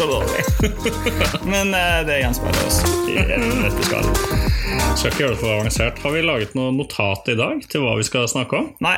[0.00, 0.44] Det er så dårlig.
[1.52, 4.06] men uh, det gjenspeiler oss i dette skal.
[4.96, 6.00] Skal ikke gjøre det for avansert.
[6.00, 8.70] Har vi laget noe notat i dag til hva vi skal snakke om?
[8.80, 8.94] Nei.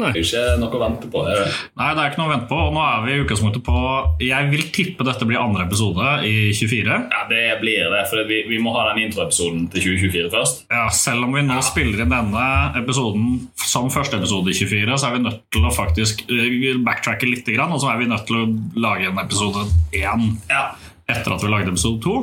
[0.00, 0.10] Nei.
[0.14, 1.22] Det er ikke noe å vente på.
[1.26, 1.56] Det er.
[1.80, 2.58] Nei, det er ikke noe å vente på.
[2.66, 3.82] Og nå er vi i utgangspunktet på
[4.24, 6.98] Jeg vil tippe dette blir andre episode i 24.
[7.12, 10.64] Ja, det blir det, for vi, vi må ha den introepisoden til 2024 først.
[10.72, 12.46] Ja, Selv om vi nå spiller inn denne
[12.80, 17.28] episoden som første episode i 24, så er vi nødt til å faktisk uh, backtracke
[17.28, 18.44] litt, og så er vi nødt til å
[18.80, 20.72] lage en episode én Ja.
[21.10, 22.14] etter at vi lagde episode to.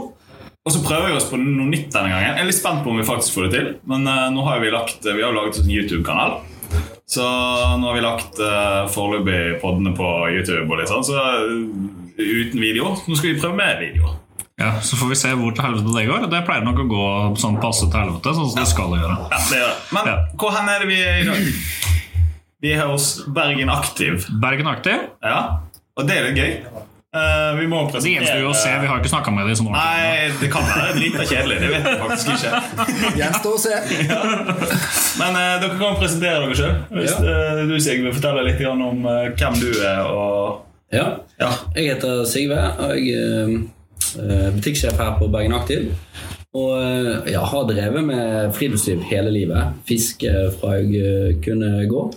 [0.67, 2.35] Og så prøver vi oss på noe nytt denne gangen.
[2.35, 3.69] Jeg er litt spent på om vi faktisk får det til.
[3.89, 6.39] Men uh, nå har vi lagt Vi har laget en YouTube-kanal.
[7.09, 7.25] Så
[7.81, 11.53] nå har vi lagt uh, foreløpig podene på YouTube og litt sånn, så uh,
[12.19, 12.91] uten video.
[13.07, 14.11] Nå skal vi prøve med video.
[14.59, 16.25] Ja, Så får vi se hvor til helvete det går.
[16.29, 17.03] Det pleier nok å gå
[17.39, 19.15] sånn passe til helvete, sånn som det skal gjøre.
[19.31, 19.77] Ja, det gjør det.
[19.95, 20.15] Men Ja.
[20.41, 21.53] hvor hen er det vi er i dag?
[22.59, 24.25] Vi er hos Bergen Aktiv.
[24.43, 25.05] Bergen Aktiv.
[25.23, 25.39] Ja,
[25.95, 26.51] og det er litt gøy.
[27.09, 28.69] Eh, vi må Det gjenstår jo å se.
[28.69, 30.01] Vi har ikke snakka med dem i sånn ordentlig.
[30.05, 31.55] Nei, det kan være drita kjedelig.
[31.63, 32.59] Det vet jeg faktisk ikke.
[33.21, 33.79] Gjenstår å se.
[35.21, 36.75] Men uh, dere kan presentere dere sjøl.
[36.93, 40.03] Hvis uh, du Sigve, forteller litt om hvem du er.
[40.05, 40.67] og...
[40.93, 41.07] Ja.
[41.41, 41.49] Ja.
[41.73, 45.91] Jeg heter Sigve, og jeg er eh, butikksjef her på Bergen Aktiv.
[46.57, 49.81] Og jeg har drevet med friluftsliv hele livet.
[49.89, 52.07] Fiske fra jeg kunne gå.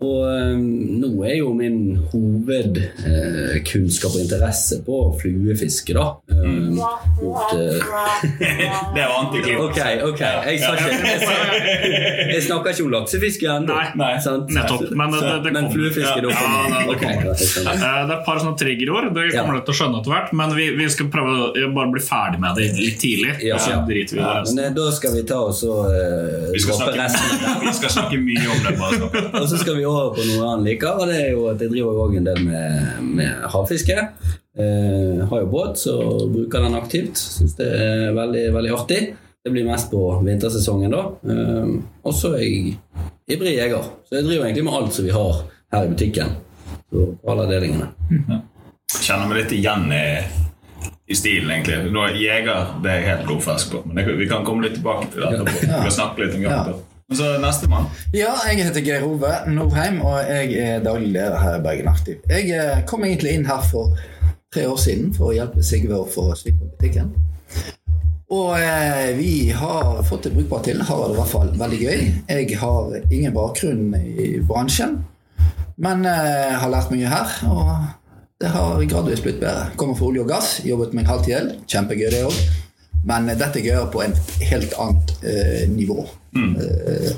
[0.00, 6.06] Og eh, nå er jo min hovedkunnskap og interesse på fluefiske, da.
[6.32, 7.76] Eh, mot, uh...
[8.96, 9.60] Det var antiklimaks.
[9.70, 9.76] Ok,
[10.08, 10.20] ok.
[10.20, 11.52] Jeg, sa ikke, jeg, sa-
[12.32, 13.74] jeg snakker ikke om laksefiske ennå.
[13.76, 14.14] Nei, nei,
[14.56, 14.88] nettopp.
[14.96, 15.76] Men det- det- det Men kommer.
[15.76, 17.72] fluefiske, da Ja, kommer det ja, jeg skjønner.
[17.74, 19.06] Eh, Det er et par sånne triggerord.
[19.14, 20.30] Det kommer du til å skjønne etter hvert.
[20.40, 23.32] Men vi, vi skal prøve å bare bli ferdig med det litt tidlig.
[23.44, 23.52] Ja.
[23.54, 26.48] Og så driter vi i det men eh, da skal vi ta oss og uh,
[26.54, 27.26] Vi skal, resten.
[27.36, 28.72] snakke, vi skal snakke mye om det.
[28.80, 28.96] bare.
[29.42, 31.72] Og så skal vi over på noe annet liker, og det er jo at jeg
[31.72, 33.96] driver òg en del med, med havfiske.
[34.58, 35.96] Eh, har jo båt, så
[36.28, 37.20] bruker den aktivt.
[37.20, 39.00] Syns det er veldig, veldig artig.
[39.44, 41.04] Det blir mest på vintersesongen, da.
[41.32, 42.76] Eh, og så er jeg
[43.30, 45.42] ivrig jeger, så jeg driver egentlig med alt som vi har
[45.72, 46.36] her i butikken.
[46.90, 47.90] Så alle avdelingene.
[48.90, 50.04] Kjenner meg litt igjen i,
[51.06, 51.92] i stilen, egentlig.
[51.94, 55.12] Nå, jeger det er jeg helt blodfersk på, men jeg, vi kan komme litt tilbake
[55.12, 55.58] til det etterpå.
[55.62, 56.78] Vi kan snakke litt om jakta.
[57.10, 57.88] Men så nestemann.
[58.14, 62.20] Ja, jeg heter Geir Ove Nordheim, og jeg er daglig leder her i Bergen Aktiv.
[62.30, 63.98] Jeg eh, kom egentlig inn her for
[64.54, 67.10] tre år siden for å hjelpe Sigve å få slipp på butikken.
[68.30, 70.84] Og eh, vi har fått det brukbart til.
[70.86, 72.06] Har det i hvert fall veldig gøy.
[72.30, 75.00] Jeg har ingen bakgrunn i bransjen,
[75.82, 77.38] men eh, har lært mye her.
[77.50, 77.74] Og
[78.38, 79.72] det har gradvis blitt bedre.
[79.74, 81.54] Kommer fra olje og gass, jobbet meg halvt i hjel.
[81.66, 82.42] Kjempegøy, det òg.
[83.06, 86.04] Men eh, dette er gøyere på et helt annet eh, nivå.
[86.36, 87.10] Eh,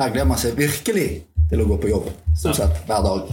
[0.00, 1.08] her gleder man seg virkelig
[1.50, 2.08] til å gå på jobb,
[2.38, 3.28] stort sett hver dag.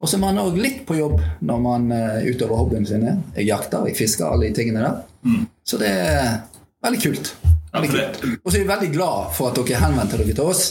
[0.00, 3.04] Og så er man òg litt på jobb når man uh, utøver hobbyen sin.
[3.36, 5.42] Jeg jakter, jeg fisker, alle de tingene der.
[5.60, 6.38] Så det er
[6.80, 7.34] veldig kult.
[7.72, 10.62] Og så er vi veldig glad for at dere henvendte dere til oss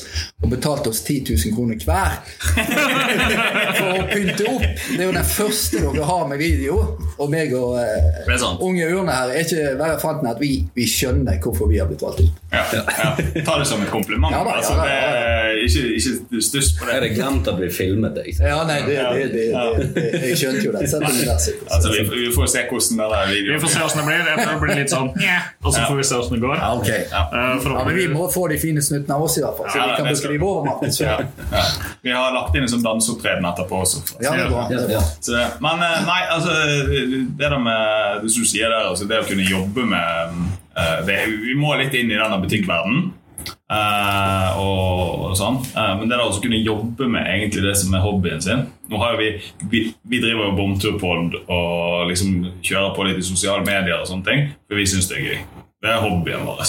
[0.44, 2.18] og betalte oss 10 000 kroner hver
[3.78, 4.66] for å pynte opp.
[4.90, 6.80] Det er jo den første dere har med video.
[7.20, 10.40] Og meg og eh, Det er unge urne her er ikke verre fant enn at
[10.42, 12.38] vi, vi skjønner hvorfor vi har blitt valgt ut.
[12.54, 13.10] Ja, ja.
[13.46, 14.34] Ta det som et kompliment.
[14.34, 15.10] Ja da, ja altså, da, det ja
[15.50, 16.96] er ikke, ikke stuss på Jeg det.
[17.00, 18.26] hadde glemt at vi filmet det.
[18.40, 20.86] Ja, nei, det, det, det, det, det, jeg skjønte jo det.
[20.92, 21.72] Sett det der, sikkert.
[21.76, 24.24] Altså, vi, vi får se hvordan det er videoen Vi får se åssen det blir.
[24.30, 26.64] Jeg tror det blir litt sånn Og så får vi se åssen det går.
[26.90, 27.24] Ja.
[27.34, 29.70] Eh, Ja, men vi må få de fine snuttene av oss, i hvert fall.
[29.70, 31.20] Så Ja, vi kan bruke de våre vår ja,
[31.52, 31.64] ja.
[32.02, 34.04] Vi har lagt inn en sånn danseopptreden etterpå også.
[34.20, 34.66] Ja, det er bra.
[34.70, 35.04] Det er bra.
[35.22, 36.58] Så men eh, nei, altså
[37.38, 40.36] Det der med det som du sier der, altså det å kunne jobbe med
[40.76, 43.10] eh, det, Vi må litt inn i denne butikkverdenen.
[43.70, 45.60] Uh, og, og sånn.
[45.76, 49.14] Uh, men det å kunne jobbe med egentlig det som er hobbyen sin Nå har
[49.14, 49.28] jo vi,
[49.70, 54.26] vi, vi driver jo bomturpod og liksom kjører på litt i sosiale medier, og sånne
[54.26, 55.44] ting, for vi syns det er gøy.
[55.80, 56.60] Det er hobbyen vår.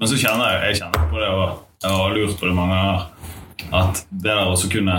[0.00, 2.76] Men så kjenner jeg, jeg kjenner på det, og jeg har lurt på det mange
[2.76, 3.08] ganger,
[3.80, 4.98] at det der å kunne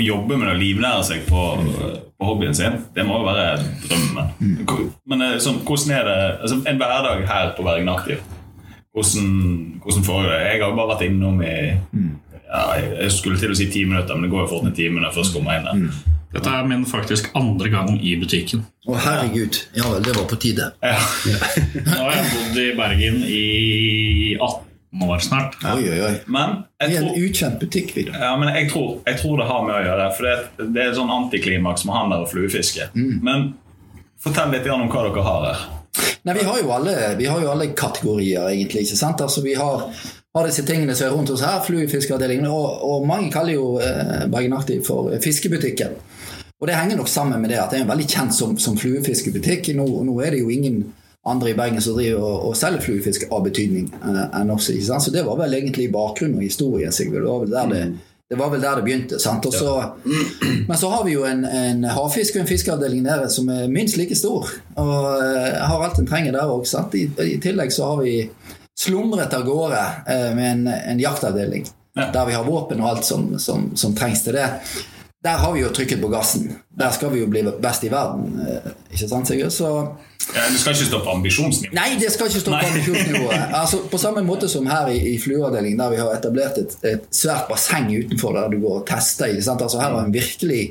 [0.00, 1.42] jobbe med det og livnære seg på,
[2.16, 4.30] på hobbyen sin, det må jo være drømmen.
[5.12, 8.22] Men eh, sånn, hvordan er det altså, En hverdag her på Bergen Aktiv,
[8.96, 9.28] hvordan,
[9.84, 10.40] hvordan foregår det?
[10.48, 11.52] Jeg har bare vært innom i
[12.50, 12.62] ja,
[13.04, 15.10] Jeg skulle til å si ti minutter, men det går jo fort en time når
[15.10, 15.84] jeg først kommer inn der.
[16.30, 18.62] Dette er min faktisk andre gang i butikken.
[18.86, 19.56] Å, herregud.
[19.74, 20.68] Ja vel, det var på tide.
[20.78, 20.98] Ja.
[21.88, 23.40] Nå har jeg bodd i Bergen i
[24.36, 25.56] 18 år snart.
[25.72, 26.12] Oi, oi, oi.
[26.30, 29.82] Men jeg en ukjent butikk, ja, men jeg, tror, jeg tror det har med å
[29.88, 30.06] gjøre.
[30.16, 32.92] For det, det er et sånn antiklimaks med handel og fluefiske.
[32.94, 33.50] Men
[34.22, 35.68] fortell litt om hva dere har her.
[36.22, 38.84] Nei, vi har jo alle, vi har jo alle kategorier, egentlig.
[38.86, 39.22] ikke sant?
[39.24, 39.86] Altså, Vi har,
[40.36, 44.26] har disse tingene som er rundt oss her, fluefiskeavdelingen, og, og mange kaller jo eh,
[44.30, 45.96] Bergen Aktiv for fiskebutikken.
[46.60, 48.76] Og det henger nok sammen med det at det er en veldig kjent som, som
[48.76, 49.72] fluefiskebutikk.
[49.78, 50.82] Nå, nå er det jo ingen
[51.24, 54.68] andre i Bergen som driver og, og selger fluefisk av betydning eh, enn oss.
[54.68, 56.92] Så det var vel egentlig bakgrunnen og historien.
[56.92, 57.24] Sigurd.
[57.24, 57.82] Det var vel der det,
[58.28, 59.18] det, var vel der det begynte.
[59.18, 59.74] så,
[60.68, 63.96] Men så har vi jo en, en havfisk- og en fiskeavdeling nede som er minst
[63.96, 64.48] like stor.
[64.76, 66.68] Og eh, har alt en trenger der òg.
[66.94, 68.16] I, I tillegg så har vi
[68.80, 71.68] slumret av gårde eh, med en, en jaktavdeling.
[71.96, 72.12] Ja.
[72.14, 74.48] Der vi har våpen og alt som, som, som trengs til det.
[75.24, 76.46] Der har vi jo trykket på gassen.
[76.80, 78.40] Der skal vi jo bli best i verden.
[78.40, 79.50] eh, Ikke sant, Sigurd?
[79.52, 79.68] Så
[80.34, 81.74] Ja, du skal ikke stå på ambisjonsnivå.
[81.74, 83.42] Nei, det skal ikke stå på ambisjonsnivået.
[83.60, 87.04] Altså, på samme måte som her i, i flueavdelingen, der vi har etablert et, et
[87.10, 89.26] svært basseng utenfor der du går og tester.
[89.34, 89.62] Ikke sant?
[89.62, 90.62] Altså, her har vi virkelig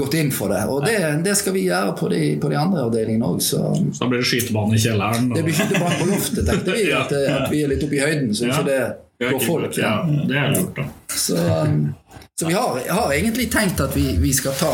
[0.00, 0.64] gått inn for det.
[0.70, 3.38] Og det, det skal vi gjøre på de, på de andre avdelingene òg.
[3.42, 3.60] Så
[3.92, 5.30] Så da blir det skytebane i kjelleren.
[5.30, 6.90] og- det blir skytebane på loftet, tenkte vi.
[7.02, 8.96] At, at vi er litt oppe i høyden, så ikke det Det
[9.28, 9.76] ikke- folk.
[9.78, 10.84] Ja, det er lurt, da.
[11.08, 11.94] Så, um,
[12.40, 14.70] så vi har, har egentlig tenkt at vi, vi skal ta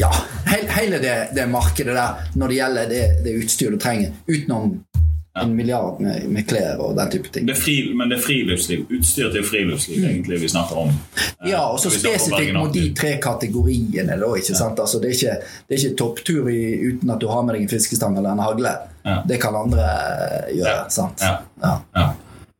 [0.00, 0.08] ja,
[0.78, 4.78] hele det, det markedet der når det gjelder det, det utstyret du trenger, utenom
[5.40, 7.46] en milliard med, med klær og den type ting.
[7.46, 8.80] Det fri, men det er friluftsliv.
[8.90, 10.88] Utstyr til friluftsliv egentlig vi snakker om.
[10.90, 14.16] Eh, Ja, og så snakker spesifikt mot de tre kategoriene.
[14.20, 14.80] Da, ikke sant?
[14.82, 15.36] Altså, det, er ikke,
[15.68, 16.58] det er ikke topptur i,
[16.90, 18.74] uten at du har med deg en fiskestang eller en hagle.
[19.06, 19.20] Ja.
[19.28, 19.86] Det kan andre
[20.50, 20.74] gjøre.
[20.74, 20.88] Ja.
[20.92, 21.22] sant?
[21.22, 22.10] Ja.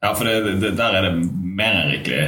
[0.01, 0.15] Ja.
[0.17, 1.15] For det, det, der er det
[1.61, 2.23] mer enn rikelig.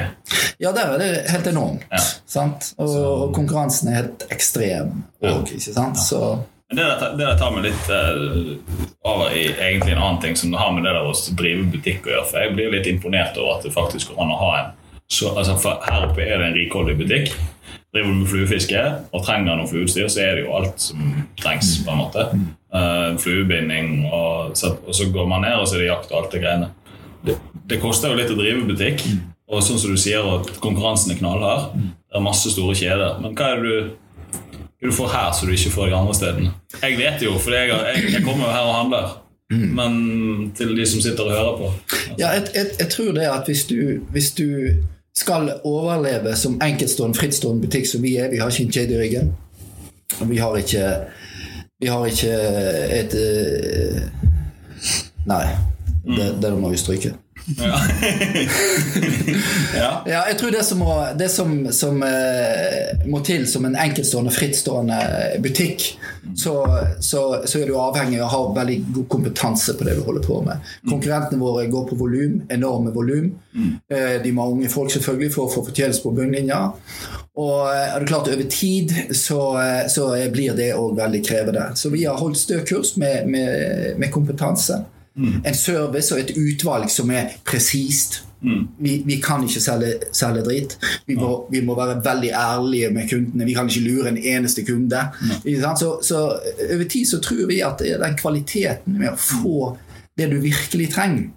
[0.61, 1.87] Ja, der er det helt enormt.
[1.91, 2.01] Ja.
[2.29, 2.73] Sant?
[2.77, 6.01] Og, og konkurransen er helt ekstrem òg, ikke sant?
[6.01, 6.21] Så
[6.69, 8.77] Men det der, det der tar meg litt uh,
[9.09, 12.07] over i egentlig en annen ting som det har med det der å drive butikk
[12.07, 12.29] å gjøre.
[12.29, 14.71] For jeg blir litt imponert over at det faktisk går an å ha en
[15.13, 17.35] så, altså Her oppe er det en rikholdig butikk.
[17.93, 18.83] Driver du med fluefiske
[19.13, 21.03] og trenger noe flueutstyr, så er det jo alt som
[21.37, 21.75] trengs.
[21.85, 22.25] på en måte.
[22.73, 26.23] Uh, fluebinding, og så, og så går man ned, og så er det jakt og
[26.23, 26.71] alt det greiene.
[27.69, 29.05] Det, koster jo litt å drive butikk,
[29.53, 31.75] og sånn som du sier at konkurransen er knallhard.
[31.79, 33.19] Det er masse store kjeder.
[33.23, 33.93] Men hva er det du
[34.83, 36.53] du får her som du ikke får de andre stedene.
[36.83, 39.13] Jeg vet jo, for jeg, jeg, jeg kommer jo her og handler.
[39.53, 43.43] Men til de som sitter og hører på Ja, jeg, jeg, jeg tror det at
[43.47, 44.49] hvis du, hvis du
[45.17, 49.01] skal overleve som enkeltstående, frittstående butikk som vi er Vi har ikke en kjede i
[49.03, 49.35] ryggen.
[50.21, 50.87] Og vi har ikke
[51.81, 52.33] Vi har ikke
[52.99, 53.15] et
[55.27, 55.45] Nei.
[56.03, 57.13] Nei, det, det må vi stryke.
[57.47, 57.81] Ja.
[59.75, 59.91] ja.
[60.07, 64.33] Ja, jeg tror det som må, det som, som eh, må til som en enkeltstående,
[64.35, 64.99] frittstående
[65.43, 65.87] butikk,
[66.39, 66.55] så,
[67.01, 70.27] så, så er du avhengig av å ha veldig god kompetanse på det du holder
[70.27, 70.73] på med.
[70.89, 73.33] Konkurrentene våre går på volum, enorme volum.
[73.89, 76.63] Eh, de må ha unge folk selvfølgelig for å få fortjeneste på bunnlinja.
[77.43, 81.69] Og eh, er det klart over tid så, eh, så blir det òg veldig krevende.
[81.77, 84.83] Så vi har holdt stø kurs med, med, med kompetanse.
[85.19, 88.23] En service og et utvalg som er presist.
[88.79, 90.73] Vi, vi kan ikke selge, selge drit.
[91.07, 93.45] Vi må, vi må være veldig ærlige med kundene.
[93.47, 95.05] Vi kan ikke lure en eneste kunde.
[95.61, 95.79] Sant?
[95.79, 96.23] Så, så
[96.73, 99.77] over tid så tror vi at den kvaliteten med å få
[100.19, 101.31] det du virkelig trenger.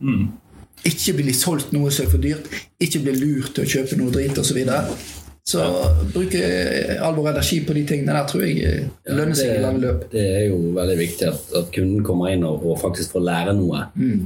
[0.86, 2.50] Ikke bli solgt noe som er for dyrt,
[2.82, 4.60] ikke bli lurt til å kjøpe noe drit osv.
[5.46, 5.90] Så, ja.
[6.10, 6.40] bruke
[7.06, 10.08] alvor og energi på de tingene der tror jeg lønner seg i lange løp.
[10.10, 13.54] Det er jo veldig viktig at, at kunden kommer inn og, og faktisk får lære
[13.54, 13.84] noe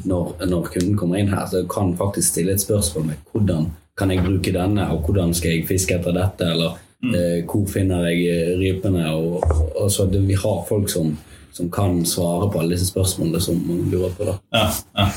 [0.08, 1.44] når, når kunden kommer inn her.
[1.52, 3.68] Så kan faktisk stille et spørsmål med hvordan
[4.00, 6.78] kan jeg bruke denne, og hvordan skal jeg fiske etter dette, eller
[7.12, 9.10] eh, hvor finner jeg eh, rypene?
[9.12, 11.12] Og, og, og så det, vi har folk som,
[11.52, 14.30] som kan svare på alle disse spørsmålene som man lurer på.
[14.30, 14.38] da.
[14.56, 14.70] Ja,
[15.02, 15.10] ja.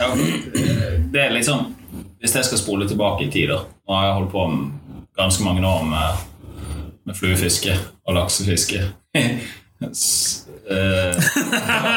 [0.00, 0.08] ja,
[1.12, 1.74] det er liksom
[2.24, 4.83] Hvis jeg skal spole tilbake i tid, da Nå har jeg holdt på med
[5.18, 6.24] ganske mange år med,
[7.06, 8.82] med fluefiske og laksefiske.
[10.70, 11.14] Eh,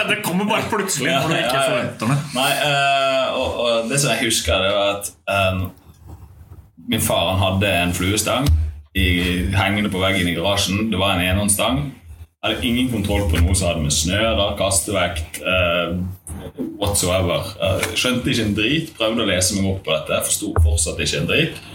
[0.09, 2.17] det kommer bare plutselig når du ikke forventer det.
[2.35, 5.11] Nei, uh, og, og det som jeg husker, det var at
[5.53, 5.69] um,
[6.87, 8.47] min far han hadde en fluestang
[8.95, 9.07] i,
[9.55, 10.91] hengende på veggen i garasjen.
[10.91, 11.81] Det var en enhåndsstang.
[12.43, 15.97] Hadde ingen kontroll på noe som hadde med snører, kastevekt uh,
[16.81, 17.53] whatsoever.
[17.61, 18.95] Uh, skjønte ikke en drit.
[18.99, 20.23] Prøvde å lese meg opp på dette.
[20.27, 21.67] Forsto fortsatt ikke en drit.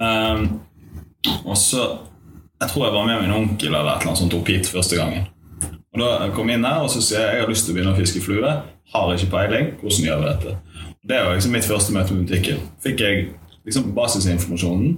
[0.00, 0.42] Eh,
[1.44, 1.86] og så
[2.60, 4.96] Jeg tror jeg var med min onkel eller et eller annet som opp hit første
[4.96, 5.26] gangen.
[5.92, 7.76] Og da kom jeg inn her og så sier jeg jeg har lyst til å
[7.76, 8.52] begynne å fiske flue.
[8.94, 9.68] Har ikke peiling.
[9.82, 10.54] Hvordan gjør vi dette?
[11.08, 12.62] Det var liksom mitt første møte med butikken.
[12.84, 13.26] Fikk jeg
[13.68, 14.96] liksom basisinformasjonen.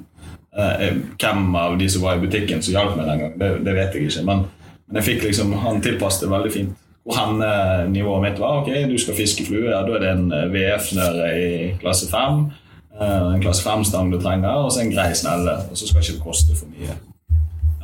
[0.58, 3.38] eh, hvem av de som var i butikken som hjalp meg den gangen.
[3.38, 4.24] Det, det vet jeg ikke.
[4.26, 4.44] Men,
[4.86, 6.78] men jeg fikk liksom, han tilpasset det veldig fint.
[7.04, 8.62] Hvor hen eh, nivået mitt var.
[8.62, 9.68] Ok, du skal fiske flue.
[9.70, 11.50] Ja, da er det en eh, VF-snøre i
[11.82, 12.42] klasse 5.
[13.00, 15.54] eh, en klasse 5-stang du trenger, og så en grei snelle.
[15.70, 16.98] Og så skal ikke det koste for mye.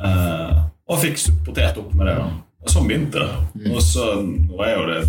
[0.05, 2.19] Eh, og fikk supportert opp med det.
[2.65, 3.71] Og sånn begynte det.
[3.71, 5.01] Og så nå er jo det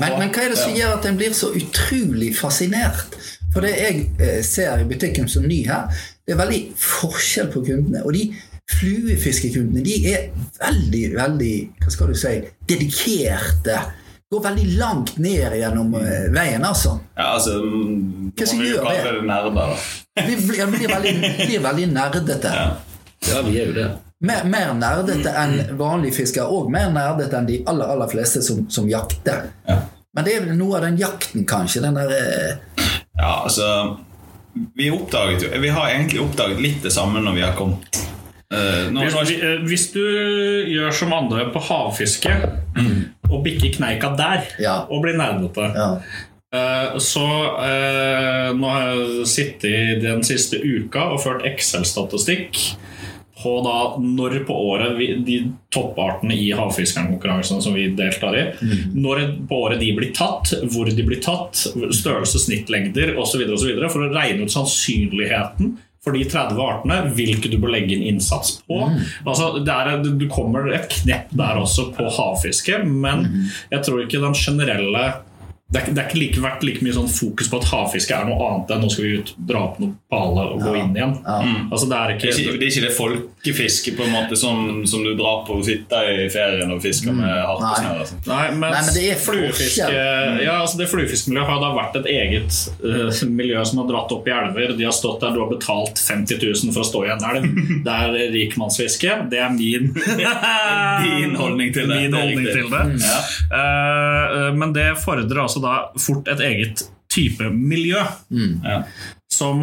[0.00, 3.18] Men, men hva er det som gjør at en blir så utrolig fascinert?
[3.52, 5.92] For det jeg eh, ser i butikken som ny her,
[6.24, 8.02] det er veldig forskjell på kundene.
[8.04, 8.24] Og de
[8.72, 12.34] fluefiskekundene de er veldig, veldig hva skal du si,
[12.70, 13.78] dedikerte.
[14.34, 16.96] Går veldig langt ned gjennom eh, veien, altså.
[17.14, 19.12] Ja, altså mm, Hva som vi gjør det?
[19.28, 19.66] nerder, da.
[20.24, 21.12] Blir, blir, veldig,
[21.44, 22.54] blir veldig nerdete.
[23.28, 23.84] Ja, vi er jo det.
[24.24, 28.64] Mer, mer nerdete enn vanlige fiskere, og mer nerdete enn de aller, aller fleste som,
[28.72, 29.50] som jakter.
[29.68, 29.78] Ja.
[30.14, 31.82] Men det er vel noe av den jakten, kanskje.
[31.84, 32.82] Den der eh,
[33.18, 33.68] Ja, altså
[34.78, 38.00] Vi oppdaget Vi har egentlig oppdaget litt det samme når vi har kommet.
[38.54, 40.02] Uh, Hvis, vi- eh, hvis du
[40.70, 42.30] gjør som andre på havfiske,
[43.30, 44.76] og bikke kneika der, Ja.
[44.90, 45.88] og bli nerdete ja.
[46.54, 47.24] eh, Så
[47.64, 52.76] eh, nå har jeg sittet den siste uka og ført Excel-statistikk
[53.44, 55.34] på da når på året vi, de
[55.74, 58.44] toppartene i havfiskerkonkurransen som vi deltar i,
[58.94, 63.42] når på året de blir tatt, hvor de blir tatt, størrelse, snittlengder osv.
[63.90, 68.58] for å regne ut sannsynligheten for de 30 artene, hvilke du bør legge inn innsats
[68.68, 68.80] på.
[69.24, 74.20] Altså, det er, du kommer et knepp der også på havfiske, men jeg tror ikke
[74.22, 75.06] den generelle
[75.72, 78.12] det er, ikke- det er ikke like, vært like mye sånn fokus på at havfiske
[78.14, 80.92] er noe annet enn nå skal vi ut, dra opp noen pale og gå inn
[80.94, 81.14] igjen.
[81.72, 84.36] Altså, det er det, er ikke, ikke, det er ikke det folkefiske på en måte
[84.38, 88.04] som, som du drar på og sitter i ferien og fisker med harpesnøre.
[88.04, 88.18] Altså.
[88.28, 90.44] Nei, Nei, men det er fluefiske, forskjell.
[90.44, 94.28] ja, altså det fluefiskemiljøet har da vært et eget uh, miljø som har dratt opp
[94.30, 94.76] i elver.
[94.78, 97.50] De har stått der, du har betalt 50 000 for å stå i en elv.
[97.88, 99.16] Det er rikmannsfiske.
[99.32, 99.90] Det er min
[101.04, 101.98] Din holdning til det.
[102.04, 102.84] Min holdning til det.
[103.02, 103.18] Ja.
[103.50, 106.82] Uh, men det fordrer altså da fort et eget
[107.14, 108.00] type miljø
[108.64, 108.82] Ja.
[109.30, 109.60] som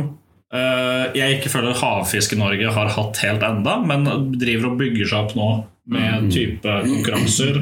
[0.54, 4.06] eh, jeg ikke føler Havfiske-Norge har hatt helt enda, men
[4.40, 5.50] driver og bygger seg opp nå
[5.92, 7.58] med type konkurranser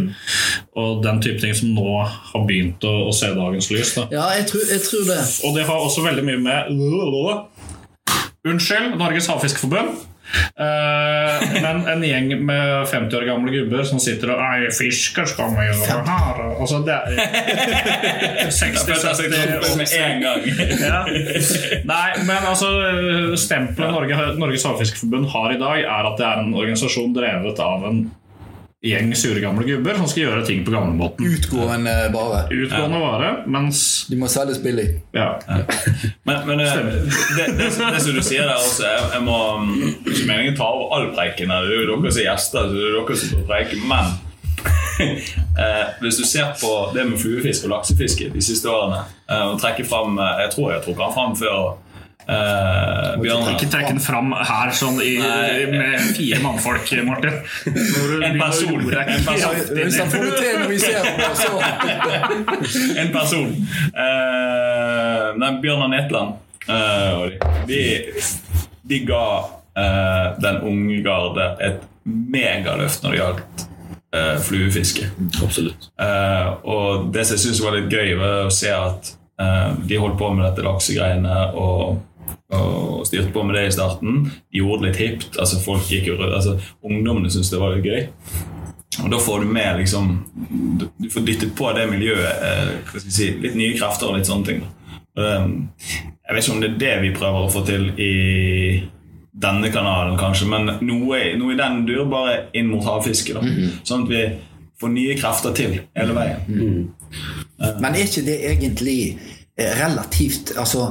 [0.77, 3.93] og den type ting som nå har begynt å, å se dagens lys.
[3.95, 4.03] Da.
[4.11, 5.19] ja, jeg tror, jeg tror det.
[5.47, 6.69] Og det har også veldig mye med
[8.47, 9.95] Unnskyld, Norges Havfiskerforbund.
[10.59, 15.55] Eh, men en gjeng med 50 år gamle gubber som sitter og Ei, fisker skal
[15.55, 20.47] vi gjøre her Altså, det er 60, Følte seg 70 en gang.
[20.83, 21.01] ja.
[21.89, 22.69] Nei, men altså
[23.39, 27.87] Stempelet Norge, Norges Havfiskeforbund har i dag, er at det er en organisasjon drevet av
[27.89, 28.03] en
[28.81, 31.25] gjeng sure gamle gubber som skal gjøre ting på gamlemåten.
[31.27, 32.45] Utgående bare.
[32.55, 34.87] Utgående vare, mens De må selges billig.
[35.11, 35.33] ja.
[36.23, 39.83] Men, men eh, det, det, det, som du sier der også Jeg, jeg må mm,
[40.07, 41.67] ikke meningen ta over all preiken her.
[41.67, 43.83] Det er jo dere som er gjester, så det er dere som får preike.
[43.91, 44.17] Men
[45.63, 49.59] eh, hvis du ser på det med fluefisk og laksefiske de siste årene eh, og
[49.59, 51.59] trekker frem, eh, Jeg tror jeg har trukket han fram før
[52.29, 53.51] eh, Bjørnar.
[53.55, 55.65] Ikke trekke den fram her sånn i, Nei.
[55.73, 57.35] med fire mannfolk, Martin.
[57.65, 58.79] Når du En person.
[59.09, 59.55] En person.
[63.03, 63.47] en person.
[63.93, 66.31] Uh, nei, Bjørnar Netland.
[66.69, 67.25] eh, og
[67.69, 67.79] de, de,
[68.89, 73.63] de ga uh, den unge garde et megaløft når det gjaldt
[74.15, 75.05] eh, fluefiske.
[75.43, 75.89] Absolutt.
[76.01, 79.01] Eh, og det som jeg syns var litt gøy, var å se at
[79.41, 81.99] eh, de holdt på med dette laksegreiene og,
[82.55, 84.23] og styrte på med det i starten.
[84.51, 85.39] De gjorde det litt hipt.
[85.39, 88.07] altså folk gikk jo altså Ungdommene syntes det var litt gøy.
[89.03, 90.07] Og da får du med liksom
[90.97, 94.17] Du får dyttet på det miljøet eh, hva skal jeg si, litt nye krefter og
[94.17, 94.63] litt sånne ting.
[95.19, 98.13] Og jeg vet ikke om det er det vi prøver å få til i
[99.39, 103.35] denne kanalen, kanskje, men noe, noe i den dur, bare inn mot havfiske.
[103.37, 103.43] da
[103.87, 104.23] Sånn at vi
[104.79, 106.89] får nye krefter til hele veien.
[107.79, 108.99] Men er ikke det egentlig
[109.57, 110.83] eh, relativt Altså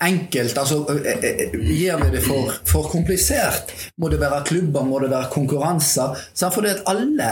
[0.00, 3.72] enkelt altså, eh, eh, Gjør vi det for, for komplisert?
[4.00, 4.84] Må det være klubber?
[4.84, 6.16] Må det være konkurranser?
[6.40, 7.30] For det at alle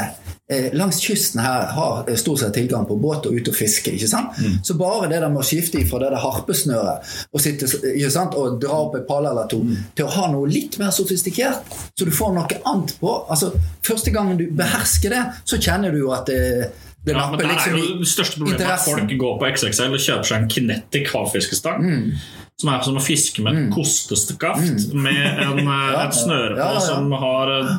[0.50, 3.92] eh, langs kysten her har eh, stort sett tilgang på båt og ut og fiske.
[3.96, 4.38] ikke sant?
[4.62, 8.36] Så bare det der med å skifte fra det der harpesnøret og, sitte, ikke sant?
[8.38, 9.62] og dra opp et palle eller to,
[9.96, 11.66] til å ha noe litt mer sofistikert,
[11.98, 13.54] så du får noe annet på altså,
[13.88, 16.68] Første gangen du behersker det, så kjenner du jo at det,
[17.06, 19.94] det Ja, men det er liksom jo det største problemet at folk går på XXL
[19.94, 21.84] og kjøper seg en Kinetic havfiskestang.
[21.84, 22.08] Mm.
[22.58, 26.72] Som er som å fiske med et kostesteskaft med en, ja, et snøre på Ja,
[26.72, 26.80] ja, ja.
[26.88, 27.70] som har eh,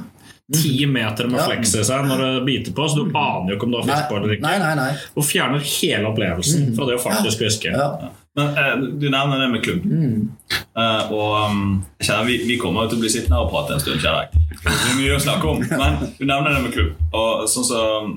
[0.55, 1.49] ti meter med Ja.
[1.51, 3.89] fleks i seg når det biter på, så du aner jo ikke om du har
[3.91, 4.45] fisk på eller ikke.
[4.47, 4.88] nei, nei, nei.
[5.19, 7.75] Og fjerner hele opplevelsen fra det å faktisk fiske.
[7.75, 7.91] Ja.
[8.39, 8.73] Men eh,
[9.03, 9.83] du nevner det med klubb.
[10.79, 11.61] Eh, og um,
[11.99, 13.99] kjenner vi, vi kommer jo til å bli sittende her og prate en stund.
[13.99, 14.43] kjenner jeg.
[14.63, 15.63] Det er mye å snakke om.
[15.75, 16.93] Men du nevner det med klubb.
[17.11, 18.13] Og sånn som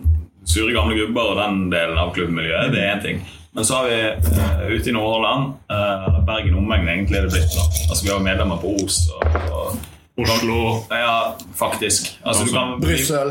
[0.49, 3.23] Sure gamle gubber og den delen av klubbmiljøet, det er én ting.
[3.53, 3.97] Men så har vi
[4.33, 7.67] uh, ute i Nordhordland, uh, Bergen omegn egentlig er det blitt nå.
[7.91, 9.75] Altså Vi har medlemmer på Os og, og
[10.17, 12.19] Oslo Ja, faktisk.
[12.23, 13.31] Altså, kan, Brussel.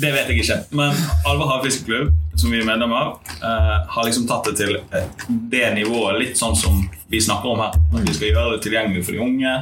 [0.00, 0.58] det vet jeg ikke.
[0.70, 0.94] Men
[1.26, 5.08] Alva havfiskeklubb, som vi er medlem av, eh, har liksom tatt det til eh,
[5.50, 6.78] det nivået litt sånn som
[7.10, 7.74] vi snakker om her.
[7.90, 9.56] At vi skal gjøre det tilgjengelig for de unge.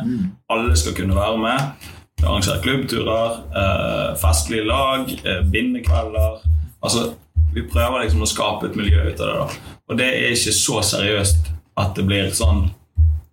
[0.52, 1.88] Alle skal kunne være med.
[2.18, 6.38] Vi arrangerer klubbturer, eh, festlige lag, eh, bindekvelder.
[6.82, 7.14] Altså,
[7.54, 9.38] vi prøver liksom å skape et miljø ut av det.
[9.38, 9.48] da.
[9.88, 12.70] Og det er ikke så seriøst at det blir sånn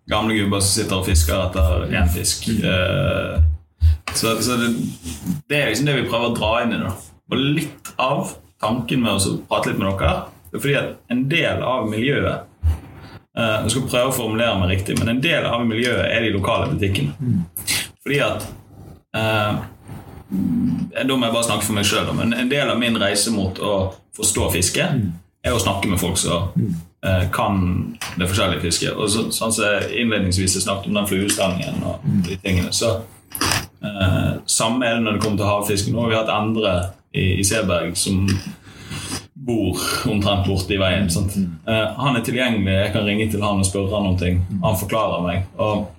[0.10, 2.48] gamle gubber som sitter og fisker etter én fisk.
[2.64, 3.42] Eh,
[4.14, 4.70] så så det,
[5.50, 6.84] det er liksom det vi prøver å dra inn i.
[6.86, 6.94] da.
[7.32, 11.24] Og litt av tanken med å prate litt med dere det er fordi at en
[11.28, 12.52] del av miljøet
[13.36, 16.70] Jeg skal prøve å formulere meg riktig, men en del av miljøet er de lokale
[16.72, 17.12] butikkene.
[18.00, 18.46] Fordi at
[19.16, 23.60] Da må jeg bare snakke for meg sjøl, men en del av min reise mot
[23.62, 23.76] å
[24.18, 24.88] forstå fiske
[25.46, 26.50] er å snakke med folk som
[27.06, 27.62] eh, kan
[28.18, 28.96] det forskjellige fisket.
[28.98, 32.98] Og så, sånn som jeg innledningsvis snakket om den fluestangen og de tingene, så
[33.86, 35.92] eh, Samme er det når det kommer til havfisk.
[35.92, 36.76] Nå har vi hatt Endre
[37.14, 38.26] i, i Seberg som
[39.46, 41.06] bor omtrent borte i veien.
[41.06, 44.42] Eh, han er tilgjengelig, jeg kan ringe til han og spørre han om ting.
[44.64, 45.46] Han forklarer meg.
[45.62, 45.92] og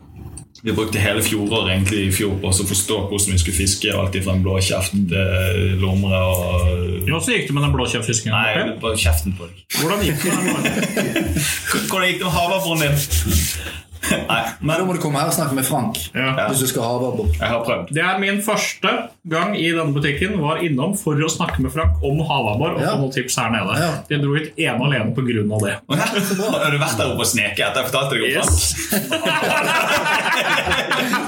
[0.67, 3.93] vi brukte hele fjoråret egentlig i fjor på å forstå hvordan vi skulle fiske.
[3.95, 8.35] Alt fra en blåkjeft, til lomre og så gikk det med den blåkjeftfisken.
[8.35, 9.63] Nei, bare kjeften på deg.
[9.79, 11.29] Hvordan gikk det med den?
[11.89, 13.86] Hvordan gikk det med havabroren din?
[14.31, 16.49] Nei, Men da må du komme her og snakke med Frank Ja.
[16.49, 17.93] hvis du skal ha jeg har prøvd.
[17.95, 18.93] Det er min første
[19.29, 22.95] gang i denne butikken var innom for å snakke med Frank om havabbor og Ja.
[22.95, 23.73] få noen tips her nede.
[23.81, 23.91] Ja.
[24.11, 25.75] Jeg dro hit ene og alene på grunn av det.
[25.91, 28.53] Har du vært der oppe og sneket etter jeg fortalte deg om Frank?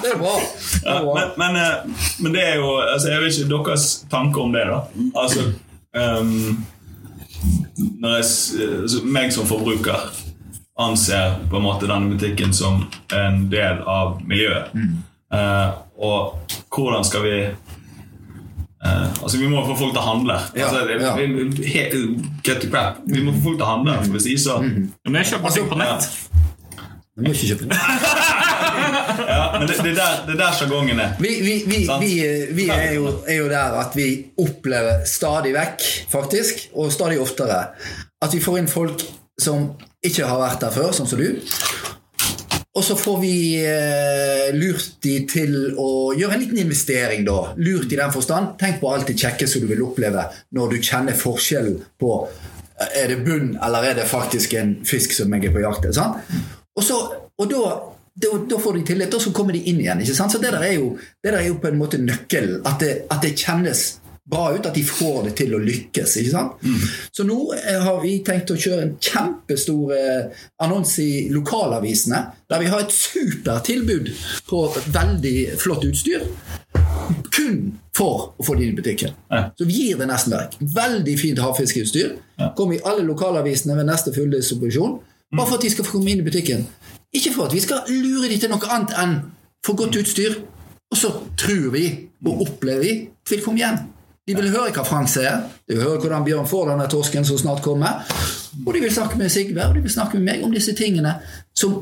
[0.02, 0.34] Det er bra.
[0.38, 1.14] Det er bra.
[1.14, 4.64] men, men, eh, men det er jo altså, Jeg vet ikke deres tanke om det,
[4.68, 4.80] da.
[5.18, 5.44] Altså
[5.94, 6.64] um,
[8.00, 8.24] Når jeg,
[8.82, 10.08] altså, meg som forbruker
[10.78, 14.70] anser på en måte denne butikken som en del av miljøet.
[15.34, 17.32] Eh, og hvordan skal vi
[18.84, 20.36] eh, Altså Vi må få folk til å handle.
[20.56, 21.14] Ja, altså, det- ja.
[21.16, 21.90] vi- he-
[22.46, 22.96] Cut to crap.
[23.06, 23.96] Vi må få folk til å handle.
[24.04, 26.08] For hvis ikke så Men jeg kjøper ting på nett.
[27.18, 27.66] Du må ikke kjøpe
[29.28, 31.16] ja, Men det, det er der, det er der sjargongen er.
[31.18, 32.10] Vi, vi, vi, vi,
[32.54, 34.06] vi er, jo, er jo der at vi
[34.38, 37.58] opplever stadig vekk, faktisk, og stadig oftere,
[38.22, 39.02] at vi får inn folk
[39.40, 39.72] som
[40.04, 41.32] ikke har vært der før, sånn som du.
[42.78, 43.32] Og så får vi
[43.66, 47.54] eh, lurt de til å gjøre en liten investering, da.
[47.58, 48.54] Lurt i den forstand.
[48.60, 53.00] Tenk på alt det kjekke som du vil oppleve når du kjenner forskjellen på eh,
[53.02, 56.20] er det bunn, eller er det faktisk en fisk som jeg er på jakt etter.
[56.78, 57.00] Og, så,
[57.34, 57.74] og da,
[58.14, 60.04] da, da får de tillit, og så kommer de inn igjen.
[60.04, 60.36] ikke sant?
[60.36, 60.92] Så det der er jo,
[61.24, 62.60] der er jo på en måte nøkkelen.
[62.68, 63.88] At at det kjennes
[64.30, 66.16] bra ut, at de får det til å lykkes.
[66.20, 66.64] ikke sant?
[67.14, 72.62] Så nå eh, har vi tenkt å kjøre en kjempestor eh, annonse i lokalavisene, der
[72.62, 74.12] vi har et supertilbud
[74.48, 74.62] på
[74.92, 76.26] veldig flott utstyr.
[77.32, 79.16] Kun for å få det inn i butikken.
[79.32, 79.48] Ja.
[79.58, 80.58] Så vi gir det nesten vekk.
[80.76, 82.18] Veldig fint havfiskeutstyr.
[82.58, 84.98] Kommer i alle lokalavisene ved neste fulldistribusjon.
[85.34, 86.66] Bare for at de skal få komme inn i butikken.
[87.16, 89.18] Ikke for at vi skal lure dem til noe annet enn
[89.64, 90.38] for godt utstyr.
[90.88, 91.84] Og så tror vi
[92.24, 93.80] og opplever vi at de vil komme igjen.
[94.28, 97.38] De vil høre hva Frank sier, de vil høre hvordan Bjørn får denne torsken som
[97.40, 98.02] snart kommer.
[98.66, 101.14] Og de vil snakke med Sigve og de vil snakke med meg om disse tingene
[101.56, 101.78] som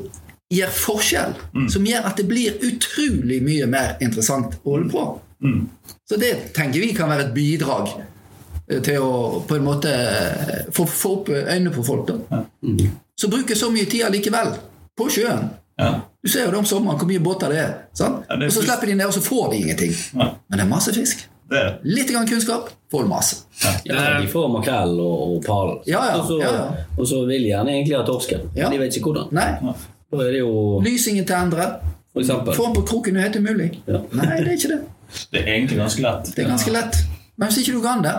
[0.53, 1.33] gjør forskjell.
[1.73, 5.05] Som gjør at det blir utrolig mye mer interessant å holde på.
[6.07, 10.61] Så det tenker vi kan være et bidrag eh, til å på en måte eh,
[10.73, 12.07] få, få opp øynene på folk.
[12.31, 12.41] da.
[13.19, 14.55] Så bruker så mye tid allikevel
[14.97, 15.49] på sjøen.
[15.77, 15.91] Ja.
[16.23, 17.73] Du ser jo det om sommeren hvor mye båter det er.
[17.93, 18.23] sant?
[18.29, 19.93] Ja, det er og så slipper de ned, og så får de ingenting.
[20.15, 20.31] Ja.
[20.47, 21.27] Men det er masse fisk.
[21.49, 21.91] Det er det.
[21.95, 23.37] Litt grann kunnskap, får du masse.
[23.87, 25.71] Ja, de får makrell og, og pall.
[25.87, 26.87] Ja, ja, og, så, ja, ja.
[26.97, 28.49] og så vil de gjerne egentlig ha torsken.
[28.53, 28.67] Ja.
[28.67, 29.31] Men de vet ikke hvordan.
[29.35, 29.75] Nei.
[30.11, 31.69] Da er det jo Lysingen til Endre.
[32.13, 33.71] for eksempel Få den på kroken, er helt mulig.
[33.87, 34.03] Ja.
[34.11, 34.81] Nei, det er ikke det.
[35.31, 36.33] Det er egentlig ganske lett.
[36.35, 36.99] Det er ganske lett.
[37.37, 38.13] Men hvis ikke du kan det,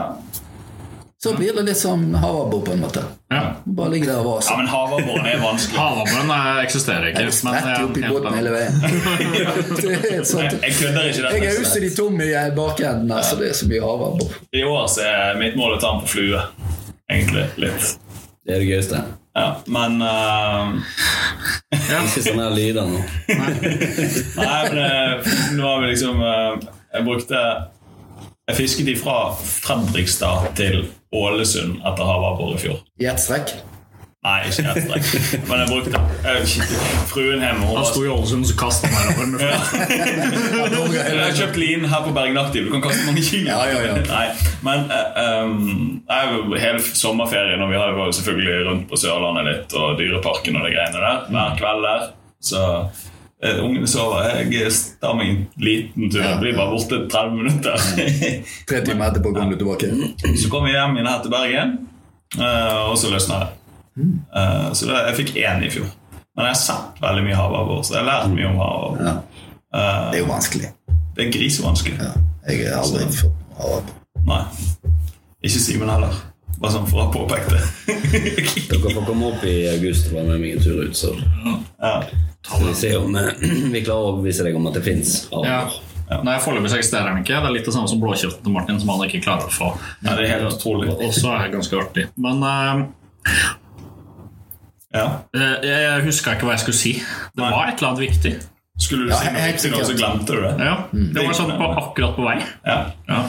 [1.22, 3.02] så blir det litt som havabbor, på en måte.
[3.28, 3.40] Ja.
[3.64, 5.78] Bare ligge der og Ja, men havabboren er vanskelig.
[5.82, 7.24] Havabboren eh, eksisterer ikke.
[7.24, 8.76] Jeg er spretter opp i båten hele veien.
[9.82, 10.54] Det er sånt.
[10.54, 13.38] Jeg, jeg kødder ikke Jeg er uselig tom i bakenden, altså.
[13.40, 14.36] Det er så mye havabbor.
[14.54, 16.44] I år så er mitt mål å ta den på flue.
[17.10, 17.88] Egentlig litt.
[18.46, 19.02] Det er det gøyeste.
[19.38, 20.78] Ja, men uh...
[21.74, 23.02] Ikke sånne her lyder nå.
[23.28, 23.50] Nei,
[24.70, 27.42] men eh, nå har vi liksom eh, Jeg brukte
[28.48, 32.80] Jeg fisket ifra Fredrikstad til Ålesund etter havabbor i fjor.
[33.00, 33.54] I ett strekk.
[34.26, 35.44] Nei, ikke ett strekk.
[35.46, 36.00] Men jeg brukte
[37.06, 39.44] Fruen hjemme Han sto i Ålesund og kasta meg over
[40.98, 42.66] Jeg har kjøpt lin her på Bergen Aktiv.
[42.66, 43.46] Du kan kaste mange kilo.
[43.52, 43.94] Ja, ja, ja.
[44.10, 44.26] Nei,
[44.66, 50.58] men um, hele sommerferien og vi har jo selvfølgelig rundt på Sørlandet litt og Dyreparken
[50.58, 51.22] og de greiene der.
[51.30, 52.10] Hver kveld der.
[52.42, 52.64] Så
[53.42, 54.28] eh, ungene sover.
[54.50, 54.72] Jeg
[55.02, 56.22] tar meg en liten tur.
[56.22, 57.86] Jeg blir bare borte 30 minutter.
[58.68, 59.90] Tre timer etterpå kommer du tilbake.
[60.42, 61.76] så kom vi hjem igjen her til Bergen,
[62.38, 63.50] eh, og så løsna det.
[64.38, 65.90] Eh, så jeg fikk én i fjor.
[66.36, 69.04] Men jeg har sett veldig mye havabbor, så jeg har lært mye om havabbor.
[69.08, 69.16] Ja.
[70.08, 70.72] Det er jo vanskelig.
[71.16, 71.98] Det er grisevanskelig.
[71.98, 72.12] Ja.
[72.48, 73.94] Jeg har aldri fått havabbor.
[74.28, 74.42] Nei.
[75.42, 76.14] Ikke Simen heller.
[76.58, 77.60] Bare sånn for å ha påpekt det.
[78.70, 81.92] Dere får komme opp i august og være med meg en tur ut, så ja.
[82.42, 83.28] skal vi se om eh,
[83.74, 85.12] vi klarer å overbevise deg om at det fins.
[85.44, 85.60] Ja.
[86.24, 87.36] Nei, Foreløpig så eksisterer den ikke.
[87.36, 89.70] Det er litt det samme som blåkjeften til Martin, som han ikke klarer å få.
[90.06, 90.88] ja, det er helt utrolig.
[90.96, 92.06] Og så er det ganske artig.
[92.16, 92.86] Men uh,
[94.96, 95.04] Ja.
[95.36, 96.92] eh, jeg huska ikke hva jeg skulle si.
[97.36, 97.50] Det Nei.
[97.52, 98.32] var et eller annet viktig.
[98.78, 100.52] Skulle du Ja, si noe viktig nå, så glemte du det?
[100.62, 102.36] Ja, Det var sånn på, akkurat på vei.
[102.62, 102.76] Ja.
[103.08, 103.22] Ja.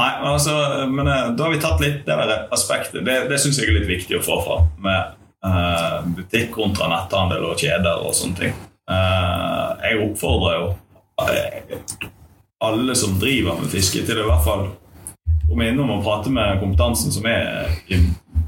[0.00, 0.54] Nei, men altså,
[0.88, 3.02] men eh, da har vi tatt litt det der aspektet.
[3.04, 7.44] Det, det syns jeg er litt viktig å få fram med uh, butikk kontra netthandel
[7.50, 8.56] og kjeder og sånne ting.
[8.88, 10.72] Uh, jeg oppfordrer jo
[12.64, 14.64] alle som driver med fiske, til å i hvert fall
[15.44, 18.00] komme innom og prate med kompetansen som er i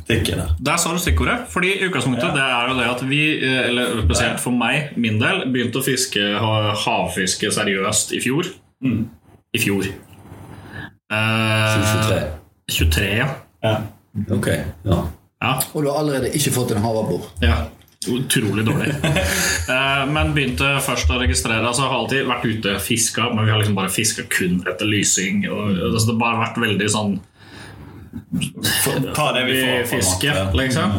[0.08, 0.54] her.
[0.62, 1.48] Der sa du stikkordet.
[1.50, 2.34] Fordi utgangspunktet Ja.
[2.34, 5.84] det er jo det at vi, eh, eller spesielt for meg, min del, begynte å
[5.84, 8.44] fiske havfiske seriøst i fjor.
[8.84, 9.08] Mm.
[9.54, 9.84] I fjor.
[11.12, 12.22] Eh, 23.
[12.70, 13.28] 23, ja.
[13.62, 13.76] Ja.
[14.30, 14.46] Ok,
[14.84, 15.00] ja.
[15.42, 15.60] ja.
[15.74, 17.28] Og du har allerede ikke fått en havabbor.
[17.42, 17.66] Ja,
[18.08, 18.94] utrolig dårlig.
[19.66, 23.50] Eh, men begynte først å registrere altså Har alltid vært ute og fiska, men vi
[23.50, 25.40] har liksom bare fiska kun etter lysing.
[25.50, 27.16] Og, altså, det har bare vært veldig sånn
[29.14, 29.72] Ta det vi får.
[29.72, 30.56] på en fiske, måte.
[30.60, 30.96] liksom.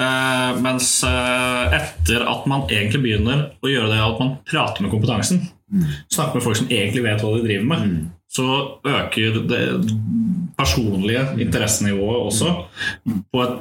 [0.00, 4.94] Uh, mens uh, etter at man egentlig begynner å gjøre det at man prater med
[4.94, 5.44] kompetansen,
[6.10, 7.92] snakker med folk som egentlig vet hva de driver med,
[8.30, 8.46] så
[8.86, 9.62] øker det
[10.58, 12.54] personlige interessenivået også
[13.32, 13.60] på et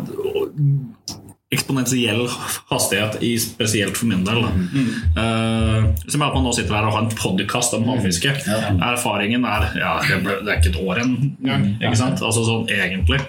[1.49, 2.27] eksponentiell
[2.69, 4.43] hastighet, i, spesielt for min del.
[4.45, 4.51] Da.
[5.17, 8.35] Uh, som er at man nå sitter her og har en podkast om havfiske.
[8.91, 11.65] Erfaringen er ja, det, ble, det er ikke et år engang.
[11.79, 12.21] Ikke sant?
[12.21, 13.23] Altså sånn egentlig.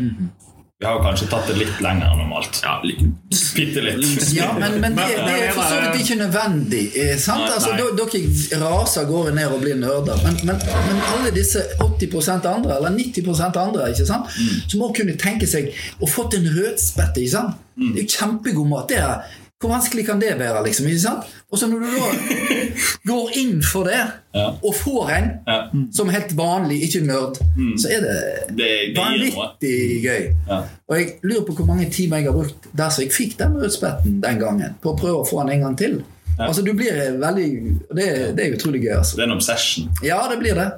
[0.81, 2.57] Vi har jo kanskje tatt det litt lenger enn normalt.
[2.65, 4.23] Ja, Bitte litt.
[4.33, 6.85] Ja, men, men det, det er for så vidt ikke nødvendig.
[6.97, 7.43] eh, Sant?
[7.45, 7.91] Nei, Altså, nei.
[7.99, 10.23] Dere raser av gårde ned og blir nerder.
[10.25, 14.33] Men, men, men alle disse 80% andre, eller 90% andre, ikke sant?
[14.73, 15.69] som må kunne tenke seg
[16.01, 17.27] å fått en rødspette.
[17.27, 17.61] Ikke sant?
[17.77, 18.89] Det er jo kjempegod mat.
[18.89, 20.63] Det er, hvor vanskelig kan det være?
[20.65, 21.25] liksom, ikke sant?
[21.53, 22.11] Og så når du da
[23.11, 24.01] går inn for det,
[24.35, 24.47] Ja.
[24.65, 25.57] og får en Ja.
[25.93, 27.37] som helt vanlig, ikke nerd,
[27.77, 28.17] så er det
[28.57, 30.23] Det, det vanvittig gøy.
[30.49, 30.61] Ja.
[30.89, 33.59] Og jeg lurer på hvor mange timer jeg har brukt der så jeg fikk den
[33.61, 36.01] rødspetten den gangen, på å prøve å få den en gang til.
[36.41, 37.49] Altså du blir veldig
[37.97, 39.17] Det, det er utrolig gøy, altså.
[39.17, 39.91] Det er en obsession.
[40.03, 40.71] Ja, det blir det.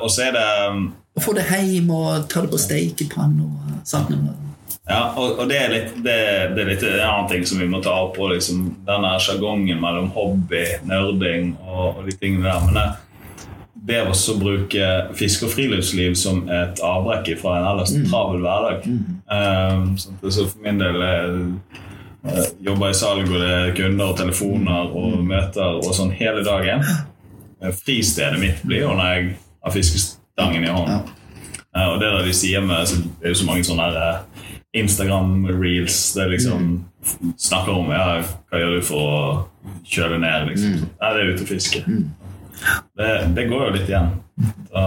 [0.00, 3.82] Og så er det um, Å få det hjem og ta det på stekepanne og
[3.84, 4.08] sant?
[4.88, 6.16] Ja, og, og det, er litt, det,
[6.56, 9.78] det er litt en annen ting som vi må ta opp Og Liksom, denne sjargongen
[9.78, 12.64] mellom hobby, nerding og, og de tingene der.
[12.66, 12.86] Men det,
[13.86, 18.84] det å bruke fiske og friluftsliv som et avbrekk fra en ellers travel hverdag.
[19.30, 24.18] Um, sånn så for min del eh, jobber i salg, og det er kunder og
[24.20, 26.84] telefoner og møter og sånn hele dagen.
[27.62, 31.02] Eh, Fristedet mitt blir jo når jeg har fiskestangen i hånden.
[31.74, 34.31] Eh, Og det der de sier med så Det er jo så mange sånne eh,
[34.72, 36.68] Instagram-reels Det er liksom
[37.36, 40.52] snakker om ja, hva gjør du for å kjøle ned.
[40.52, 40.84] liksom.
[41.00, 41.82] Ja, det er ute og fiske.
[42.96, 44.12] Det, det går jo litt igjen.
[44.70, 44.84] Så,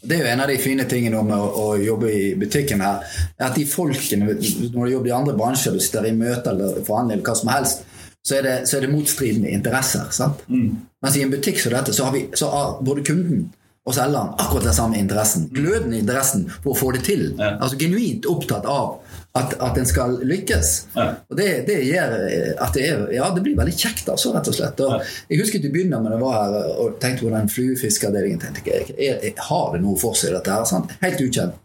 [0.00, 3.04] Det er jo en av de fine tingene med å, å jobbe i butikken her.
[3.36, 6.80] er At de folkene, Når du jobber i andre bransjer, du sitter i møter eller
[6.86, 7.84] forhandler eller hva som helst,
[8.24, 10.08] så er det, så er det motstridende interesser.
[10.10, 10.42] sant?
[10.48, 13.46] Mens i en butikk som dette, så har, vi, så har både kunden
[13.88, 15.46] og selgeren akkurat den samme interessen.
[15.54, 17.30] Glødende interessen for å få det til.
[17.38, 17.54] Ja.
[17.56, 18.98] Altså Genuint opptatt av
[19.36, 20.70] at, at en skal lykkes.
[20.94, 21.08] Ja.
[21.30, 24.48] Og det, det gjør eh, at det er Ja, det blir veldig kjekt, altså, rett
[24.50, 24.80] og slett.
[24.84, 28.40] Og jeg husker til å begynne med det var her og tenkte på den fluefiskavdelingen.
[28.42, 30.66] tenkte jeg, jeg, jeg, Har det noe for seg, dette her?
[30.68, 30.96] Sant?
[31.04, 31.60] Helt ukjent.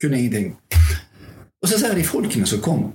[0.00, 0.54] Kunne ingenting.
[1.58, 2.88] Og så ser jeg de folkene som kom.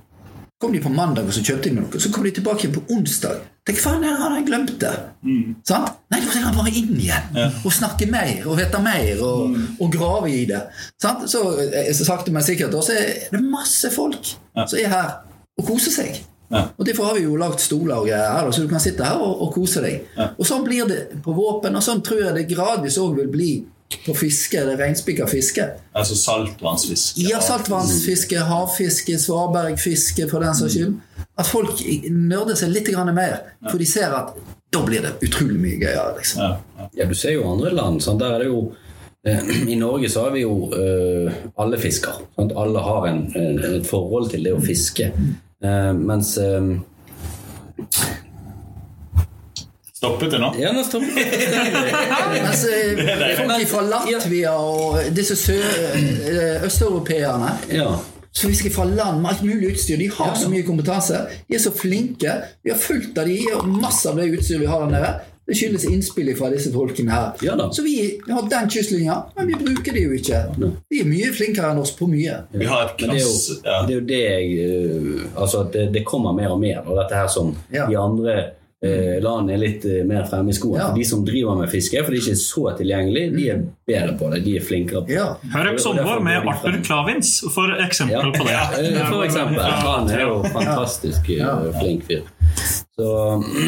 [0.60, 2.86] Kom de på mandag og så kjøpte de noe, så kom de tilbake igjen på
[2.94, 3.42] onsdag.
[3.64, 4.92] Tenk, faen, her har jeg glemt det.
[5.64, 5.94] Sant?
[6.12, 9.94] Nei, da trenger han bare inn igjen og snakke mer og vite mer og, og
[9.94, 10.60] grave i det.
[11.00, 11.24] Sant?
[11.32, 15.10] Så, eh, så sakte, men sikkert også så er det masse folk som er her
[15.56, 16.20] og koser seg.
[16.52, 16.66] Ja.
[16.76, 19.40] Og Derfor har vi jo lagd stoler og greier så du kan sitte her og,
[19.46, 20.04] og kose deg.
[20.36, 23.52] Og Sånn blir det på våpen, og sånn tror jeg det gradvis òg vil bli
[24.04, 25.64] på fiske, eller reinspikka fiske.
[25.94, 27.24] altså saltvannsfiske.
[27.30, 30.96] Ja, saltvannsfiske, havfiske, svabergfiske for den saks skyld.
[31.36, 33.40] At folk nerder seg litt mer.
[33.70, 34.34] For de ser at
[34.74, 36.14] da blir det utrolig mye gøyere.
[36.18, 36.42] liksom.
[36.42, 36.88] Ja, ja.
[36.98, 38.02] Ja, du ser jo andre land.
[38.02, 38.20] Sant?
[38.20, 38.74] Der er det jo
[39.26, 42.22] eh, I Norge så har vi jo uh, alle fisker.
[42.36, 42.52] Sant?
[42.56, 45.10] Alle har en, en, et forhold til det å fiske.
[45.64, 46.74] Uh, mens um,
[49.94, 50.50] Stoppet det nå?
[50.60, 51.16] Ja, nå stoppet
[52.34, 52.98] Mens eh,
[53.38, 57.94] folk fra Latvia og disse sø- østeuropeerne Ja.
[58.34, 61.20] Som fisker fra land med alt mulig utstyr, de har så mye kompetanse.
[61.48, 62.32] De er så flinke.
[62.66, 65.12] Vi har fulgt av de, og masse av det utstyret vi har der nede.
[65.44, 67.34] Det skyldes innspill fra disse folkene her.
[67.44, 67.66] Ja da.
[67.76, 67.94] Så vi
[68.30, 70.38] har den kystlinja, men vi bruker det jo ikke.
[70.88, 72.38] Vi er mye flinkere enn oss på mye.
[72.56, 75.72] Vi har et Men det er jo det, er jo det jeg eh, Altså at
[75.76, 76.80] det, det kommer mer og mer.
[76.88, 77.86] Og dette her som Ja.
[77.86, 78.38] de andre
[78.84, 80.80] eh, landene er litt eh, mer fremme i skoene.
[80.82, 80.90] Ja.
[80.96, 84.30] De som driver med fiske, for de er ikke så tilgjengelige, de er bedre på
[84.34, 84.42] det.
[84.46, 85.18] De er flinkere på det.
[85.18, 85.26] Ja.
[85.54, 88.38] Hør episoden vår med Arthur Klavins for eksempel Ja.
[88.38, 88.60] på det.
[88.84, 89.60] Eh, For eksempel.
[89.84, 92.22] Han er jo fantastisk eh, flink fyr.
[92.94, 93.08] Så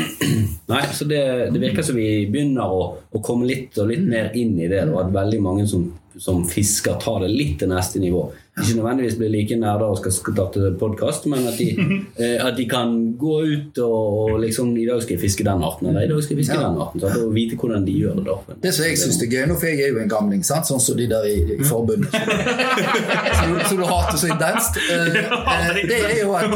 [0.73, 1.23] Nei, så det,
[1.55, 4.85] det virker som vi begynner å, å komme litt og litt mer inn i det,
[4.91, 5.87] og at veldig mange som,
[6.19, 8.27] som fisker, tar det litt til neste nivå.
[8.57, 11.67] Ikke nødvendigvis blir like nerder og skal starte podkast, men at de,
[12.25, 15.65] eh, at de kan gå ut og, og liksom I dag skal jeg fiske den
[15.67, 16.71] arten, eller i dag skal jeg fiske Ja.
[16.71, 17.01] den arten.
[17.05, 18.25] Så, Og vite hvordan de gjør det.
[18.31, 18.57] da.
[18.63, 20.65] Det som jeg syns er gøy nå, for jeg er jo en gamling, sant?
[20.71, 22.17] sånn som de der i, i forbundet.
[23.37, 24.79] Som som du hater så intenst.
[24.91, 25.17] Eh,
[25.53, 26.53] eh, det er jo at,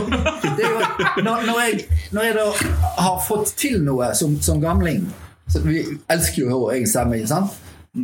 [0.56, 1.84] er jo at når, når, jeg,
[2.16, 2.46] når jeg da
[3.04, 5.04] har fått til noe som, som gamling
[5.50, 7.56] så Vi elsker jo vår egen stemme, ikke sant?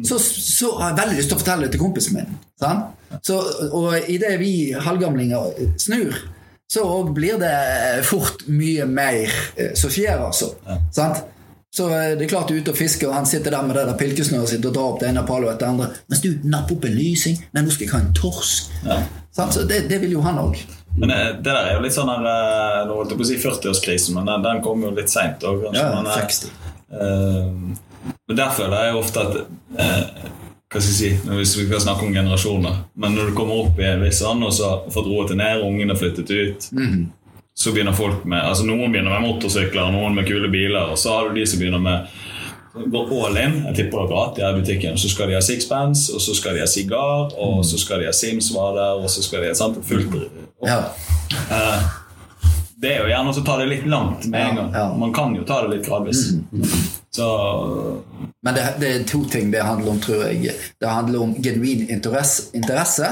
[0.03, 2.33] Så, så har jeg veldig lyst til å fortelle det til kompisen min.
[2.59, 2.96] Sant?
[3.22, 3.37] Så,
[3.70, 6.16] og idet vi halvgamlinger snur,
[6.66, 6.83] så
[7.14, 7.53] blir det
[8.09, 10.49] fort mye mer eh, som skjer, altså.
[10.94, 11.20] Sant?
[11.77, 13.77] Så eh, det er klart du er ute og fisker, og han sitter der med
[13.79, 15.88] det der pilkesnøret sitt og drar opp det ene palet etter det andre.
[16.11, 17.38] Mens du napper opp en lysing.
[17.55, 18.75] Nei, nå skal jeg ha en torsk.
[19.37, 19.55] Sant?
[19.55, 20.59] Så det, det vil jo han òg.
[20.99, 22.27] Men eh, det der er jo litt sånn her
[22.88, 25.44] Nå holdt jeg på å si 40-årskrisen, men den, den kom jo litt seint.
[25.46, 26.51] Ja, men, eh, 60.
[26.90, 27.51] eh,
[28.29, 29.37] men der føler jeg ofte at
[29.79, 30.33] eh,
[30.66, 33.79] Hva skal jeg si Hvis vi skal snakke om generasjoner Men når du kommer opp
[33.79, 36.66] i en viss sånn, og så har fått roet det ned, ungene har flyttet ut
[37.55, 41.14] Så begynner folk med altså Noen begynner med motorsykler, noen med kule biler, og så
[41.14, 42.11] har du de som begynner med
[42.77, 43.55] går all in.
[43.71, 44.99] Jeg tipper dere at de er i butikken.
[45.01, 48.11] Så skal de ha sixpence, og så skal de ha sigar, og så skal de
[48.11, 50.19] ha Sims-varer, og så skal de ha sant, fullt
[50.66, 50.83] Ja.
[51.49, 51.87] uh,
[52.77, 54.71] det er jo gjerne å ta det litt langt med en gang.
[54.75, 54.97] Ja, ja.
[55.01, 56.27] Man kan jo ta det litt gradvis.
[57.17, 57.29] Så
[58.45, 60.53] Men det, det er to ting det handler om, tror jeg.
[60.81, 62.51] Det handler om genuin interesse.
[62.55, 63.09] interesse.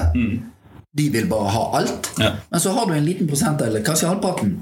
[0.95, 2.11] De vil bare ha alt.
[2.23, 2.29] Ja.
[2.51, 4.53] Men så har du en liten prosentdel, kanskje halvparten,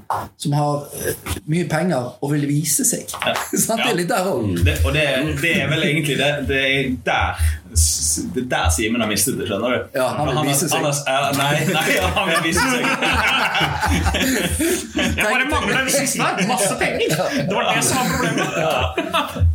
[0.41, 3.05] som har eh, mye penger og vil vise seg.
[3.67, 3.83] Sant?
[3.83, 4.47] Det er litt der òg.
[4.55, 5.05] Og det,
[5.43, 9.47] det er vel egentlig det Det er der Det er der Simen har mistet det,
[9.49, 9.79] skjønner du?
[9.97, 10.85] Ja, han vil vise seg.
[10.85, 12.83] han ja, nei, nei, han vil vise seg.
[15.17, 16.49] Jeg bare mangler den siste der.
[16.49, 17.17] Masse penger.
[17.49, 18.43] Det var det som var problemet.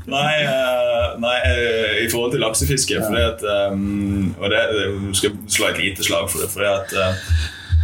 [0.07, 5.29] Nei, eh, nei eh, i forhold til laksefiske fordi at, um, Og det, det skal
[5.29, 6.49] jeg slå et lite slag for det.
[6.53, 7.23] Fordi at eh,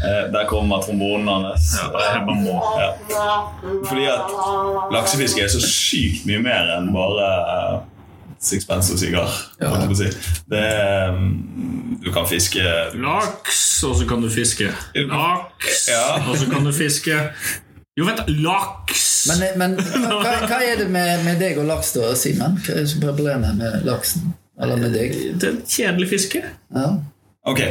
[0.08, 1.76] eh, Der kommer trombonen hans.
[1.78, 2.94] Ja, jeg.
[3.14, 3.30] Ja.
[3.86, 4.38] Fordi at
[4.98, 7.82] laksefiske er så sykt mye mer enn bare eh,
[8.44, 9.32] sixpence og sigar.
[9.96, 10.10] å si.
[10.52, 10.64] Det
[11.10, 11.28] um,
[12.04, 12.64] du kan fiske
[13.00, 14.68] Laks, og så kan du fiske.
[15.08, 16.04] Laks, Ja.
[16.28, 17.20] og så kan du fiske.
[17.98, 18.24] Jo, vent.
[18.44, 19.04] Laks!
[19.30, 22.58] Men, men hva, hva er det med, med deg og laks, da, Simen?
[22.66, 24.34] Hva er er problemet med laksen?
[24.62, 25.14] Eller med deg?
[25.40, 26.42] Det er et kjedelig fiske.
[26.76, 26.88] Ja.
[27.50, 27.62] Ok.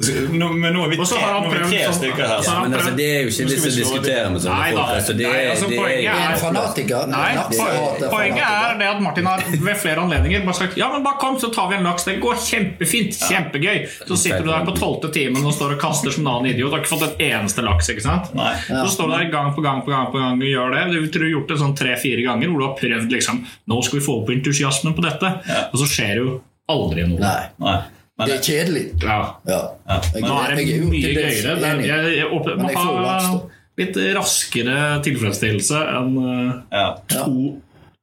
[0.00, 2.40] Nå, men nå er vi tre, er vi sånn- stykker her.
[2.48, 4.92] han Men altså, det er jo ikke det som diskuterer med sånne folk.
[4.96, 7.02] Altså, det, Nei, er- altså, det poenget er, En fanatiker?
[7.10, 11.04] Nei, laksehater Poenget er det at Martin har ved flere anledninger bare sagt Ja, men
[11.04, 12.04] bare kom, så tar vi en laks.
[12.08, 13.12] Det går kjempefint.
[13.28, 13.76] Kjempegøy.
[14.08, 16.70] Så sitter du der på tolvte timen og står og kaster som en annen idiot.
[16.70, 17.92] Du har ikke fått en eneste laks.
[17.92, 18.32] ikke sant?
[18.34, 18.54] Nei.
[18.72, 20.82] Så står du der gang på gang på gang på gang og gjør det.
[20.96, 23.84] Du tror du har gjort det sånn tre-fire ganger hvor du har prøvd liksom Nå
[23.84, 25.28] skal vi få opp entusiasmen på dette.
[25.74, 27.20] Og så skjer det jo aldri noe.
[27.20, 27.44] Nei.
[27.60, 27.80] Nei.
[28.20, 28.84] Men, Det er kjedelig.
[29.02, 29.16] Ja.
[29.48, 29.60] Ja.
[29.88, 31.56] Jeg, Nå er det jeg er mye gøyere.
[31.64, 33.64] Men jeg, jeg, opp- Men jeg får laks, da.
[33.80, 36.84] litt raskere tilfredsstillelse enn eh, ja.
[36.84, 37.24] Ja.
[37.24, 37.56] to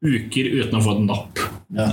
[0.07, 1.43] uker uten å få et napp.
[1.77, 1.87] Ja.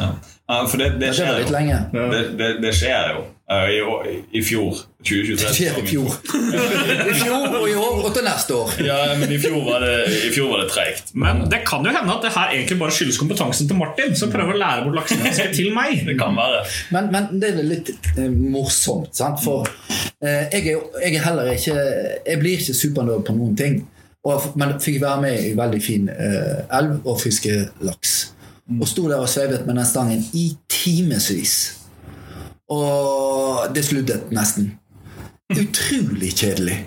[0.45, 1.63] Ja, for det, det Det skjer jo.
[1.93, 3.23] Det, det, det skjer jo.
[3.51, 4.79] Eh, I, år- I fjor.
[5.05, 5.37] 2023.
[5.37, 6.15] Det skjer i fjor.
[7.11, 8.71] I fjor og i år og til neste år.
[8.87, 9.91] Ja, men i fjor var det,
[10.25, 11.11] i fjor var det treigt.
[11.21, 14.33] Men det kan jo hende at det her egentlig bare skyldes kompetansen til Martin, som
[14.33, 16.01] prøver å lære bort laksefiske til meg.
[16.09, 16.63] Det kan være.
[16.97, 19.45] Men, men det er litt eh, morsomt, sant?
[19.45, 23.83] For eh, jeg, er, jeg er heller ikke Jeg blir ikke supernerd på noen ting.
[24.25, 28.17] Og, men fikk være med i veldig fin eh, elv og fiske laks.
[28.81, 31.59] Og sto der og sveivet med den stangen i timevis.
[32.73, 34.73] Og det sluddet nesten.
[35.53, 36.79] Utrolig kjedelig.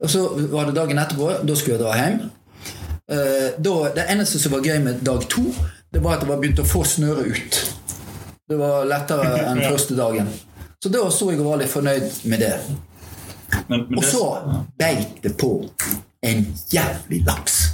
[0.00, 1.30] Og så var det dagen etterpå.
[1.46, 2.24] Da skulle jeg dra hjem.
[3.12, 5.44] Eh, da, det eneste som var gøy med dag to,
[5.92, 7.60] det var at det var begynt å få snøre ut.
[8.48, 10.28] Det var lettere enn første dagen.
[10.82, 12.54] Så da sto jeg og var litt fornøyd med det.
[13.68, 14.24] Men, men Og så
[14.80, 15.52] beit det på
[16.24, 17.73] en jævlig laks.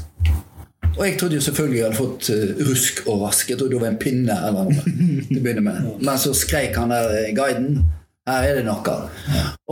[0.98, 3.50] Og jeg trodde jo selvfølgelig jeg hadde fått eh, rusk og rask.
[3.50, 4.84] Jeg trodde det var en pinne eller noe.
[5.28, 5.86] til å begynne med.
[6.02, 7.78] Men så skreik han der eh, guiden.
[8.28, 8.96] Her er det noe.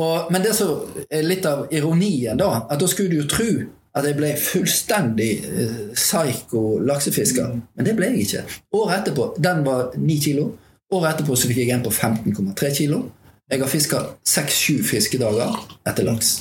[0.01, 3.51] Og, men det som er litt av ironien, da, at da skulle du jo tro
[3.99, 7.55] at jeg ble fullstendig psyko psycho laksefisker.
[7.77, 8.43] Men det ble jeg ikke.
[8.79, 10.51] Året etterpå, den var 9 kilo.
[10.95, 13.03] Året etterpå så fikk jeg en på 15,3 kilo.
[13.49, 15.57] Jeg har fiska seks-sju fiskedager
[15.89, 16.35] etter laks.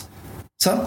[0.62, 0.84] Sånn?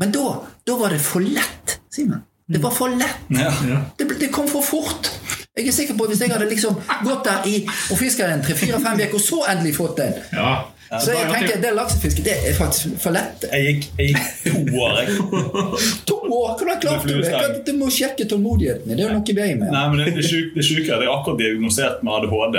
[0.00, 0.36] Men da,
[0.68, 2.22] da var det for lett, Simen.
[2.52, 3.24] Det var for lett.
[3.32, 3.80] ja.
[3.98, 5.08] Det, det kom for fort.
[5.56, 7.58] Jeg er sikker på at Hvis jeg hadde liksom gått der i,
[7.92, 10.52] og fiska en tre-fire-fem uker, og så endelig fått den Ja.
[11.00, 13.46] Så jeg tenker det laksefisket det er faktisk for lett.
[13.48, 15.14] Jeg gikk, jeg gikk to år, jeg.
[16.10, 16.50] To år!
[16.58, 17.62] Hvordan klarte du det?
[17.64, 18.92] Du må sjekke tålmodigheten.
[18.92, 19.72] Det er jo noe i veien med.
[19.72, 22.58] Nei, men det, det, syke, det syke er at jeg akkurat diagnosert med ADHD.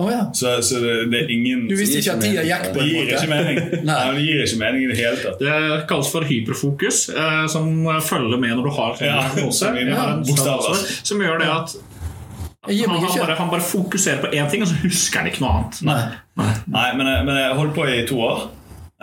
[0.00, 0.20] Å ja.
[0.32, 3.10] Så, så det, det er ingen Du visste ikke at tida gikk på en gir
[3.12, 3.28] ikke måte?
[3.28, 3.58] mening.
[3.90, 3.96] Nei.
[4.06, 5.42] Nei, det gir ikke mening i det hele tatt.
[5.42, 5.56] Det
[5.90, 7.68] kalles for hyperfokus, eh, som
[8.08, 9.58] følger med når du har en Ja, diagnose.
[9.60, 10.86] som Ja, bokstaver.
[11.12, 11.76] Som gjør det at
[12.62, 15.54] han, han, bare, han bare fokuserer på én ting, og så husker han ikke noe
[15.60, 15.80] annet.
[15.82, 16.02] Nei.
[16.70, 18.44] Nei, men, jeg- men jeg holdt på i to år.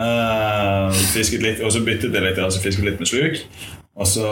[0.00, 3.36] Uh, fisket litt, og så byttet jeg litt, altså fisket litt med sluk.
[4.00, 4.24] Og så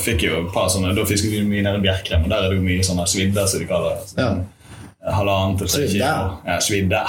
[0.00, 2.46] fikk jeg jo et par sånne Da fisket vi mye nær en Bjerkrem, og der
[2.46, 4.08] er det jo mye sånne svidder, som de kaller det.
[4.14, 4.40] Sånn,
[5.00, 6.08] Halvannen til tre kilo.
[6.46, 7.04] Ja, svidde.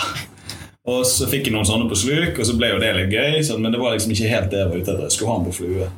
[0.90, 3.42] Og så fikk jeg noen sånne på sluk, og så ble jo det litt gøy.
[3.46, 5.04] Sånn, men det var liksom ikke helt det jeg var ute etter.
[5.06, 5.90] Jeg skulle ha den på flue.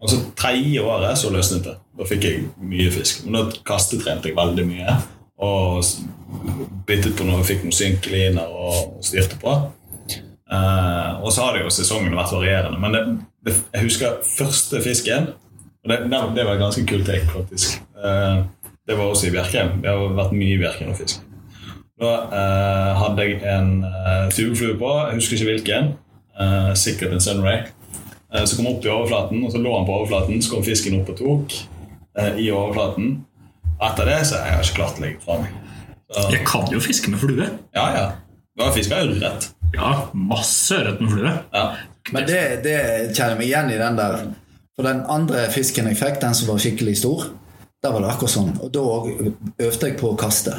[0.00, 1.74] Og så tredje året så løsnet det.
[1.98, 3.24] Da fikk jeg mye fisk.
[3.26, 4.94] Men da kastetrente jeg veldig mye.
[5.40, 5.84] Og
[6.88, 9.56] byttet på noe, fikk noen synkeliner og styrte på.
[10.50, 12.80] Uh, og så har det jo sesongene vært varierende.
[12.82, 13.02] Men det,
[13.46, 15.32] det, jeg husker første fisken.
[15.80, 17.80] Og det, det, var et ganske kult take, faktisk.
[17.96, 18.46] Uh,
[18.86, 19.78] det var også i Bjerkreim.
[19.82, 21.29] Det har vært mye i Bjerkreim og fiske.
[22.00, 25.90] Da eh, hadde jeg en eh, tubeflue på, jeg husker ikke hvilken.
[26.40, 27.58] Eh, sikkert en Sunray.
[28.32, 30.40] Eh, så kom han opp i overflaten, og så lå han på overflaten.
[30.42, 31.58] Så kom fisken opp og tok
[32.18, 33.18] eh, i overflaten.
[33.84, 35.52] Etter det så har jeg ikke klart å legge fra meg.
[36.10, 37.46] Så, Jeg kan jo fiske med flue.
[37.76, 38.08] ja, ja.
[38.58, 39.44] Du har fiska jeg ørret.
[39.72, 41.30] Ja, masse ørret med flue.
[41.54, 41.62] Ja.
[42.12, 42.74] Men det, det
[43.14, 44.16] kjenner jeg meg igjen i den der.
[44.76, 47.28] For den andre fisken jeg fikk, den som var skikkelig stor,
[47.84, 48.50] der var det akkurat sånn.
[48.60, 48.82] Og da
[49.68, 50.56] øvde jeg på å kaste.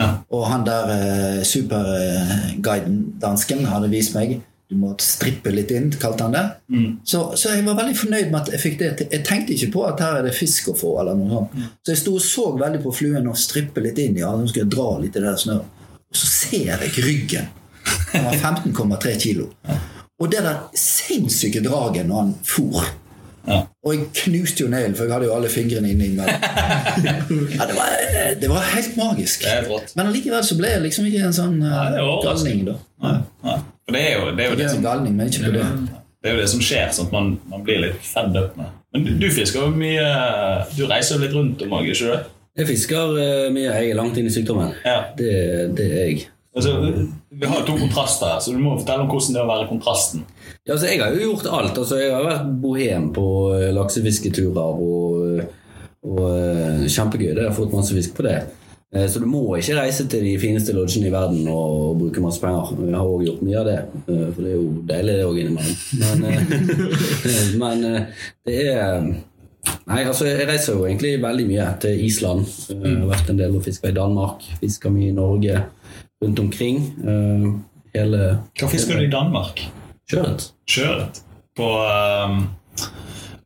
[0.00, 0.08] Ja.
[0.32, 4.40] Og han der eh, superguiden, dansken, hadde vist meg
[4.72, 6.42] du må strippe litt inn, kalte han det.
[7.04, 9.08] Så, så jeg var veldig fornøyd med at jeg fikk det til.
[9.12, 10.94] Jeg tenkte ikke på at her er det fisk å få.
[11.02, 11.58] eller noe sånt.
[11.84, 14.16] Så jeg sto og så veldig på fluen og strippe litt inn.
[14.22, 15.84] Ja, nå skal jeg dra litt i det der snøret.
[16.08, 17.52] Og så ser jeg ryggen.
[18.14, 19.50] Han var 15,3 kilo.
[20.22, 22.88] Og det der sinnssyke draget når han for.
[23.46, 23.58] Ja.
[23.82, 26.28] Og jeg knuste jo neglen, for jeg hadde jo alle fingrene inni mellom.
[27.56, 27.96] Ja, det, var,
[28.40, 29.46] det var helt magisk.
[29.48, 29.66] Er.
[29.96, 32.76] Men allikevel så ble jeg liksom ikke en sånn uh, Nei, galning, da.
[33.02, 33.58] Nei, nei.
[33.92, 35.66] Det er jo det, er jo det er som galning, men ikke på det.
[36.22, 38.70] Det er jo det som skjer, sånn at man, man blir litt fedd up med.
[38.94, 40.04] Men du, du fisker jo mye
[40.76, 42.30] Du reiser litt rundt om òg, ikke du?
[42.60, 43.70] Jeg fisker eh, mye.
[43.70, 44.74] Jeg er langt inn i sykdommen.
[44.84, 44.98] Ja.
[45.16, 45.32] Det,
[45.78, 46.26] det er jeg.
[46.52, 46.72] Altså,
[47.32, 49.68] vi har to kontraster her, så du må fortelle om hvordan det er å være
[49.70, 50.24] kontrasten.
[50.66, 51.78] Ja, altså, jeg har jo gjort alt.
[51.80, 53.24] Altså, jeg har vært bohem på
[53.56, 55.38] eh, laksefisketurer og,
[56.04, 57.30] og eh, kjempegøy.
[57.38, 58.36] Det har fått masse fisk på det.
[58.92, 62.44] Eh, Så du må ikke reise til de fineste lodgene i verden og bruke masse
[62.44, 62.76] penger.
[62.84, 65.76] Jeg har også gjort mye av det, for det er jo deilig det òg innimellom.
[66.04, 66.18] Men,
[67.64, 67.86] men
[68.44, 69.12] det er
[69.86, 72.48] Nei, altså jeg reiser jo egentlig veldig mye til Island.
[72.68, 75.60] Jeg har vært en del og fiska i Danmark, fiska mye i Norge,
[76.22, 76.80] rundt omkring.
[77.04, 77.46] Eh,
[77.92, 79.60] Hele Hva fisker du i Danmark?
[80.08, 80.46] kjøret.
[80.68, 81.18] Sjøørret.
[81.56, 81.66] På
[82.28, 82.38] um,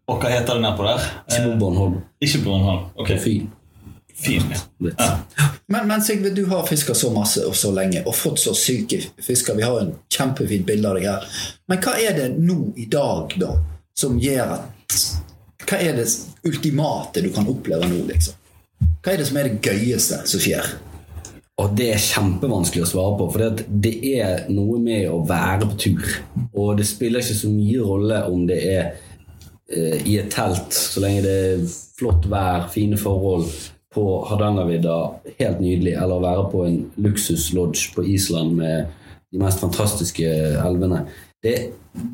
[0.07, 1.03] Og hva heter det nedpå der?
[1.27, 1.97] Ikke på Bornholm.
[2.23, 2.85] Ikke på Bornholm.
[2.97, 3.49] Ok, Fin.
[4.17, 4.43] Fin.
[4.55, 4.61] ja.
[4.81, 5.03] Litt.
[5.69, 9.01] Men, men Sigve, du har fiska så masse og så lenge og fått så syke
[9.23, 9.59] fisker.
[9.59, 11.27] Vi har en kjempefint bilde av deg her.
[11.69, 13.51] Men hva er det nå i dag da
[13.99, 14.97] som gjør at
[15.67, 16.07] Hva er det
[16.47, 18.35] ultimate du kan oppleve nå, liksom?
[19.03, 20.69] Hva er det som er det gøyeste som skjer?
[21.57, 25.79] Og det er kjempevanskelig å svare på, for det, er noe med å være på
[25.87, 26.11] tur.
[26.53, 28.83] Og det spiller ikke så mye rolle om det er
[29.73, 31.65] eh, i et telt, så lenge det er
[31.97, 33.49] flott vær, fine forhold
[33.97, 34.99] på Hardangervidda,
[35.39, 38.93] helt nydelig, eller å være på en luksuslodge på Island med
[39.33, 40.29] de mest fantastiske
[40.61, 41.07] elvene.
[41.41, 41.57] Det,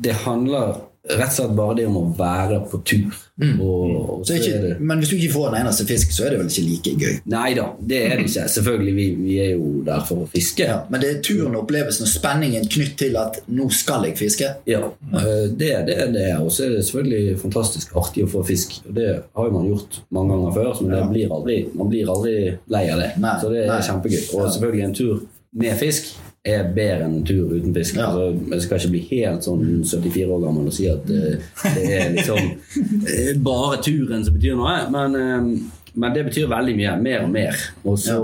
[0.05, 3.15] det handler rett og slett bare det om å være på tur.
[3.43, 6.13] Og, og Så er så er det men hvis du ikke får en eneste fisk,
[6.15, 7.15] så er det vel ikke like gøy.
[7.33, 8.45] Nei da, det er det ikke.
[8.53, 10.67] Selvfølgelig, vi, vi er jo der for å fiske.
[10.69, 14.17] Ja, men det er turen og opplevelsen og spenningen knytt til at 'nå skal jeg
[14.21, 14.51] fiske'.
[14.69, 16.27] Ja, det, det er det.
[16.39, 18.79] Og så er det selvfølgelig fantastisk artig å få fisk.
[18.87, 22.13] Og det har jo man gjort mange ganger før, men det blir aldri, man blir
[22.15, 22.35] aldri
[22.71, 23.11] lei av det.
[23.17, 23.81] Nei, så det er nei.
[23.89, 24.21] kjempegøy.
[24.37, 26.13] Og selvfølgelig en tur med fisk
[26.43, 27.95] er bedre enn en tur uten fisk.
[27.95, 28.09] Ja.
[28.09, 31.45] Altså, jeg skal ikke bli helt sånn 74 år gammel og si at uh,
[31.77, 36.75] det er liksom uh, bare turen som betyr noe, men, uh, men det betyr veldig
[36.81, 36.95] mye.
[37.05, 37.63] Mer og mer.
[37.87, 38.17] Og så,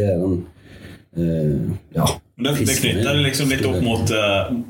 [0.00, 0.38] er den
[1.16, 2.06] eh, Ja.
[2.42, 4.10] Det, det knytter er- det liksom litt opp mot,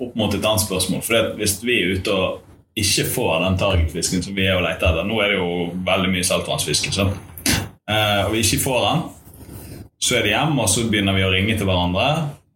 [0.02, 1.04] opp mot et annet spørsmål.
[1.06, 2.40] For det, Hvis vi er ute og
[2.82, 5.48] ikke får den targetfisken som vi er og leter etter Nå er det jo
[5.86, 6.92] veldig mye saltvannsfiske.
[7.92, 9.02] Eh, og vi ikke får den,
[10.02, 12.06] så er det hjem, og så begynner vi å ringe til hverandre.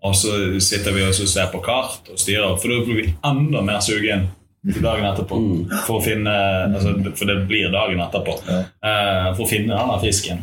[0.06, 0.32] Og så
[0.62, 4.28] sitter vi og ser på kart og styrer, for da blir vi enda mer sugen
[4.66, 5.38] til dagen etterpå.
[5.86, 6.32] For å finne,
[6.74, 8.36] altså, For det blir dagen etterpå.
[8.50, 10.42] Eh, for å finne denne fisken.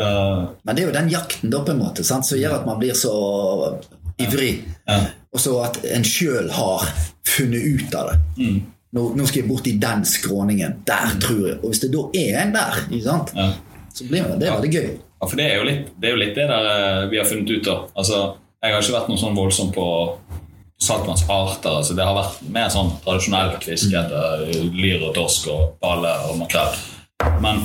[0.00, 2.26] Eh, Men det er jo den jakten da på en måte sant?
[2.26, 3.12] som gjør at man blir så
[4.20, 4.62] ivrig.
[4.88, 5.00] ja.
[5.34, 6.84] Og så at en sjøl har
[7.26, 8.18] funnet ut av det.
[8.94, 10.76] Nå, nå skal jeg bort i den skråningen.
[10.86, 11.56] Der, tror jeg.
[11.64, 13.32] Og hvis det da er en der, ikke sant?
[13.34, 13.48] Ja.
[13.90, 14.86] så blir det, det er veldig gøy.
[14.94, 17.26] Ja, for det er jo litt det, er jo litt det der eh, vi har
[17.26, 17.82] funnet ut av.
[17.98, 18.20] Altså,
[18.64, 19.86] jeg har ikke vært noe sånn voldsom på
[20.80, 21.78] saltvannsarter.
[21.80, 24.44] Altså, det har vært mer sånn tradisjonelt fiske etter
[24.74, 26.76] lyr og torsk og balle og makrell.
[27.44, 27.62] Men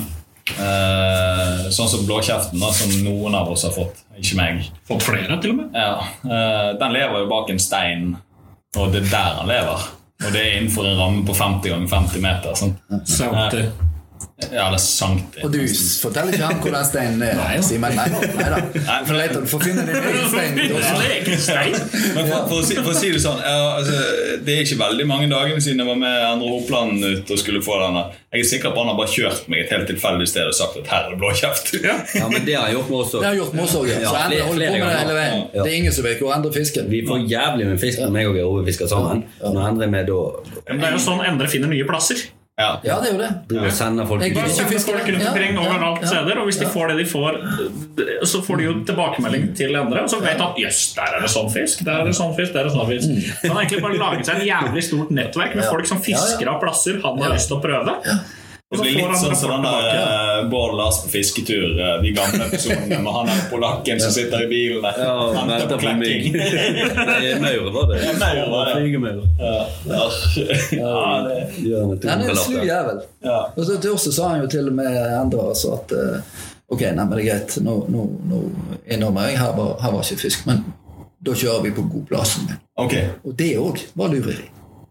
[0.54, 5.38] eh, sånn som blåkjeften, da, som noen av oss har fått, ikke meg Fått flere,
[5.40, 5.76] til og med.
[5.76, 8.10] ja, eh, Den lever jo bak en stein,
[8.76, 9.88] og det er der han lever.
[10.20, 12.58] Og det er innenfor en ramme på 50 ganger 50 meter.
[12.60, 12.74] Sånn.
[13.08, 13.70] Sauter.
[14.50, 15.44] Ja, det er centimeter.
[15.46, 15.60] Og du
[16.02, 17.58] forteller ikke han hvor den steinen er, Nei.
[17.64, 17.94] Simen?
[17.94, 18.60] Nei, nei da.
[18.88, 19.98] Nei, For får finne din
[21.20, 21.76] egen stein.
[22.16, 23.98] Men for, for, å si, for å si det sånn ja, altså,
[24.46, 27.62] Det er ikke veldig mange dagene siden jeg var med Endre Hopland ut og skulle
[27.64, 28.06] få denne.
[28.32, 30.80] Jeg er sikker på han har bare kjørt meg et helt tilfeldig sted og sagt
[30.82, 31.72] at her er det blåkjeft.
[32.20, 33.40] Ja, men det har jeg gjort med oss Det har òg.
[33.40, 34.00] gjort med oss òg, ja.
[34.08, 35.40] Så Endre holder på med det hele veien.
[35.54, 35.62] Ja.
[35.62, 36.90] Det er ingen som vet hvor Endre fisker.
[36.90, 39.24] Vi får jævlig med fisk når jeg og Ove fisker sammen.
[39.40, 40.20] Når Endre er med, da
[40.70, 42.28] det er jo sånn Endre finner nye plasser.
[42.60, 42.70] Ja.
[42.84, 43.30] Ja, det er jo det.
[43.56, 43.62] Ja.
[43.66, 44.48] og sender folk Jeg Bare
[44.84, 46.10] folk rundt Ja, omkring ja, overalt ja.
[46.12, 47.38] steder, og hvis de får det de får,
[48.32, 51.32] så får de jo tilbakemelding til Endre, og så vet at jøss, der er det
[51.32, 53.16] sånn fisk, der er det sånn fisk, der er det sånn fisk.
[53.30, 56.52] Så han har egentlig bare laget seg en jævlig stort nettverk med folk som fisker
[56.52, 57.96] av plasser han har lyst til å prøve.
[58.70, 62.12] Og Det blir litt sånn som den der eh, Bård Lars på fisketur, eh, de
[62.14, 65.00] gamle episodene med han der polakken som sitter i bilen der.
[65.02, 66.04] Ja, venter venter på meg.
[66.06, 67.40] klekking.
[67.42, 67.96] Maur var det.
[68.04, 68.74] Ja, Maur var det.
[70.70, 71.80] Ja,
[72.12, 73.02] Han er en slu jævel.
[73.56, 76.38] Og så til oss sa han jo til og med Endre altså at eh,
[76.70, 78.36] Ok, nei, men det er greit, nå, nå, nå
[78.86, 80.62] innrømmer jeg, her var, her var ikke fisk, men
[81.18, 82.46] da kjører vi på godplassen.
[82.78, 82.94] Ok.
[83.26, 84.46] Og det òg var lureri.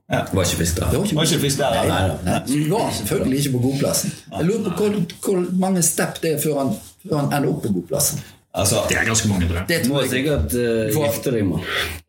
[0.09, 0.89] Var ikke fisk der.
[0.89, 2.37] Det var ikke, Var ikke fisk der, nei, nei, nei, nei.
[2.47, 4.13] Så Vi var selvfølgelig ikke på godplassen.
[4.37, 4.95] Jeg lurer på hvor,
[5.25, 6.71] hvor mange step det er før han,
[7.05, 8.23] før han ender opp på godplassen.
[8.53, 9.67] Altså, Det er ganske mange, tror jeg.
[9.69, 10.11] Det Du må tror jeg.
[10.15, 11.59] sikkert uh, gifte deg med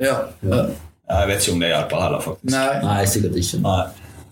[0.01, 0.14] Ja.
[0.48, 0.62] ja.
[1.18, 2.53] jeg vet ikke om det hjelper heller, faktisk.
[2.55, 3.61] Nei, Nei, sikkert ikke.
[3.66, 3.82] Nei.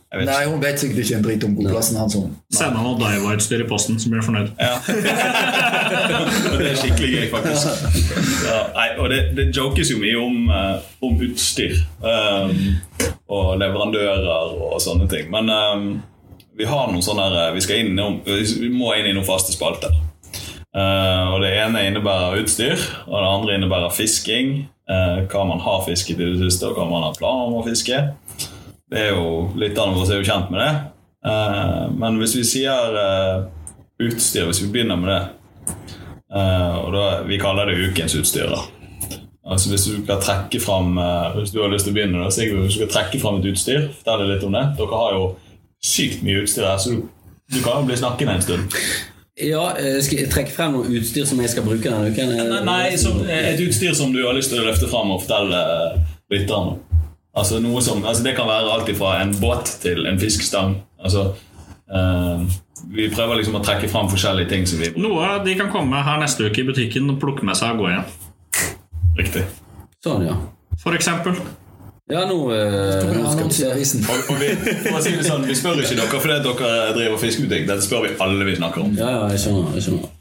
[0.08, 1.98] Jeg vet nei, hun vet sikkert ikke en drit om godplassen.
[2.00, 2.30] Han sånn.
[2.56, 4.54] Send han noe Daiwa-utstyr i posten, så blir han fornøyd.
[4.56, 4.78] Ja.
[6.58, 7.66] Det er skikkelig gøy, faktisk.
[8.46, 12.54] Ja, nei, og det, det jokes jo mye om, eh, om utstyr um,
[13.28, 15.28] og leverandører og sånne ting.
[15.32, 15.86] Men um,
[16.56, 19.92] vi har noen sånne der, vi, skal inn, vi må inn i noen faste spalter.
[20.72, 24.62] Uh, og Det ene innebærer utstyr, og det andre innebærer fisking.
[24.88, 27.66] Uh, hva man har fisket i det siste, og hva man har planer om å
[27.68, 28.06] fiske.
[28.88, 30.72] Det er jo Lytterne våre er jo kjent med det.
[31.26, 33.44] Eh, men hvis vi sier eh,
[34.06, 35.20] utstyr, hvis vi begynner med det
[36.38, 38.48] eh, og da, Vi kaller det ukens utstyr.
[38.52, 38.62] da
[39.48, 40.98] Altså Hvis du skal trekke fram
[41.38, 43.50] Hvis du har lyst til å begynne da, Sigurd, hvis du skal trekke fram et
[43.52, 44.64] utstyr, fortell litt om det.
[44.78, 45.28] Dere har jo
[45.84, 47.06] sykt mye utstyr her, så du,
[47.54, 48.76] du kan jo bli snakkende en stund.
[49.38, 49.62] Ja,
[50.02, 52.34] Skal jeg trekke frem noe utstyr som jeg skal bruke denne uken?
[52.34, 55.62] Nei, nei som, Et utstyr som du har lyst til å løfte fram og fortelle
[56.34, 56.87] lytterne lytterne.
[57.38, 60.80] Altså noe som, altså Det kan være alt fra en båt til en fiskestang.
[60.98, 61.28] Altså,
[61.94, 62.42] uh,
[62.90, 66.20] vi prøver liksom å trekke fram forskjellige ting som vi Noe de kan komme her
[66.22, 68.12] neste uke i butikken og plukke med seg og gå igjen.
[69.18, 69.46] Riktig.
[70.04, 70.36] Sånn, ja.
[70.78, 71.38] For eksempel.
[72.08, 73.66] Ja, nå, eh, nå skal vi se.
[73.68, 74.04] avisen.
[74.08, 74.52] Og, og vi,
[75.04, 77.66] si sånn, vi spør ikke dere fordi dere driver fiskebutikk.
[77.68, 78.94] Dette spør vi alle vi snakker om.
[78.96, 79.74] Ja, ja, jeg skjønner.
[79.76, 80.14] Jeg skjønner.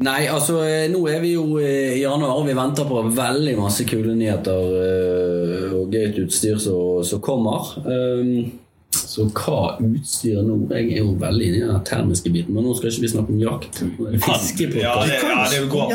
[0.00, 3.52] Nei, altså, eh, nå er vi jo eh, i januar, og vi venter på veldig
[3.60, 7.74] masse kule nyheter eh, og gøyt utstyr som som kommer.
[7.84, 8.58] Um,
[8.92, 10.56] Så hva utstyr nå?
[10.72, 13.32] Jeg er jo veldig inne i den termiske biten, men nå skal ikke vi snakke
[13.32, 13.78] om jakt.
[14.24, 15.94] Fiske på det Ja, det, ja, det går.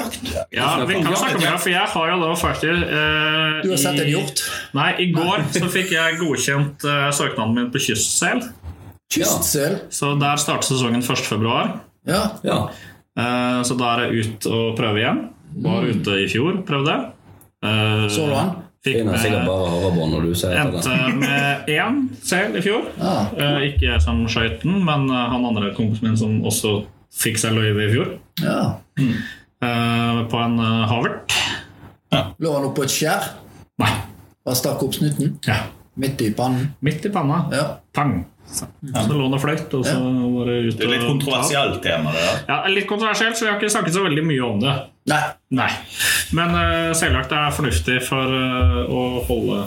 [0.54, 3.78] Ja, vi kan snakke om jakt, for jeg har jo da faktisk eh, Du har
[3.84, 4.42] sett en i- hjort?
[4.78, 8.42] Nei, i går så fikk jeg godkjent eh, søknaden min på kystsel.
[9.14, 9.78] Kystsel?
[9.94, 11.18] Så der starter sesongen 1.
[11.30, 11.76] februar.
[12.08, 12.24] Ja.
[12.44, 12.60] Ja.
[13.18, 15.24] Eh, så da er jeg ut og prøve igjen.
[15.64, 16.96] Var ute i fjor, prøvde.
[17.66, 18.52] Eh, Så du han?
[18.86, 21.16] Fikk Finner sikkert med, bare harabånd når du sier endte det.
[21.20, 22.86] med én sel i fjor.
[23.02, 23.16] Ja.
[23.36, 26.76] Eh, ikke jeg som skøyt den, men han andre kompisen min som også
[27.12, 28.14] fikk seg løyve i fjor.
[28.44, 28.78] ja.
[29.58, 31.34] Eh, på en havert.
[32.12, 32.36] havert.
[32.40, 33.24] Lå han oppå et skjær?
[33.82, 33.90] Nei.
[34.46, 35.40] Bare stakk opp snuten?
[35.48, 35.64] Ja.
[35.98, 36.76] Midt i pannen?
[36.86, 37.40] Midt i panna.
[37.52, 37.64] Ja.
[37.98, 38.20] Pang.
[38.48, 42.22] Så, så lå fløyt, og så var det ut Det er litt kontroversielt tema, det
[42.24, 42.38] der.
[42.48, 44.76] Ja, litt kontroversielt, så vi har ikke snakket så veldig mye om det.
[45.12, 45.20] Nei.
[45.60, 45.68] Nei.
[46.38, 49.66] Men uh, seljakt er fornuftig for uh, å holde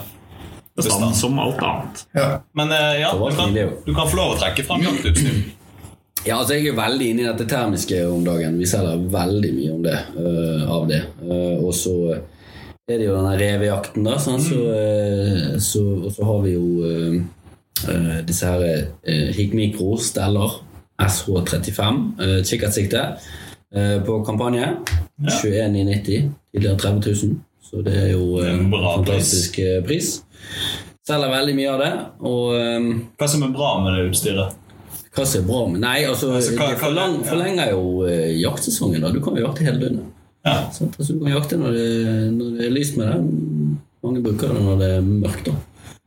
[0.75, 1.15] bestanden Bestand.
[1.21, 2.03] som alt annet.
[2.17, 2.27] Ja.
[2.57, 5.41] Men uh, ja, du kan, du kan få lov å trekke fram jaktutstyr.
[6.21, 8.59] Ja, altså Jeg er veldig inne i dette termiske om dagen.
[8.61, 11.01] Vi selger veldig mye om det, uh, av det.
[11.21, 14.17] Uh, og så er det jo denne revejakten, da.
[14.21, 16.65] Sånn, Så, uh, så, og så har vi jo
[18.27, 19.53] disse her øh, Hik
[19.99, 20.63] Steller
[21.01, 21.81] SH35
[22.21, 23.01] uh, kikkertsikte
[23.75, 24.65] øh, på kampanje.
[25.21, 26.29] 21,90.
[26.53, 27.15] Tidligere 30 000.
[27.71, 29.85] Så det er jo en fantastisk pris.
[29.87, 30.23] pris.
[31.07, 31.91] Selger veldig mye av det.
[32.19, 34.57] Og øh, Hva som er bra med det utstyret?
[35.11, 37.31] hva som er bra med Nei, altså, Altså, hva- det forlang, ja.
[37.31, 39.01] forlenger jo eh, jaktsesongen.
[39.03, 40.05] da Du kan jo jakte hele døgnet.
[40.45, 40.53] Ja.
[40.71, 41.87] Sånn, Altså, du kan jakte når det,
[42.37, 43.17] når det er lyst med det.
[44.03, 45.45] Mange bruker det når det er mørkt.
[45.49, 45.51] da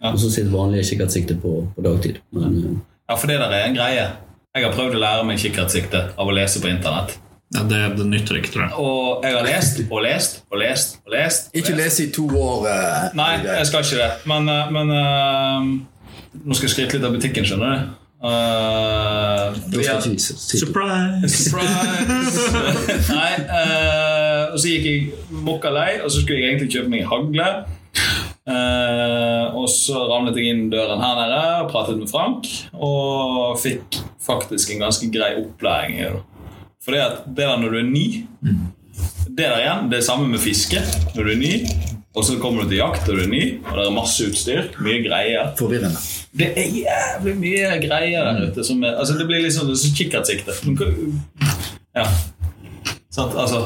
[0.04, 0.12] Ja.
[0.12, 2.20] Og så sitt vanlige kikkertsikte på, på dagtid.
[2.36, 2.72] Men eh,
[3.08, 4.06] ja, for det der er en greie.
[4.54, 7.16] Jeg har prøvd å lære meg kikkertsikte av å lese på internett.
[7.54, 8.76] Ja, det, det nytter ikke, tror jeg.
[8.82, 11.48] Og jeg har lest og lest og lest og lest.
[11.50, 12.68] og Ikke lese i to år.
[12.68, 14.10] Uh, Nei, jeg skal ikke det.
[14.30, 15.68] Men, uh, men uh,
[16.44, 17.92] Nå skal jeg skryte litt av butikken, skjønner du.
[18.24, 19.84] Uh, det.
[19.84, 20.32] Surprise!
[21.28, 22.46] Surprise!
[23.18, 27.06] Nei, uh, og så gikk jeg mokka lei, og så skulle jeg egentlig kjøpe meg
[27.10, 27.48] hagle.
[28.44, 34.02] Eh, og så ramlet jeg inn døren her nede og pratet med Frank, og fikk
[34.24, 36.22] faktisk en ganske grei opplæring i det.
[36.84, 38.06] For det, det der når du er ny
[39.24, 40.78] Det der igjen, det er samme med fiske.
[41.16, 41.54] Når du er ny,
[42.14, 44.68] og så kommer du til jakt og du er ny, og det er masse utstyr,
[44.84, 45.48] mye greier.
[45.58, 45.98] Forvirrende.
[46.38, 48.66] Det er jævlig mye greier der ute.
[48.66, 50.54] Som er, altså det blir liksom sånn er kikkertsikte.
[51.94, 52.06] Ja.
[53.16, 53.60] Altså,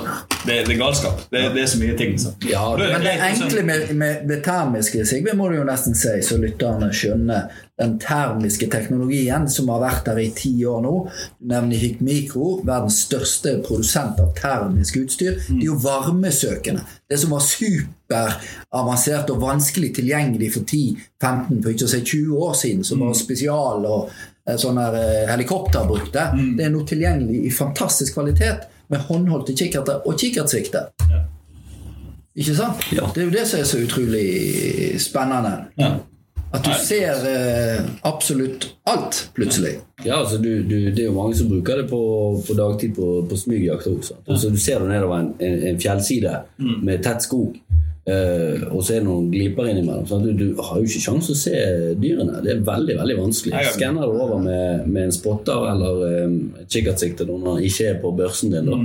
[0.47, 1.23] det, det er galskap.
[1.31, 2.19] Det, det er så mye ting.
[2.21, 2.35] Så.
[2.51, 6.19] ja, det, Men det enkle med, med det termiske, Sigve, må du jo nesten si,
[6.25, 10.95] så lytterne skjønner den termiske teknologien som har vært der i ti år nå.
[11.39, 15.39] Du nevner Hik Mikro, verdens største produsent av termisk utstyr.
[15.49, 16.85] De er jo varmesøkende.
[17.09, 22.59] Det som var superavansert og vanskelig tilgjengelig for 10-15, for ikke å si 20 år
[22.65, 27.55] siden, som var spesial og eh, sånn eh, helikopter brukte, det er nå tilgjengelig i
[27.55, 30.89] fantastisk kvalitet med håndholdte kikkerter og kikkertsikte.
[32.39, 32.85] Ikke sant?
[32.95, 33.09] Ja.
[33.15, 34.29] Det er jo det som er så utrolig
[35.03, 35.57] spennende.
[35.81, 35.97] Ja.
[36.55, 39.75] At du ser eh, absolutt alt, plutselig.
[40.05, 42.01] Ja, altså du, du, Det er jo mange som bruker det på,
[42.47, 44.17] på dagtid på, på smygjakt også.
[44.27, 47.59] Altså, du ser det nedover en, en, en fjellside med tett skog,
[48.09, 50.07] eh, og så er det noen gliper innimellom.
[50.09, 51.55] sånn du, du har jo ikke sjanse å se
[52.01, 52.41] dyrene.
[52.45, 53.61] Det er veldig veldig vanskelig.
[53.75, 56.37] Skanner du over med, med en spotter eller um,
[56.71, 58.79] kikkertsikte når den ikke er på børsen din, da,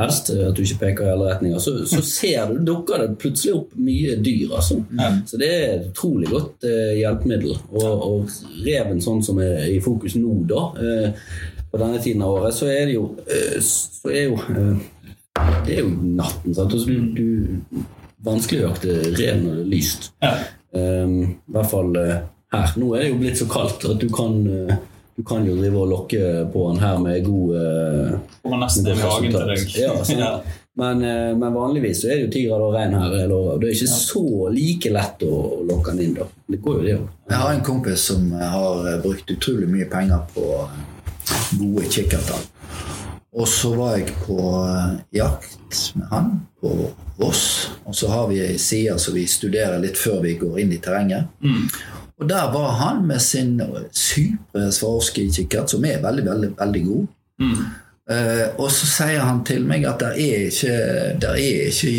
[0.00, 3.18] helst eh, at du ikke peker i alle retninger, så, så ser du, dukker det
[3.20, 4.56] plutselig opp mye dyr.
[4.58, 4.80] altså.
[5.28, 7.56] Så det er et utrolig godt uh, hjelpemiddel.
[7.70, 12.40] Og, og reven sånn som er i fokus nå, da, uh, på denne tiden av
[12.40, 13.04] året, så er det jo,
[13.62, 14.38] så er jo
[15.66, 16.54] Det er jo natten.
[16.54, 16.74] sant?
[16.74, 17.84] så du, du,
[18.24, 20.10] vanskelig å jakte rev når det er lyst.
[20.22, 20.36] Ja.
[20.70, 21.16] Um,
[21.50, 22.16] I hvert fall eh,
[22.54, 22.72] her.
[22.78, 24.76] Nå er det jo blitt så kaldt at du kan, eh,
[25.16, 29.34] du kan jo drive og lokke på den her med god Kommer nesten i hagen
[29.34, 29.68] til deg.
[29.80, 30.24] Ja, sånn.
[30.26, 30.32] Ja.
[30.80, 33.16] Men, uh, men vanligvis så er det jo ti grader og regn her.
[33.18, 33.58] jeg lover.
[33.60, 34.22] Det er ikke så
[34.54, 36.28] like lett å, å lokke den inn, da.
[36.46, 37.08] Det går jo, det òg.
[37.32, 40.46] Jeg har en kompis som har brukt utrolig mye penger på
[41.58, 42.46] gode kikkerter.
[43.32, 46.72] Og så var jeg på eh, jakt med han på
[47.20, 47.70] Voss.
[47.84, 50.80] Og så har vi ei side som vi studerer litt før vi går inn i
[50.82, 51.28] terrenget.
[52.20, 53.60] Og der var han med sin
[53.92, 57.06] supre Swarovski-kikkert, som er veldig, veldig, veldig god.
[58.10, 60.74] Eh, og så sier han til meg at det er ikke,
[61.22, 61.92] der er ikke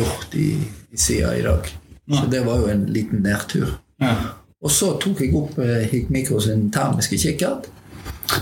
[0.00, 0.48] gjort i,
[0.92, 1.70] i sida i dag.
[2.12, 3.78] Så det var jo en liten nærtur.
[4.02, 4.16] Ja.
[4.62, 7.70] Og så tok jeg opp eh, Hikmikro sin termiske kikkert.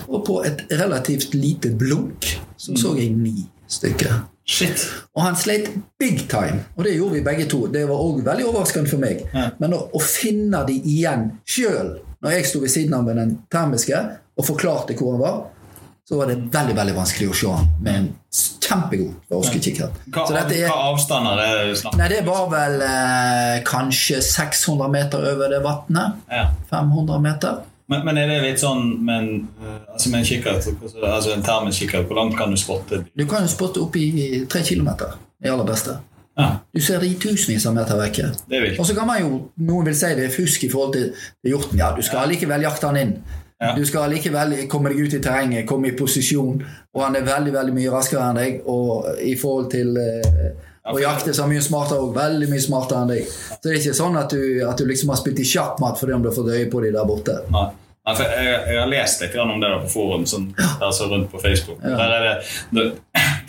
[0.08, 2.28] Og på et relativt lite blunk
[2.60, 4.20] så så jeg ni stykker.
[4.50, 4.82] Shit.
[5.14, 5.68] Og han sleit
[5.98, 7.66] big time, og det gjorde vi begge to.
[7.70, 9.22] Det var òg veldig overraskende for meg.
[9.30, 9.50] Ja.
[9.62, 13.30] Men å, å finne de igjen sjøl Når jeg sto ved siden av med den
[13.48, 13.96] termiske
[14.36, 15.38] og forklarte hvor han var,
[16.04, 20.02] så var det veldig veldig vanskelig å se han med en kjempegod varskekikkert.
[20.12, 22.02] Hva, er hva avstander er det snakk om?
[22.12, 26.20] Det var vel eh, kanskje 600 meter over det vannet.
[26.28, 26.48] Ja.
[26.68, 27.62] 500 meter.
[27.90, 30.68] Men, men er det litt sånn men, eh, altså med en kikkert,
[31.02, 33.02] altså- en termisk kikkert, hvor langt kan du spotte?
[33.18, 35.98] Du kan jo spotte opp i tre kilometer, i aller beste.
[36.38, 38.30] Ja, Du ser i tusenvis av meter vekke.
[38.78, 41.10] Og så kan man jo, Noen vil si det er fusk i forhold til
[41.44, 41.78] hjorten.
[41.78, 43.16] Ja, du skal likevel jakte han inn.
[43.60, 43.74] Ja.
[43.76, 46.62] Du skal likevel komme deg ut i terrenget, komme i posisjon.
[46.94, 48.62] Og han er veldig veldig mye raskere enn deg.
[48.64, 50.54] Og i forhold til eh,
[50.88, 53.28] å jakte så mye smartere og veldig mye smartere enn deg.
[53.28, 56.16] Så det er ikke sånn at du, at du liksom har spilt i sjakkmatt fordi
[56.16, 57.36] om du har fått øye på de der borte.
[57.52, 57.66] Nei.
[58.06, 61.28] Nei, jeg, jeg har lest litt om det der på forum, sånn, der så rundt
[61.30, 61.82] på Facebook.
[61.84, 62.32] Der er det,
[62.72, 62.86] det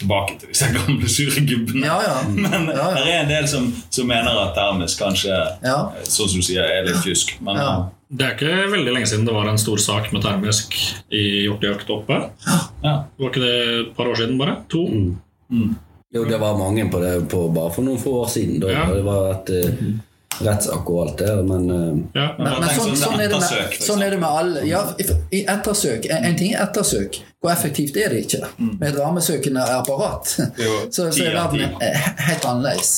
[0.02, 1.86] Tilbake til disse gamle sure gubbene.
[1.86, 2.16] Ja, ja.
[2.44, 3.02] Men Ja, ja.
[3.06, 5.78] det er en del som, som mener at termisk kanskje, Ja.
[6.04, 7.36] sånn som du sier, er litt fusk.
[7.42, 7.74] Men Ja.
[8.12, 10.74] Det er ikke veldig lenge siden det var en stor sak med termisk
[11.16, 12.18] i hjortejakt oppe.
[12.84, 12.96] ja.
[13.22, 13.54] Var ikke det
[13.86, 14.58] et par år siden, bare?
[14.74, 14.82] To?
[16.12, 18.60] Jo, det var mange på det på bare for noen få år siden.
[18.60, 18.86] Da Ja.
[18.92, 19.94] det var et uh,
[20.46, 22.28] rettssak og alt det, men eh, Ja.
[22.38, 24.64] Men, men sånn, sånn er det med, sånn er det med alle.
[24.70, 24.82] Ja,
[25.32, 27.22] ettersøk, en, en ting er ettersøk.
[27.42, 28.46] Hvor effektivt er det ikke?
[28.62, 30.28] Med et varmesøkende apparat
[30.94, 32.92] så, så er verden eh, helt annerledes.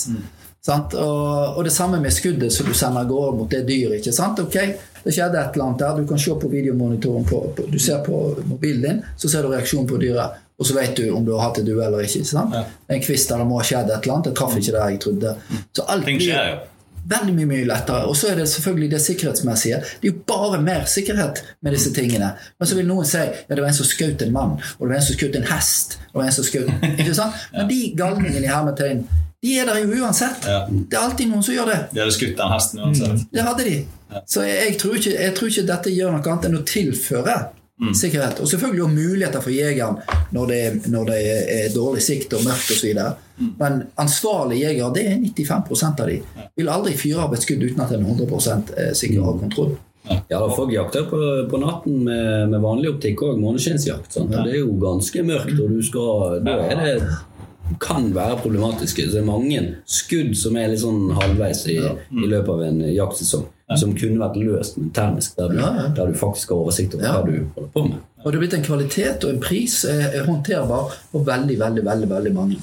[0.64, 0.94] Sant?
[0.96, 4.00] Og, og det samme med skuddet som du sender av gårde mot det dyret.
[4.00, 4.40] ikke sant?
[4.40, 4.56] Ok,
[5.04, 5.98] Det skjedde et eller annet der.
[6.00, 9.52] Du kan se på videomonitoren på, på, du ser på mobilen din, så ser du
[9.52, 10.40] reaksjonen på dyret.
[10.60, 12.22] Og så vet du om du har hatt et duell eller ikke.
[12.22, 12.54] ikke sant?
[12.56, 12.62] Ja.
[12.94, 14.30] En kvist eller det må ha skjedd et eller annet.
[14.32, 15.34] Jeg traff ikke der jeg trodde.
[15.76, 16.62] Så alt blir-.
[17.10, 18.06] Veldig mye, mye lettere.
[18.10, 19.82] Og så er det selvfølgelig det sikkerhetsmessige.
[20.02, 22.34] Det er jo bare mer sikkerhet med disse tingene.
[22.60, 24.92] Men så vil noen si ja, det var en som skjøt en mann, og det
[24.92, 25.98] var en som skjøt en hest.
[26.12, 26.72] og det var en som skjøt...
[27.02, 27.44] Ikke sant?
[27.56, 29.04] Men de galningene i hermetegn,
[29.44, 30.46] de er der jo uansett.
[30.46, 31.82] Det er alltid noen som gjør det.
[31.92, 33.26] De hadde skutt den hesten uansett.
[33.34, 33.76] Det hadde de.
[34.30, 37.36] Så jeg, jeg, tror ikke, jeg tror ikke dette gjør noe annet enn å tilføre
[37.94, 38.40] sikkerhet.
[38.40, 39.98] Og selvfølgelig også muligheter for jegeren
[40.32, 43.00] når det, er, når det er, dårlig sikt og mørkt osv.
[43.60, 46.20] Men ansvarlige jegere, det er 95 av de.
[46.58, 49.76] Vil aldri fyre av et skudd uten at en er 100 sikker og har kontroll.
[50.04, 51.20] Ja, da Folk jakter på,
[51.50, 54.18] på natten med, med vanlig optikk òg, måneskinnsjakt.
[54.20, 54.26] Ja.
[54.44, 56.98] Det er jo ganske mørkt, og du skal, da er det
[57.80, 59.08] kan være problematiske.
[59.08, 62.82] Så det er mange skudd som er litt sånn halvveis i, i løpet av en
[62.92, 63.48] jaktsesong.
[63.78, 65.88] Som kunne vært løst med termisk, der du, Ja, ja.
[65.96, 67.12] der du faktisk har oversikt over Ja.
[67.14, 67.98] hva du holder på med.
[68.24, 71.86] Og det er blitt en kvalitet og en pris er, er håndterbar for veldig, veldig,
[71.86, 72.58] veldig, veldig mange.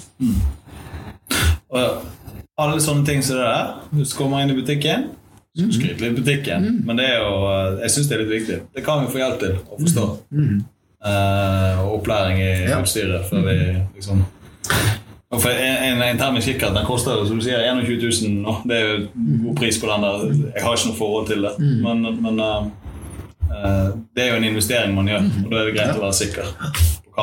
[1.70, 2.02] Og
[2.58, 5.08] alle sånne ting som det der, du kommer inn i butikken
[5.58, 8.58] så skryter litt butikken, men det er jo, eh, jeg syns det er litt viktig.
[8.76, 10.04] Det kan vi få hjelp til å forstå.
[11.04, 12.78] Eh, og opplæring i Ja.
[12.80, 13.56] utstyret før vi
[13.96, 14.24] liksom
[15.39, 18.55] for En, en, termisk kikkert den koster som du sier 21 000 nå.
[18.66, 18.95] Det er jo
[19.45, 20.24] god pris på den der.
[20.57, 21.53] Jeg har ikke noe forhold til det,
[21.85, 25.95] men, men uh, det er jo en investering man gjør, og da er det greit
[25.95, 26.51] å være sikker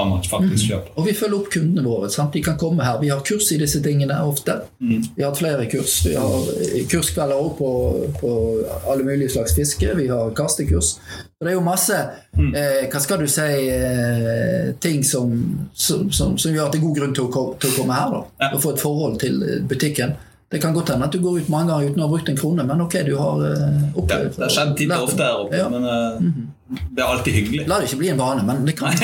[0.06, 0.92] man faktisk kjøper.
[0.96, 2.10] Og vi følger opp kundene våre.
[2.14, 2.34] Sant?
[2.34, 3.00] De kan komme her.
[3.02, 4.60] Vi har kurs i disse tingene ofte.
[4.80, 5.96] Vi har hatt flere kurs.
[6.06, 6.52] Vi har
[6.92, 7.72] kurskvelder også på,
[8.22, 8.34] på
[8.92, 9.94] alle mulige slags fiske.
[9.98, 10.94] Vi har kastekurs.
[11.38, 15.34] Så det er jo masse eh, hva skal du si, eh, ting som,
[15.74, 18.16] som, som, som gjør at det er god grunn til å, til å komme her.
[18.16, 18.54] da, Ja.
[18.56, 20.16] Og få et forhold til butikken.
[20.50, 22.38] Det kan godt hende at du går ut mange ganger uten å ha brukt en
[22.40, 25.42] krone, men ok, du har eh, Det, opplevd det har skjedd titt og ofte her
[25.42, 25.66] oppe, Ja.
[25.74, 26.22] men eh,
[26.96, 27.66] det er alltid hyggelig.
[27.68, 28.96] La det ikke bli en vane, men det kan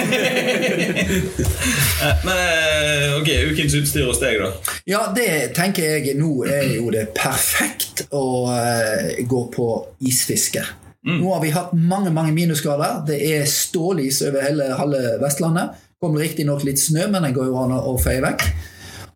[2.03, 4.49] Eh, Men ok, ukens utstyr hos deg, da?
[4.89, 8.23] Ja, det tenker jeg nå er jo det perfekt å
[9.29, 9.67] gå på
[10.03, 10.63] isfiske.
[11.07, 13.01] Nå har vi hatt mange mange minusgrader.
[13.07, 15.75] Det er stålis over hele halve Vestlandet.
[16.03, 18.43] Kommer riktignok litt snø, men den går jo an å feie vekk.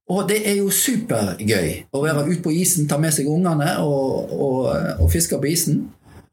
[0.07, 4.31] Og det er jo supergøy å være ute på isen, ta med seg ungene og,
[4.31, 4.59] og,
[5.03, 5.83] og fiske på isen.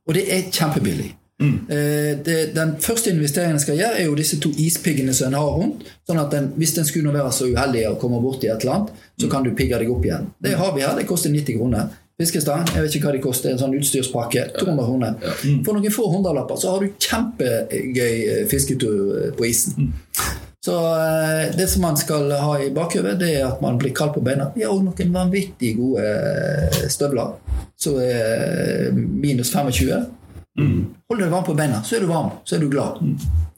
[0.06, 1.10] Og det er kjempebillig.
[1.42, 5.38] Eh, det, den første investeringen jeg skal gjøre, er jo disse to ispiggene som en
[5.40, 5.82] har rundt.
[6.06, 9.04] Sånn at den, hvis en skulle være så uheldig å komme borti et eller annet,
[9.20, 10.30] så kan du pigge deg opp igjen.
[10.38, 10.94] Det har vi her.
[10.98, 11.92] Det koster 90 kroner.
[12.14, 14.46] Fiskestang, jeg vet ikke hva de koster, en sånn utstyrspakke.
[14.60, 15.16] 200 kroner.
[15.66, 19.90] For noen få hundrelapper så har du kjempegøy eh, fisketur eh, på isen.
[20.64, 24.14] Så eh, det som man skal ha i bakhodet, det er at man blir kald
[24.14, 24.46] på beina.
[24.54, 27.34] Vi har òg noen vanvittig gode eh, støvler.
[27.76, 30.06] som er minus 25.
[31.10, 32.30] Hold deg varm på beina, så er du varm.
[32.48, 33.02] Så er du glad.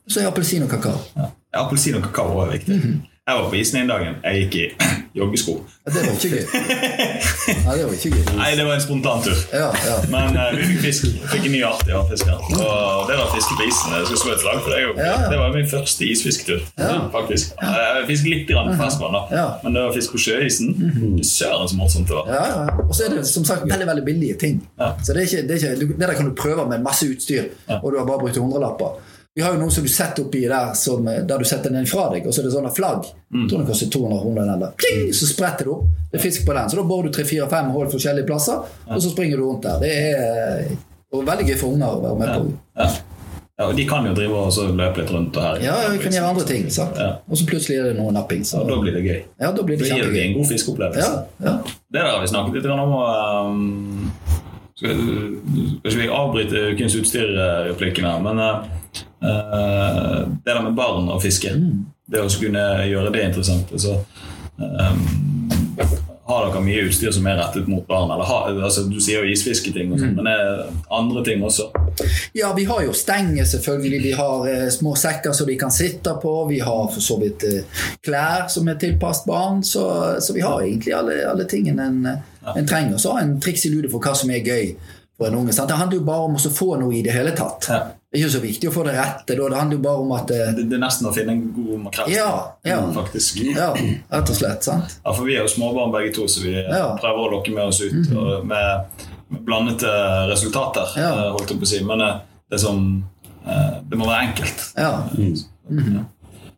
[0.09, 0.99] Så er appelsin og kakao.
[1.15, 1.29] Ja,
[1.63, 2.81] Appelsin og kakao er viktig.
[3.27, 4.15] Jeg var på isen den dagen.
[4.23, 4.65] Jeg gikk i
[5.19, 5.53] joggesko.
[5.87, 6.45] Ja, Det var ikke gøy.
[7.65, 8.21] Ja, det var ikke gøy.
[8.39, 9.41] Nei, det var en spontan tur.
[9.51, 9.97] Ja, ja.
[10.13, 11.09] Men uh, vi fikk fisk.
[11.33, 12.37] Fikk en ny art i havfisken.
[12.55, 13.97] Og det var fiske på isen.
[13.97, 14.79] Jeg skal slå et slag for det.
[14.79, 15.17] er Ja.
[15.33, 16.63] Det var min første isfisketur.
[17.17, 17.57] faktisk.
[17.67, 19.19] Jeg fisket litt grann på ferskvann.
[19.19, 19.59] Mhm.
[19.67, 20.71] men det var fisk på sjøisen.
[21.27, 22.31] Søren så morsomt det var.
[22.31, 22.79] Ja, ja.
[22.87, 24.63] Og så er det som sagt veldig veldig billige ting.
[24.79, 24.93] Ja.
[25.03, 27.11] Så det, er ikke, det, er ikke, du- det der kan du prøve med masse
[27.11, 27.51] utstyr,
[27.83, 28.95] og du har bare brukt hundrelapper.
[29.37, 32.07] Vi har jo noe som du setter oppi der som, der du setter den fra
[32.15, 33.05] deg, og så er det sånne flagg.
[33.37, 34.47] Jeg tror det koster 200 kroner.
[34.49, 34.71] den der.
[34.81, 35.91] Pling, Så spretter du opp.
[36.13, 36.71] Det er fisk på den.
[36.73, 39.77] Så da borer du tre-fire-fem hull forskjellige plasser, og så springer du rundt der.
[39.85, 40.65] Det er
[41.13, 42.57] veldig gøy for unger å være med på.
[42.81, 42.89] Ja.
[43.57, 45.61] Ja, og de kan jo drive og løpe litt rundt og her.
[45.65, 46.67] Ja, vi kan gjøre andre ting.
[46.71, 46.97] sant?
[47.01, 47.15] Ja.
[47.25, 48.43] Og så plutselig er det noe napping.
[48.45, 49.21] Så, Ja, da blir det gøy.
[49.41, 51.01] ja, da blir det, det gir deg en god fiskeopplevelse.
[51.01, 51.55] Ja, ja.
[51.93, 52.93] Det der har vi snakket litt om.
[52.93, 54.13] og, Um,
[54.77, 55.03] skal,
[55.81, 58.59] skal ikke vi avbryte ukens utstyrreplikken her, men uh,
[60.31, 61.53] det der med barn og fiske
[62.07, 63.73] Det å kunne gjøre det interessant.
[63.75, 63.97] Altså,
[64.61, 65.01] um,
[66.27, 68.11] har dere mye utstyr som er rettet mot barn?
[68.11, 70.65] Eller har, altså, du sier jo isfisketing, og sånt, men er
[70.95, 71.69] andre ting også?
[72.35, 74.01] Ja, vi har jo stenger, selvfølgelig.
[74.09, 76.33] Vi har eh, små sekker som de kan sitte på.
[76.51, 79.63] Vi har for så vidt eh, klær som er tilpasset barn.
[79.67, 79.85] Så,
[80.21, 82.03] så vi har egentlig alle, alle tingene en,
[82.55, 82.99] en trenger.
[83.03, 84.77] Så en triks i lude for hva som er gøy
[85.17, 85.53] for en unge.
[85.57, 85.69] Sant?
[85.69, 87.67] Det handler jo bare om å få noe i det hele tatt.
[87.73, 87.79] Ja.
[88.07, 89.35] Det er ikke så viktig å få det rette.
[89.37, 89.49] Da.
[89.49, 91.81] Det handler jo bare om at det, Det, det er nesten å finne en god
[91.89, 92.13] makrell.
[92.13, 92.29] Ja,
[92.65, 92.79] ja.
[92.95, 93.41] Faktisk.
[93.57, 93.71] Ja,
[94.13, 94.63] rett og slett.
[94.65, 94.95] sant?
[95.05, 96.93] Ja, for vi er jo småbarn begge to, så vi Ja.
[96.95, 97.01] Mhm.
[97.03, 99.93] prøver å lokke med oss ut og med, med blandede
[100.31, 100.87] resultater.
[100.97, 101.11] Ja.
[101.27, 101.83] eh, holdt jeg på å si.
[101.85, 102.17] Men eh,
[102.51, 103.05] det, som,
[103.47, 104.69] eh, det må være enkelt.
[104.77, 104.93] Ja.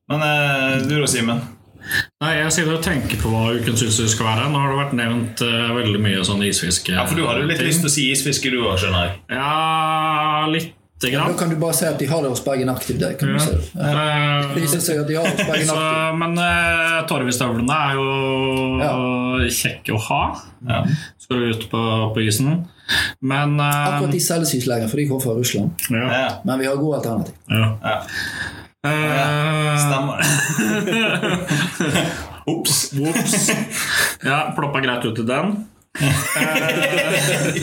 [0.08, 1.40] Men eh, du da, Simen?
[2.20, 4.48] Nei, Jeg sitter og tenker på hva ukens utstyr skal være.
[4.52, 6.92] Nå har det vært nevnt uh, veldig mye sånn isfiske.
[6.96, 7.68] Ja, for du hadde jo litt ting.
[7.70, 9.14] lyst til å si isfiske, du òg, skjønner jeg.
[9.38, 12.98] Ja, lite Da kan du bare si at de har det hos Bergen Aktiv.
[12.98, 13.38] Det kan du Ja.
[13.38, 13.54] si.
[13.78, 13.92] Ja.
[13.92, 16.18] Eh, Det viser seg at de har det hos Bergen så, Aktiv.
[16.18, 20.22] men uh, torvestøvlene er jo kjekke å ha.
[20.68, 20.80] Ja.
[21.22, 21.82] Skal du ut på,
[22.16, 22.66] på isen.
[23.22, 25.70] Men uh, Akkurat de selges ikke lenger, for de kommer fra Russland.
[25.88, 27.34] ja, Ja, Men vi har gode alternativ.
[27.48, 28.02] ja.
[28.82, 28.90] Ja.
[28.90, 30.20] Eh, Stemmer.
[32.52, 32.92] Ops.
[33.00, 33.50] Ops.
[34.24, 35.56] Ja, ploppa greit ut i den.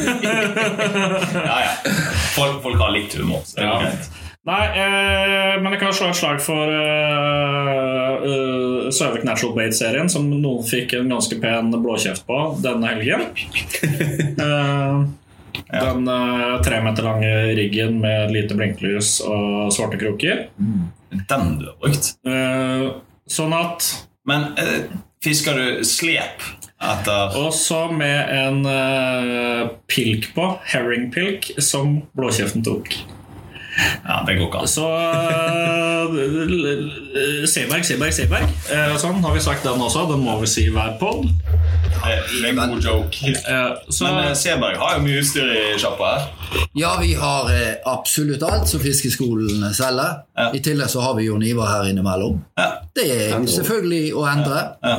[1.34, 1.72] Ja, ja.
[2.36, 3.80] Folk, folk har litt humor, så det Ja.
[3.82, 4.09] greit.
[4.45, 10.28] Nei, eh, men jeg kan slå et slag for eh, uh, Søvik Natural Bait-serien, som
[10.30, 13.22] noen fikk en ganske pen blåkjeft på denne helgen.
[15.72, 20.49] Eh, Den eh, tre meter lange riggen med lite blinklys og svarte kroker.
[21.30, 22.13] Den du har brukt.
[22.28, 23.88] Uh, sånn at
[24.28, 24.86] Men uh,
[25.24, 26.43] fisker du slep
[26.86, 32.91] etter Og så med en uh, pilk på, herringpilk, som blåkjeften tok.
[34.05, 34.70] Ja, det går ikke an.
[34.72, 34.86] Så
[37.51, 38.53] Seberg, Seberg, Seberg.
[39.01, 40.05] Sånn har vi sagt den også.
[40.11, 41.28] Den må vi si hver pod.
[42.49, 43.27] En god joke.
[43.27, 46.27] Eh, så Men eh, Seberg har jo mye utstyr i sjappa her.
[46.77, 50.21] Ja, vi har eh, absolutt alt som fiskeskolen selger.
[50.36, 50.49] Ja.
[50.53, 52.41] I tillegg så har vi Jon Ivar her innimellom.
[52.59, 52.67] Ja.
[52.95, 54.61] Det er selvfølgelig å endre.
[54.83, 54.95] Ja.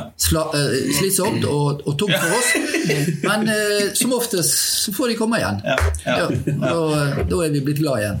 [0.57, 2.51] Eh, slitsomt og, og tungt for oss.
[3.29, 5.61] Men eh, som oftest så får de komme igjen.
[5.65, 5.77] Ja.
[6.05, 6.15] Ja.
[6.17, 6.27] Ja,
[6.63, 8.19] da, da er vi blitt glad igjen.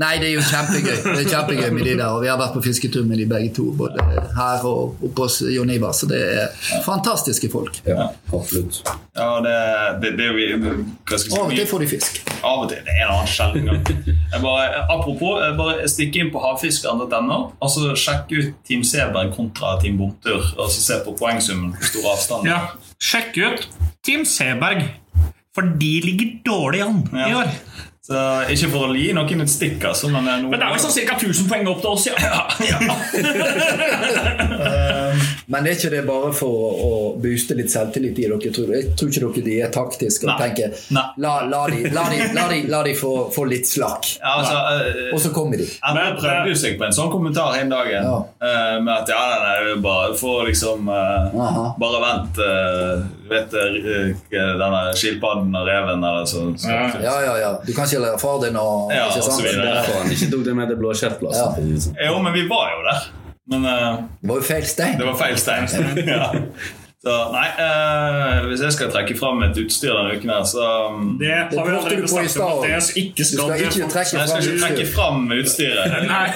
[0.00, 2.08] Nei, det er jo kjempegøy Det er kjempegøy med de der.
[2.10, 4.02] Og vi har vært på fisketur med de begge to, både
[4.36, 5.94] her og oppe hos Jon Ivar.
[5.96, 7.78] Så det er fantastiske folk.
[7.88, 8.01] Ja,
[8.32, 8.76] absolutt.
[9.16, 9.54] Ja, det,
[10.02, 10.60] det, det er jo vi hva
[11.06, 12.12] skal jeg si, Av og til får de fisk.
[12.42, 12.80] Av og til.
[12.86, 13.82] Det er en annen sjelden gang.
[14.32, 19.28] Jeg bare, apropos, jeg bare stikk inn på havfiskeren.no og så sjekk ut Team Seberg
[19.36, 20.42] kontra Team Bomtur.
[20.56, 22.58] Og så se på poengsummen hvor stor avstand ja,
[23.02, 23.60] sjekk ut
[24.06, 24.80] Team Seberg.
[25.52, 27.36] For de ligger dårlig an i Ja.
[27.42, 27.48] år.
[28.02, 28.18] Så
[28.50, 30.96] Ikke for å gi noen et stikk, altså, men er Men det er vel sånn
[31.06, 31.14] ca.
[31.20, 32.14] 1000 poeng opp til oss, Ja
[32.72, 32.78] ja.
[35.52, 36.90] Men er ikke det bare for å, å
[37.22, 38.38] booste litt selvtillit i dere?
[38.52, 41.04] Tror, jeg tror ikke dere de er taktiske og tenker Nei.
[41.24, 44.08] la, la, de, la, de, la, de, la de få, få litt slakk.
[44.20, 45.66] Ja, altså, uh, Og så kommer de.
[45.68, 48.14] Jeg prøvde jo seg på en sånn kommentar en dag Ja.
[48.22, 52.40] uh, med at ja, nei, nei, bare for liksom uh, Bare vent.
[52.42, 56.52] Uh, vet denne skilpadden og reven eller sånn.
[56.60, 56.84] Så, Ja.
[57.02, 57.52] Ja, ja, ja.
[57.66, 59.42] Du kan ikke lære far din og Ja, ikke og så.
[59.42, 61.72] Derfor han ikke tok det med til blåskjeftplassen.
[61.72, 61.80] Ja.
[61.86, 61.98] sånn.
[62.06, 63.10] Jo, men vi var jo der.
[63.50, 64.98] Men uh, Det var jo feil stein.
[64.98, 65.68] det var feil stein.
[66.14, 66.30] ja.
[67.02, 71.16] Så nei, uh, hvis jeg skal trekke fram et utstyr denne uken her, så um,
[71.18, 74.84] Det har vi allerede snakket om at Du skal ikke trekke Jeg skal ikke trekke
[74.92, 75.96] fram utstyret.
[76.06, 76.28] Nei.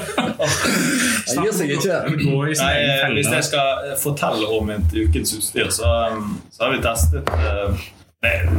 [1.30, 2.02] Han gir seg ikke.
[2.12, 3.06] Nei, eh.
[3.16, 7.88] Hvis jeg skal fortelle om et ukens utstyr, så, um, så har vi testet uh,
[8.20, 8.52] det er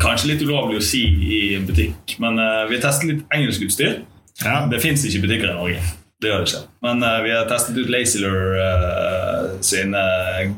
[0.00, 4.00] Kanskje litt ulovlig å si i butikk, men uh, vi har testet litt engelsk utstyr.
[4.40, 4.62] Ja.
[4.72, 5.84] Det fins ikke butikker i Norge.
[6.26, 6.60] Det gjør det ikke.
[6.82, 10.00] Men uh, vi har testet ut Lazilure uh, sine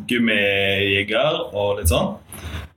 [0.09, 2.15] gummijigger og litt sånn.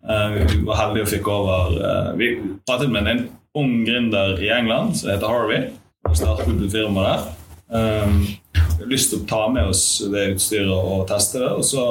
[0.04, 2.28] Uh, vi var heldige og fikk over eh, Vi
[2.68, 3.22] pratet med en
[3.56, 5.70] ung gründer i England som heter Harvey.
[6.10, 7.26] Og startet et firma der.
[7.72, 8.18] Um,
[8.52, 11.86] vi har lyst til å ta med oss det utstyret og teste det, og så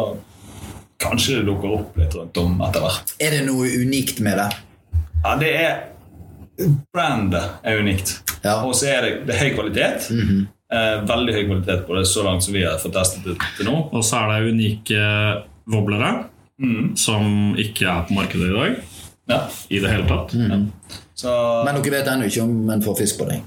[1.00, 3.14] kanskje det dukker opp litt rundt om etter hvert.
[3.22, 4.50] Er det noe unikt med det?
[5.22, 5.78] Ja, det er
[6.92, 8.18] Brandet er unikt.
[8.44, 8.58] Ja.
[8.66, 10.10] Og så er det, det er høy kvalitet.
[10.12, 13.66] eh, veldig høy kvalitet på det så langt som vi har fått testet det til
[13.66, 13.88] nå.
[13.92, 15.00] Og så er det unike
[15.70, 16.10] wobblere
[17.00, 18.76] som ikke er på markedet i dag
[19.30, 19.40] Ja.
[19.70, 20.34] i det hele tatt.
[21.16, 21.30] Så
[21.64, 23.42] Men dere vet ennå ikke om en får fisk på deg?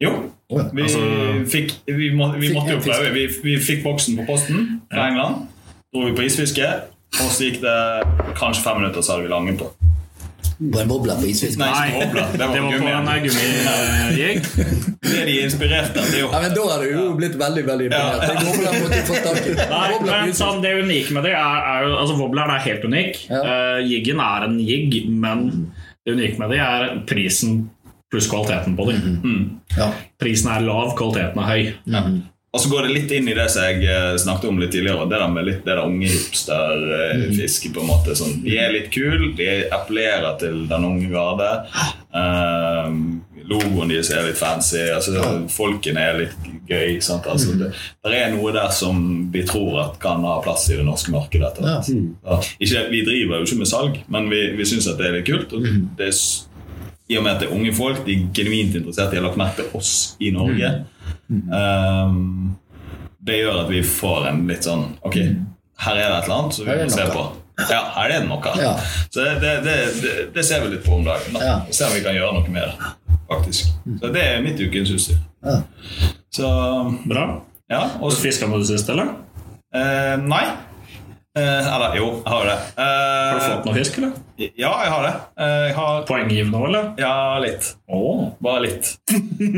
[0.00, 0.10] jo.
[0.50, 0.64] Ja.
[0.74, 3.12] Vi, Altså- fikk, vi, må, vi Fikk måtte jo prøve.
[3.14, 5.46] Vi, vi fikk boksen på posten fra England.
[5.94, 6.66] Dro vi på isfiske,
[7.20, 7.76] og så gikk det
[8.34, 9.70] kanskje fem minutter, så hadde vi langen på.
[10.60, 11.56] På en bobler på isfisk?
[11.58, 12.00] Nei, Nei.
[12.04, 13.14] Det var, Det var på en gummi.
[13.24, 14.40] gummijegg.
[15.00, 17.36] Det de er inspirert av, det er jo Ja, men Da hadde du jo blitt
[17.40, 18.26] veldig veldig imponert.
[18.26, 18.34] Ja.
[18.34, 19.54] En måtte du tak i.
[19.72, 23.22] Nei, men sånn, Det unike med det er, er jo altså Wobbleren er helt unik.
[23.30, 23.40] Ja.
[23.40, 25.46] Uh, jiggen er en jigg, men
[26.04, 27.62] det unike med det er prisen
[28.10, 29.48] pluss kvaliteten på dem.
[29.78, 29.92] Ja.
[30.20, 31.72] Prisen er lav, kvaliteten er høy.
[32.50, 35.04] Og så går det litt inn i det som jeg eh, snakket om litt tidligere.
[35.06, 37.70] Det der med litt det der unge hipsterfiske.
[37.74, 41.50] på en måte sånn, De er litt kule, de appellerer til den unge garde.
[42.10, 42.90] Eh,
[43.50, 44.82] logoen deres er litt fancy.
[44.90, 46.96] altså Folkene er litt gøy.
[46.98, 47.70] altså det,
[48.06, 51.54] det er noe der som vi tror at kan ha plass i det norske markedet.
[52.26, 55.18] Ja, ikke, vi driver jo ikke med salg, men vi, vi syns at det er
[55.20, 55.54] litt kult.
[55.54, 55.66] og
[55.98, 56.18] det er
[57.10, 59.38] i og med at det er unge folk, de er genuint interessert, de har lagt
[59.40, 59.92] merke til oss
[60.22, 60.70] i Norge.
[61.28, 62.56] Um,
[63.26, 65.16] det gjør at vi får en litt sånn Ok,
[65.84, 67.24] her er det et eller annet som vi må se på.
[67.68, 68.52] Ja, her er det noe.
[68.56, 68.72] Ja.
[69.12, 71.34] Så det, det, det, det, ser vi litt på om dagen.
[71.36, 71.42] Da.
[71.44, 71.56] Ja.
[71.74, 72.92] Se om vi kan gjøre noe med det.
[73.30, 73.74] faktisk.
[74.00, 75.20] Så det er mitt ukens utstyr.
[75.44, 75.58] Ja.
[76.32, 76.48] Så
[77.10, 77.26] Bra.
[77.70, 77.82] ja.
[78.00, 79.12] Og, Fiska med det siste, eller?
[79.76, 80.44] eh, nei.
[81.38, 82.54] Eh, eller jo, jeg har det.
[82.76, 84.12] Har du Eh, fått noe fisk, eller?
[84.58, 85.12] ja, jeg har det.
[85.44, 86.88] Eh, har Poenggivende òg, eller?
[86.98, 87.68] Ja, litt.
[87.88, 88.32] Oh.
[88.42, 88.96] Bare litt.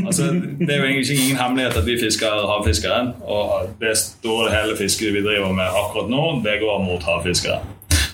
[0.05, 0.27] Altså,
[0.61, 3.15] det er jo egentlig ingen hemmelighet at vi fisker havfiskeren.
[3.25, 7.65] Og det store hele fisket vi driver med akkurat nå, det går mot havfiskeren.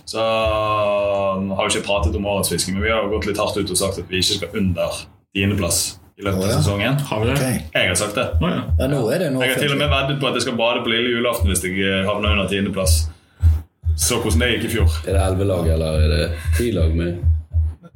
[0.08, 3.70] Så har vi ikke pratet om årets fiske, men vi har gått litt hardt ut
[3.74, 5.02] og sagt at vi ikke skal under
[5.36, 6.96] tiendeplass i løpet av sesongen.
[7.10, 7.36] Har vi det?
[7.36, 7.58] Okay.
[7.74, 8.24] Jeg har sagt det.
[8.40, 8.54] Ja.
[8.80, 10.56] Ja, nå er det nå Jeg har til og med veddet på at jeg skal
[10.62, 12.96] bade på lille julaften hvis jeg havner under tiendeplass.
[13.98, 14.92] Så hvordan det gikk i fjor.
[15.08, 16.26] Er det ellevelag, eller er det
[16.58, 17.24] ti-lag med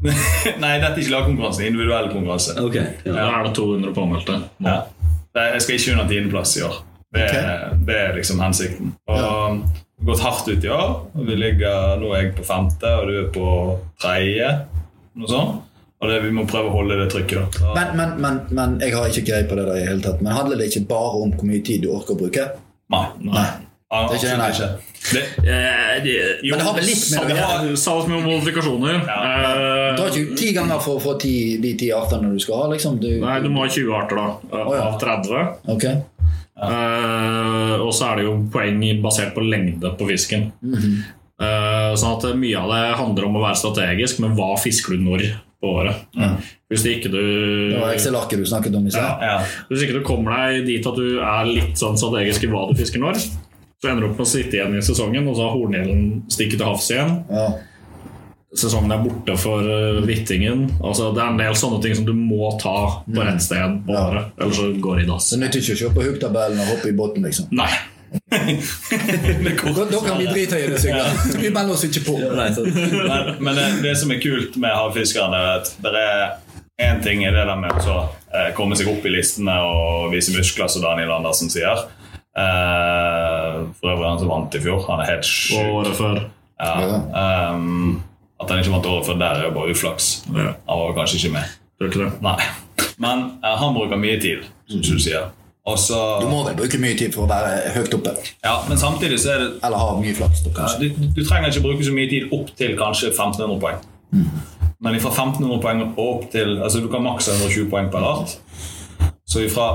[0.63, 2.57] Nei, dette er ikke lagkonkurranse, individuell konkurranse.
[2.59, 2.75] Ok.
[2.75, 3.13] ja.
[3.15, 3.27] Ja.
[3.39, 4.41] er det 200 påmeldte.
[4.67, 4.81] Ja.
[5.37, 6.81] Jeg skal ikke under tiendeplass i år.
[7.15, 8.91] Det, er- det er liksom hensikten.
[9.07, 9.37] Og ja.
[10.09, 10.91] gått hardt ut i år.
[11.15, 13.47] og vi ligger, Nå er jeg på femte, og du er på
[14.03, 14.51] tredje.
[15.15, 15.61] Noe sånt.
[16.03, 17.39] Og det, vi må prøve å holde det trykket.
[17.39, 17.59] da.
[17.63, 20.19] Så, Men, men, men, men jeg har ikke greie på det der i hele tatt.
[20.25, 22.49] Men handler det ikke bare om hvor mye tid du orker å bruke?
[22.91, 23.07] nei.
[23.29, 23.51] Nei.
[23.93, 24.79] Ja, Det er ikke det, nei.
[25.13, 27.85] Det, Eh, det- jo, Men det har vel litt med det å gjøre.
[27.85, 28.95] har- med modifikasjoner.
[29.07, 29.19] Ja.
[29.91, 32.55] Eh, Du har ikke ti ganger for å få ti, de ti artene du skal
[32.63, 33.01] ha, liksom?
[33.01, 34.27] Du, Nei, du må ha 20 arter, da.
[34.53, 34.83] oh, ja.
[34.83, 35.57] Av 30.
[35.69, 35.85] Ok.
[36.63, 40.53] Eh, og så er det jo poeng basert på lengde på fisken.
[40.63, 41.05] Mhm.
[41.43, 44.99] Eh, sånn at mye av det handler om å være strategisk, men hva fisker du
[45.03, 45.25] når
[45.63, 45.95] på året?
[46.71, 49.19] Hvis ikke du Det var Excel-arket du snakket om i ja.
[49.21, 49.39] ja.
[49.71, 52.79] Hvis ikke du kommer deg dit at du er litt sånn strategisk i hva du
[52.79, 53.19] fisker når,
[53.83, 56.61] så ender du opp med å sitte igjen i sesongen, og så har hornhjelen stikket
[56.61, 57.17] til havs igjen.
[57.35, 57.47] Ja.
[58.55, 60.67] Sesongen er borte for uh, hvittingen.
[60.85, 62.75] Altså, det er en del sånne ting som du må ta
[63.07, 64.05] på rett sted på Ja.
[64.11, 65.31] året, ellers så går det i dass.
[65.33, 67.49] Det nytter ikke å kjøpe på hooktabellen og hoppe i båten, liksom.
[67.59, 67.73] Nei.
[69.73, 71.41] Da, da kan vi drite i det, Sigurd.
[71.41, 72.19] Vi melder oss ikke på.
[72.21, 72.51] Nei.
[72.61, 77.25] Men, men det, det som er kult med havfiskerne, er at det er én ting
[77.25, 77.97] er det der med å så,
[78.37, 81.87] eh, komme seg opp i listene og vise muskler, som Daniel Andersen sier.
[82.33, 84.85] Eh, for øvrig han som vant i fjor.
[84.89, 85.75] Han er helt Og sjuk.
[85.75, 86.23] året før.
[86.63, 87.51] Ja.
[87.53, 88.03] Um,
[88.43, 90.25] at han ikke vant året før der, er jo bare uflaks.
[90.35, 90.53] Ja.
[90.69, 91.45] Han var kanskje ikke med.
[91.83, 92.11] Ikke det?
[92.23, 92.37] Nei.
[93.03, 95.31] Men uh, han bruker mye tid, som du sier.
[95.67, 98.13] Også, Du må vel bruke mye tid for å være høyt oppe.
[98.43, 100.89] Ja, men samtidig så er det Eller ha mye flaks, da, kanskje.
[100.91, 103.79] du, du trenger ikke bruke så mye tid opp til kanskje 1500 poeng.
[104.83, 108.03] Men fra 1500 poeng og opp til Altså du kan maks ha 120 poeng per
[108.09, 108.35] art.
[109.23, 109.69] Så fra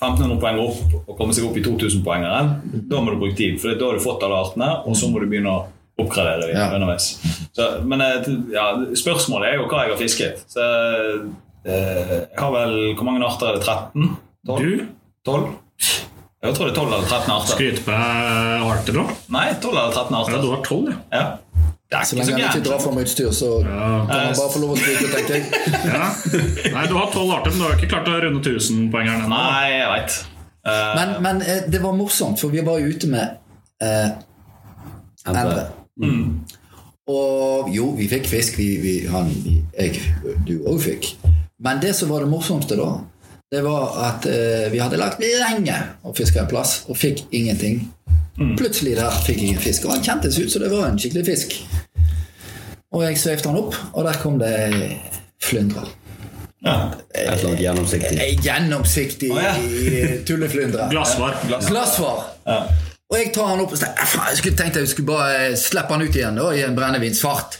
[0.00, 2.54] 1500 poeng opp og komme seg opp i 2000-poengeren,
[2.88, 3.58] da må du bruke tid.
[3.60, 5.66] For da har du fått alle artene, og så må du begynne å
[6.00, 6.70] oppgradere dem Ja.
[6.72, 7.10] underveis.
[7.52, 10.44] Så, men eh, ja, spørsmålet er jo hva jeg har fisket.
[10.48, 10.64] Så
[11.64, 13.66] eh, jeg har vel Hvor mange arter er det?
[13.66, 14.16] 13?
[14.48, 14.62] 12?
[14.64, 14.86] Du
[15.28, 15.50] 12?
[16.40, 17.52] Jeg tror det er 12 eller 13 arter.
[17.52, 19.02] skryter på deg arter da.
[19.36, 20.32] Nei, 12 eller 13 arter.
[20.32, 20.96] Ja, du har 12, ja.
[21.12, 21.24] Ja.
[21.90, 24.60] Det er Så lenge han ikke drar fra med utstyr, så kan han bare få
[24.62, 25.44] lov å skryte, tenker jeg.
[25.90, 26.10] ja.
[26.76, 29.34] Nei, du har 12 arter, men du har ikke klart å runde 1000-poengeren ennå.
[29.34, 30.18] Nei, jeg vet.
[30.70, 33.36] Eh, Men, men eh, det var morsomt, for vi var jo ute med
[33.82, 34.10] eh,
[35.26, 35.66] Endre.
[37.10, 38.58] Og jo, vi fikk fisk.
[38.60, 39.30] Vi, vi, han,
[39.74, 39.98] jeg,
[40.46, 41.10] du òg fikk.
[41.60, 42.92] Men det som var det morsomste, da,
[43.50, 45.74] det var at eh, vi hadde lagt lenge
[46.06, 47.82] og fiska en plass, og fikk ingenting.
[48.40, 51.24] Plutselig der fikk jeg en fisk, og han kjentes ut som det var en skikkelig
[51.26, 51.56] fisk.
[52.90, 54.54] Og jeg sveipte han opp, og der kom det
[55.42, 55.84] flyndre.
[56.64, 56.76] ja.
[57.14, 58.20] Et eller annet gjennomsiktig.
[58.20, 59.52] Ei Gjennomsiktig oh, ja.
[60.28, 60.88] tulleflyndre.
[60.90, 61.36] Glassvar.
[61.68, 62.24] Glassvar.
[63.10, 66.02] Og jeg tar han opp og Jeg skulle tenkt jeg skulle bare eh, slippe han
[66.02, 67.58] ut igjen da, i en brennevinsfart.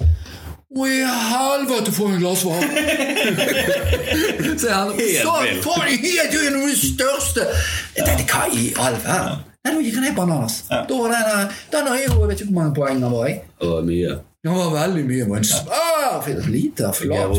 [0.70, 2.62] Å, i helvete, for en glassvar!
[4.60, 5.32] Så han så,
[5.64, 7.46] for en helt, er av det største
[7.96, 9.49] Jeg tenkte, hva i all verden?
[9.60, 10.62] Nei, Nå gikk han ned bananas.
[10.70, 13.38] Da var den, den er jo, jeg vet ikke hvor mange poeng han var i.
[13.60, 14.18] var mye.
[14.40, 15.24] Det var veldig mye.
[15.28, 17.34] Men ah, lite, flat.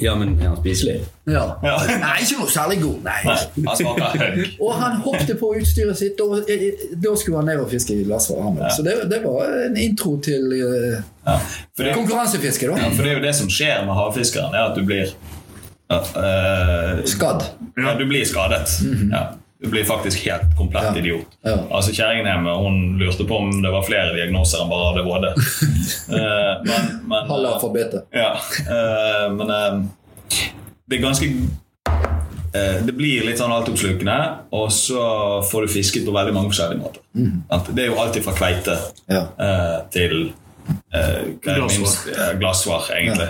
[0.00, 0.94] Ja, men er han spiselig?
[1.28, 1.42] Ja.
[1.64, 1.74] Ja.
[2.00, 3.02] Nei, ikke noe særlig god.
[3.04, 3.18] Nei.
[3.66, 4.54] Han smaker høgg.
[4.64, 6.64] Og han hoppet på utstyret sitt, og eh,
[7.04, 8.48] da skulle han ned og fiske i glassvar.
[8.62, 8.70] Ja.
[8.72, 11.36] Så det, det var en intro til uh, Ja.
[11.76, 12.80] Det, konkurransefiske, da.
[12.80, 15.12] ja, for det er jo det som skjer med havfiskeren, er at du blir
[15.90, 17.44] ja, eh, Skadd.
[17.76, 18.72] ja, Du blir skadet.
[19.12, 19.26] ja.
[19.62, 20.94] Du blir faktisk helt komplett Ja.
[20.98, 21.26] idiot.
[21.44, 21.56] Ja.
[21.70, 25.26] Altså Kjerringen hjemme hun lurte på om det var flere diagnoser enn bare ADHD.
[26.10, 28.06] Eh, men, men, Halve alfabetet.
[28.16, 28.32] Ja,
[28.66, 29.82] eh, men eh,
[30.90, 31.28] det er ganske
[32.54, 34.16] eh, Det blir litt sånn altoppslukende,
[34.56, 35.04] og så
[35.50, 37.04] får du fisket på veldig mange forskjellige måter.
[37.14, 37.42] Mm.
[37.76, 38.78] Det er jo alltid fra kveite
[39.12, 39.22] Ja.
[39.38, 40.32] eh, til
[41.42, 41.94] Glassvar.
[42.16, 43.28] eh, glassvar, egentlig.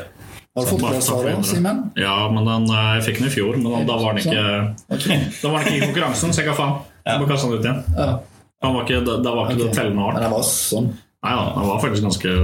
[0.56, 1.82] Har du fått med da, Simen?
[1.94, 5.52] Ja, men den, eh, jeg fikk den i fjor, men da, var den ikke Da
[5.52, 6.80] var den ikke i konkurransen, så jeg ga faen.
[7.06, 7.84] Jeg Må kaste den ut igjen.
[7.94, 8.08] Ja.
[8.60, 10.24] Den var ikke, det, var ikke det tellende Men hardt.
[10.24, 10.90] den var sånn.
[11.20, 12.34] Nei da, den var faktisk ganske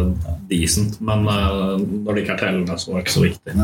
[0.50, 3.56] decent, men eh, når det ikke er tellende, så var det ikke så viktig.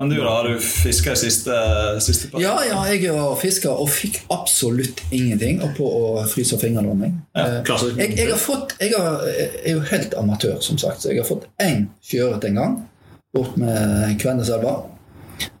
[0.00, 0.30] Men du, da?
[0.30, 1.56] Har du fiska i siste,
[2.00, 2.40] siste par?
[2.40, 7.02] Ja, ja, jeg var fisker og fikk absolutt ingenting og på å fryse fingrene om
[7.02, 7.18] meg.
[7.36, 7.60] Ja,
[7.98, 11.20] Jeg, jeg, har fått, jeg, har, jeg er jo helt amatør, som sagt, så jeg
[11.20, 12.78] har fått én sjøørret en gang.
[13.34, 14.74] Bort med Kvenneselva.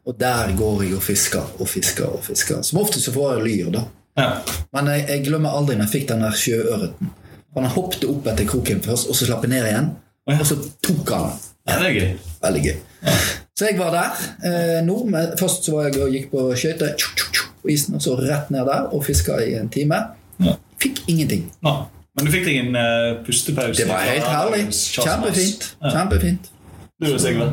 [0.08, 2.62] Og der går jeg og fisker og fisker og fisker.
[2.66, 3.84] Som oftest så får jeg lyr, da.
[4.18, 4.30] Ja.
[4.74, 7.12] Men jeg, jeg glemmer aldri når jeg fikk den der sjøørreten.
[7.56, 9.92] Han hoppet opp etter kroken først, og så slapp jeg ned igjen.
[10.30, 11.38] Og så tok han den.
[11.66, 12.10] ja, det er gøy.
[12.44, 12.76] Veldig gøy.
[13.58, 14.98] Så jeg var der eh, nå.
[15.40, 16.94] Først så var jeg og gikk på skøyter
[17.60, 19.98] på isen, og så rett ned der og fiska i en time.
[20.40, 20.54] Ja.
[20.80, 21.50] Fikk ingenting.
[21.66, 21.74] Nå.
[22.16, 23.76] Men du fikk deg en uh, pustepause?
[23.78, 24.62] Det var helt herlig.
[24.74, 25.68] Kjempefint.
[25.84, 26.48] Kjempefint.
[27.00, 27.46] Du Sigve?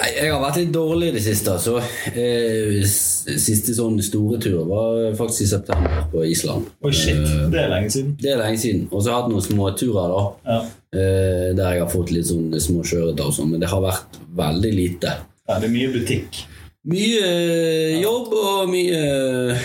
[0.00, 1.54] Jeg har vært litt dårlig i det siste.
[1.60, 1.74] Så,
[2.16, 6.66] Eh, siste sånn store tur var faktisk i september på Island.
[6.84, 7.16] Oi, shit.
[7.16, 8.16] Eh, Det er lenge siden.
[8.20, 8.88] det er lenge siden.
[8.92, 10.22] Og så har jeg hatt noen småturer da.
[10.52, 10.60] Ja.
[10.92, 14.18] Eh, der jeg har fått litt sånn små sjøørreter og sånn, men det har vært
[14.34, 15.12] veldig lite.
[15.48, 16.44] ja, det er mye butikk.
[16.84, 19.56] Mye eh, jobb og mye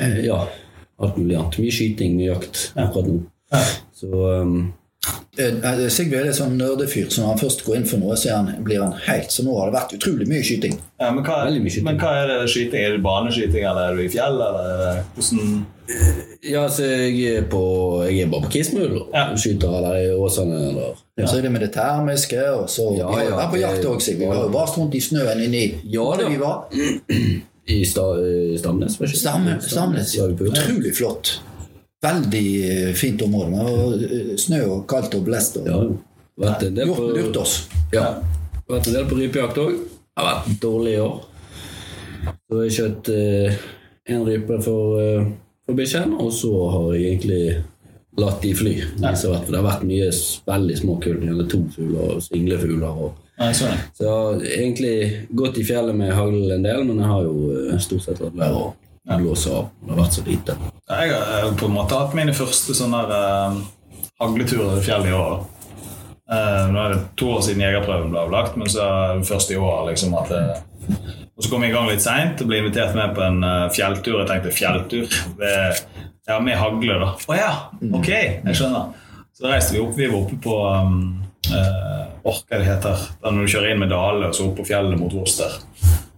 [0.00, 0.46] eh, Ja,
[1.00, 1.58] alt mulig annet.
[1.58, 3.22] Mye skyting, mye jakt akkurat nå.
[3.94, 4.06] Så
[4.42, 4.72] um,
[5.38, 8.36] Sigve er en sånn nerdefyr, så når han først går inn for noe, så er
[8.40, 10.74] han, blir han helt Så nå har det vært utrolig mye skyting.
[10.98, 11.84] Ja, men, hva, mye skyting.
[11.86, 12.80] men hva er det skyting?
[12.82, 15.66] Er det baneskyting, eller er du i fjell, eller er hvordan
[16.44, 17.62] Ja, så jeg er på
[18.04, 19.22] Jeg er bare på Kismul og Ja.
[19.36, 21.26] skyter eller i Åsane eller ja.
[21.26, 24.00] Så er det med det termiske, og så Ja, Vi har vært på jakt òg,
[24.02, 24.18] Sigve.
[24.26, 26.28] Vi har jo bare rundt i snøen inni Ja, da.
[26.28, 26.66] vi var.
[27.68, 28.98] i sta, i Stamnes.
[29.00, 29.62] var ikke det?
[29.70, 30.14] Stamnes.
[30.18, 30.52] Ullevål.
[30.52, 31.38] Utrolig flott.
[32.02, 33.50] Veldig eh, fint område.
[33.50, 35.56] morgenen og Snø og kaldt og blest.
[35.58, 35.78] Og, Ja,
[36.38, 37.56] vært en del på, lurt oss.
[37.92, 38.04] ja,
[38.68, 39.80] vært en del på rypejakt òg.
[40.16, 41.16] Har vært dårlig i år.
[42.48, 43.10] Så jeg skjøt
[44.08, 45.26] én rype for, eh,
[45.66, 47.64] for bikkjen, og så har jeg egentlig
[48.18, 48.74] latt de fly.
[48.96, 50.10] De som har vært- det har vært mye
[50.46, 51.28] veldig små kull.
[51.28, 52.88] Eller to fugler og singlefugler.
[53.02, 53.76] Og, Nei, sånn.
[53.94, 57.70] så jeg har egentlig gått i fjellet med hagl en del, men jeg har jo
[57.72, 58.74] eh, stort sett latt være å
[59.18, 59.70] blåse av.
[59.86, 60.56] Det har vært så lite.
[60.88, 65.10] Jeg har eh, på en måte hatt mine første sånne der, eh, hagleturer i fjellet
[65.10, 65.42] i år.
[66.28, 68.86] Eh, nå er det to år siden jegerprøven ble avlagt, men så
[69.28, 70.42] først i år liksom at det,
[71.38, 73.68] Og så kom jeg i gang litt seint og ble invitert med på en uh,
[73.70, 74.16] fjelltur.
[74.18, 75.52] Jeg tenkte fjelltur det,
[76.26, 77.12] Ja, med hagle, da.
[77.28, 77.50] Å ja!
[77.94, 78.88] Ok, jeg skjønner.
[79.36, 79.92] Så reiste vi opp.
[79.94, 80.96] Vi var oppe på um,
[81.52, 84.98] uh, det heter Da når du kjører inn med Dale og så opp på fjellet
[84.98, 85.60] mot Worcester.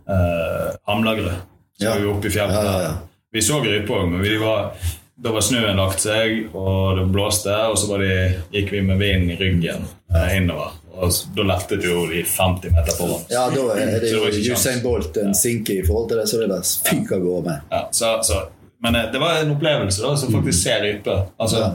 [0.09, 1.37] Uh, Hamlagrød.
[1.77, 1.99] Så Ja.
[2.01, 3.10] vi oppe i fjellet Ja, ja, ja.
[3.33, 4.73] Vi så rype òg, men vi var,
[5.21, 8.15] da var snøen lagt seg, og det blåste, og så var de,
[8.57, 10.73] gikk vi med vind i ryggen eh, innover.
[11.01, 13.23] Og da lettet jo de 50 meter foran.
[13.31, 14.25] Ja, da er det det jo.
[14.53, 17.69] Usain Bolt en sinke i forhold til det, så det bare fyker av gårde med.
[17.71, 18.41] Ja, så, så,
[18.83, 21.21] men eh, det var en opplevelse da, så faktisk ser rype.
[21.39, 21.71] Altså, Ja.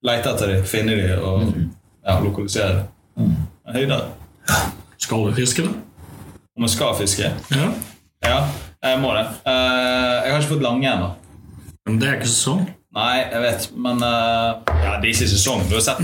[0.00, 1.42] Lete etter dem, finne dem og
[2.06, 2.70] ja, lokalisere
[3.18, 3.34] dem.
[3.68, 4.06] Høyder.
[4.96, 5.74] Skal du fiske, da?
[6.56, 7.32] Om jeg skal fiske?
[7.52, 7.66] Ja.
[8.24, 8.38] Ja,
[8.80, 9.24] jeg må det.
[9.44, 11.10] Eh, jeg har ikke fått lange ennå.
[11.88, 12.62] Men det er ikke sesong.
[12.96, 15.60] Nei, jeg vet, men uh, Ja, det er ikke sesong.
[15.70, 16.00] Du har sett.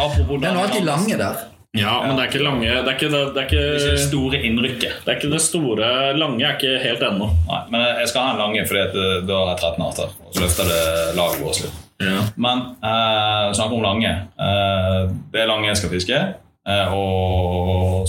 [0.00, 1.42] Apropos Det er alltid lange der.
[1.74, 4.02] Ja, men det er ikke lange Det er ikke det, det, er Det er ikke
[4.04, 5.00] store innrykket.
[5.02, 7.28] det er ikke det store Lange er ikke helt ennå.
[7.48, 10.14] Nei, men jeg skal ha en lange, fordi eh, da har jeg 13 arter.
[10.22, 10.84] Og så løfter det
[11.18, 11.82] laget vårt litt.
[12.04, 12.22] Ja.
[12.46, 14.14] Men uh, snakk om lange.
[14.38, 16.22] Uh, det er lange jeg skal fiske.
[16.64, 18.06] Eh, og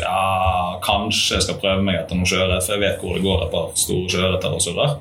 [0.00, 3.42] ja, kanskje jeg skal prøve meg etter noen sjøørret, for jeg vet hvor det går
[3.44, 4.94] et par store sjøørreter og surrer.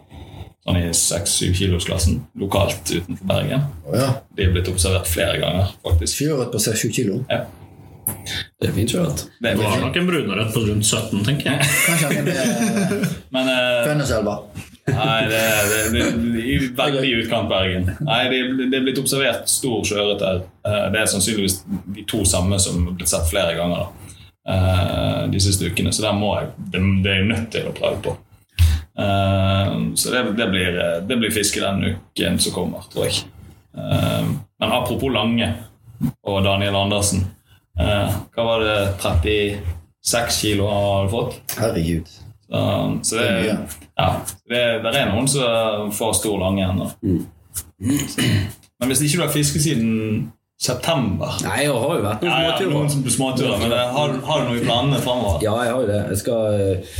[0.67, 3.63] Sånn i 6-7 kilosklassen lokalt utenfor Bergen.
[3.87, 4.09] Å ja.
[4.35, 6.19] De er blitt observert flere ganger, faktisk.
[6.19, 7.21] Sjøørret på 7 kilo.
[7.31, 7.45] Ja.
[8.59, 9.23] Det er fint sjøørret.
[9.39, 11.69] Det var nok en brunørret på rundt 17, tenker jeg.
[11.85, 14.35] Kanskje han er med Men eh, Fønneselva.
[14.95, 17.89] Nei, det, det, det, det er veldig utkant Bergen.
[18.07, 18.39] Nei, det,
[18.71, 20.41] det er blitt observert stor sjøørret der.
[20.67, 21.59] Eh, Det er sannsynligvis
[21.95, 24.13] de to samme som har blitt sett flere ganger da,
[24.53, 25.93] eh, de siste ukene.
[25.95, 28.15] Så der må jeg, det, det er jeg nødt til å prøve på.
[28.99, 30.79] Eh, Så det, det, blir,
[31.09, 33.25] det blir fiske den uken som kommer, tror jeg.
[34.59, 35.51] Men apropos Lange
[36.27, 37.21] og Daniel Andersen.
[37.79, 41.37] eh, Hva var det 36 kilo han hadde fått?
[41.59, 42.09] Herregud.
[42.49, 42.61] Så,
[43.05, 43.57] så det, Det
[43.99, 44.07] ja,
[44.49, 46.87] det, det er noen som får stor lange ennå.
[47.79, 49.91] Men hvis ikke du har fisket siden
[50.59, 52.73] september Nei, jeg har jo vært noen ja, ja, småturer.
[52.73, 55.39] noen som- småturer, men det, har, har du noe i planene framover?
[55.45, 55.99] Ja, jeg har jo det.
[56.09, 56.97] Jeg skal eh,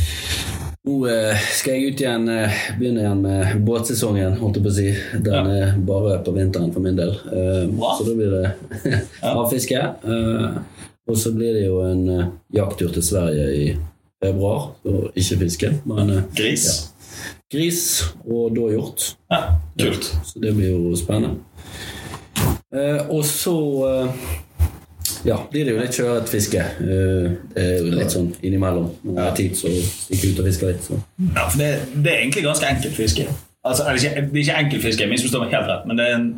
[0.88, 4.76] Nå eh, skal jeg ut igjen, eh, begynne igjen med båtsesongen, holdt jeg på å
[4.78, 4.86] si.
[5.26, 7.12] Den er bare på vinteren for min del.
[7.28, 7.90] Eh, Bra.
[7.98, 9.82] Så da blir det havfiske.
[10.14, 10.60] Eh,
[11.10, 13.64] og så blir det jo en eh, jakttur til Sverige i
[14.24, 14.70] februar.
[14.84, 16.64] Så ikke fiske, men Gris?
[16.64, 16.70] Gris?
[17.50, 17.80] gris
[18.30, 19.08] og da hjort.
[19.32, 19.40] Ja,
[19.80, 20.06] kult.
[20.24, 21.40] Så det blir jo spennende.
[22.70, 23.54] Eh, og så
[23.88, 24.28] eh,
[25.26, 26.60] ja, blir det jo litt kjøret fiske.
[26.62, 28.86] Eh, det er jo litt sånn innimellom.
[29.02, 30.86] Når det er tid, så stikker jeg ut og fisker litt.
[30.86, 31.00] Så.
[31.34, 33.26] Ja, det, det er egentlig ganske enkelt fiske.
[33.66, 36.30] Altså, ikke, det er ikke enkelt fiske, misforstå meg helt rett, men det er en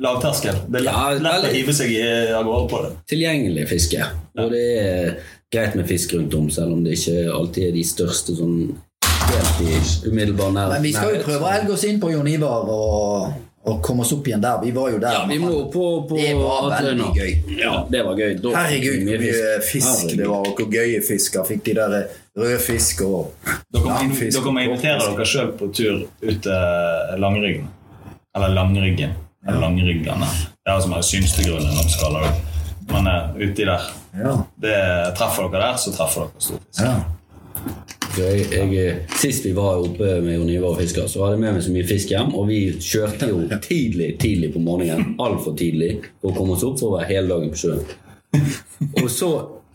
[0.00, 0.62] lavterskel.
[0.70, 2.92] Det er lett, Ja, lett å hive seg i- av gårde på det.
[3.12, 4.06] Tilgjengelig fiske.
[4.40, 5.10] Og det er
[5.52, 8.56] greit med fisk rundt om, selv om det ikke alltid er de største sånn
[9.30, 10.76] helt i umiddelbar nærhet.
[10.76, 13.32] Men vi skal jo prøve å elge oss inn på Jon Ivar og,
[13.66, 14.60] og komme oss opp igjen der.
[14.62, 15.16] Vi var jo der.
[15.18, 17.32] Ja, vi må på, på Det var veldig gøy.
[17.58, 18.36] Ja, det var gøy.
[18.44, 20.22] Da Herregud, hvor mye fisk Herregud.
[20.22, 21.48] det var, og hvor gøye fisker.
[21.50, 21.96] Fikk de der
[22.40, 27.66] rødfisk og langfisk dere må invitere dere sjøl på tur ut til Langryggen.
[28.38, 29.18] Eller Langryggen.
[29.48, 30.30] Eller Langryggene.
[30.60, 31.74] Det er som er synstegrunnen,
[32.90, 33.88] Men eh, uti der.
[34.18, 34.34] Ja.
[34.60, 34.76] Det,
[35.18, 36.84] treffer dere der, så treffer dere stor fisk.
[36.84, 36.98] ja.
[38.18, 41.54] Jeg, jeg, sist vi var oppe med Jon Ivar og fiska, så hadde jeg med
[41.54, 42.32] meg så mye fisk hjem.
[42.34, 45.14] Og vi kjørte jo tidlig tidlig på morgenen.
[45.22, 47.84] Altfor tidlig for å komme oss opp for å være hele dagen på sjøen.
[49.02, 49.30] Og så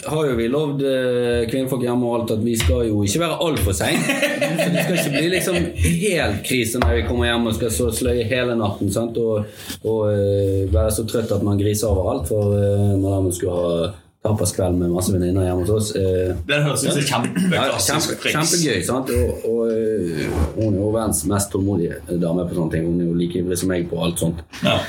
[0.06, 3.38] har jo vi lovd eh, kvinnfolk hjemme og alt at vi skal jo ikke være
[3.45, 4.16] altfor seine.
[4.60, 7.89] Så det skal ikke bli liksom helt krise når vi kommer hjem og skal så
[7.93, 8.91] sløye hele natten.
[8.93, 9.18] Sant?
[9.22, 9.45] Og,
[9.84, 12.28] og uh, være så trøtt at man griser overalt.
[12.30, 13.89] For uh, når man skulle ha
[14.26, 18.80] tapaskveld med masse venninner hjemme hos oss Uh, Det høres ut som kjempeklassisk kjempe, kjempegøy.
[18.88, 19.12] sant?
[19.14, 22.89] Og, og hun er jo verdens mest tålmodige dame på sånne ting.
[22.89, 24.45] Hun er jo like ivrig som meg på alt sånt.
[24.66, 24.80] Ja.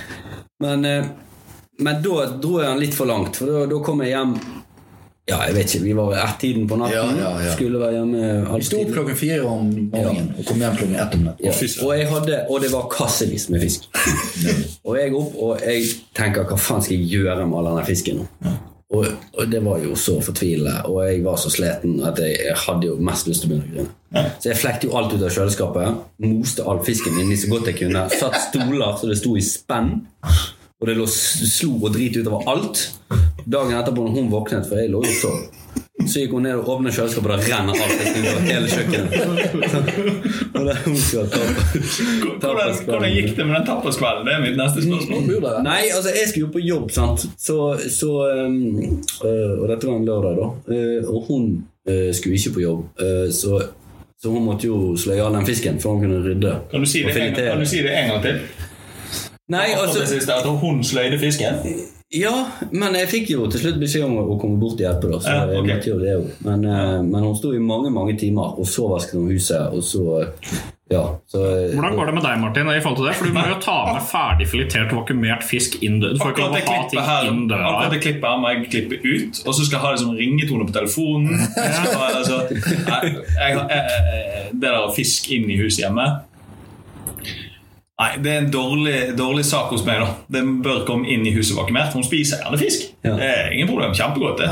[0.65, 0.87] Men,
[1.85, 4.39] men da dro jeg han litt for langt, for da, da kom jeg hjem
[5.27, 7.17] Ja, jeg vet ikke, vi var ett-tiden på natten.
[7.19, 7.55] Ja, ja, ja.
[7.57, 11.01] Skulle være hjemme Vi altfor sto opp klokken fire om morgenen og kom hjem klokken
[11.03, 11.49] ett om natten.
[11.49, 11.55] Ja.
[11.83, 13.89] Og, jeg hadde, og det var kassevis med fisk.
[14.87, 18.23] og jeg opp, og jeg tenker hva faen skal jeg gjøre med all denne fisken
[18.23, 18.55] nå?
[18.95, 22.59] Og, og det var jo så fortvilende, og jeg var så sliten at jeg, jeg
[22.63, 24.31] hadde jo mest lyst til å begynne å grine.
[24.39, 27.81] Så jeg flekte jo alt ut av kjøleskapet, moste all fisken inni så godt jeg
[27.81, 29.91] kunne, satt stoler så det sto i spenn,
[30.81, 32.83] og det lå, slo og drit utover alt.
[33.47, 35.39] Dagen etterpå når hun våknet, for jeg lå jo og sov,
[36.07, 39.13] så gikk hun ned og åpnet kjøleskapet, og det renner alt utover hele kjøkkenet.
[40.57, 41.41] og det hun skal ta
[42.43, 44.29] Hvordan, hvordan gikk det med den tappaskvelden?
[44.29, 45.25] Det er mitt neste spørsmål.
[45.65, 47.25] Nei, altså jeg skulle jo på jobb, sant.
[47.41, 47.57] Så,
[47.97, 50.53] så øh, Og dette var en lørdag, da.
[50.77, 51.49] Øh, og hun
[51.89, 52.85] øh, skulle ikke på jobb.
[53.33, 53.63] så,
[54.23, 56.55] så hun måtte jo sløye all den fisken før hun kunne rydde.
[56.71, 58.41] Kan du si det en, kan du si det en gang til?
[59.49, 61.61] Nei, altså, det siste, at hun sløyde fisken?
[62.15, 62.35] Ja,
[62.71, 65.19] men jeg fikk jo til slutt beskjed om å komme bort og hjelpe, da.
[65.23, 65.57] Så Ja, okay.
[65.57, 66.25] jeg måtte jo det jo.
[66.47, 69.83] Men, øh, men hun sto i mange, mange timer, og så vasket hun huset, og
[69.83, 70.25] så
[70.87, 71.03] Ja.
[71.27, 71.39] Så,
[71.75, 72.69] Hvordan går det med deg, Martin?
[72.71, 73.15] i forhold til det?
[73.17, 76.15] For Du må jo ta med ferdig filetert, vakuumert fisk inn døra.
[76.15, 77.67] Akkurat det ha klippet ting her.
[77.67, 80.15] Akkurat det klippet her må jeg klippe ut, og så skal jeg ha det som
[80.15, 81.35] ringetone på telefonen.
[81.51, 86.07] Så, altså, jeg, jeg, jeg, jeg, det der å fisk inn i huset hjemme
[87.97, 90.03] Nei, det er en dårlig, dårlig sak hos meg.
[90.03, 91.95] da Det bør komme inn i huset vakuumert.
[91.97, 92.91] Hun spiser gjerne fisk.
[93.07, 93.15] Ja.
[93.17, 93.95] Det er ingen problem.
[93.97, 94.51] Kjempegodt, det.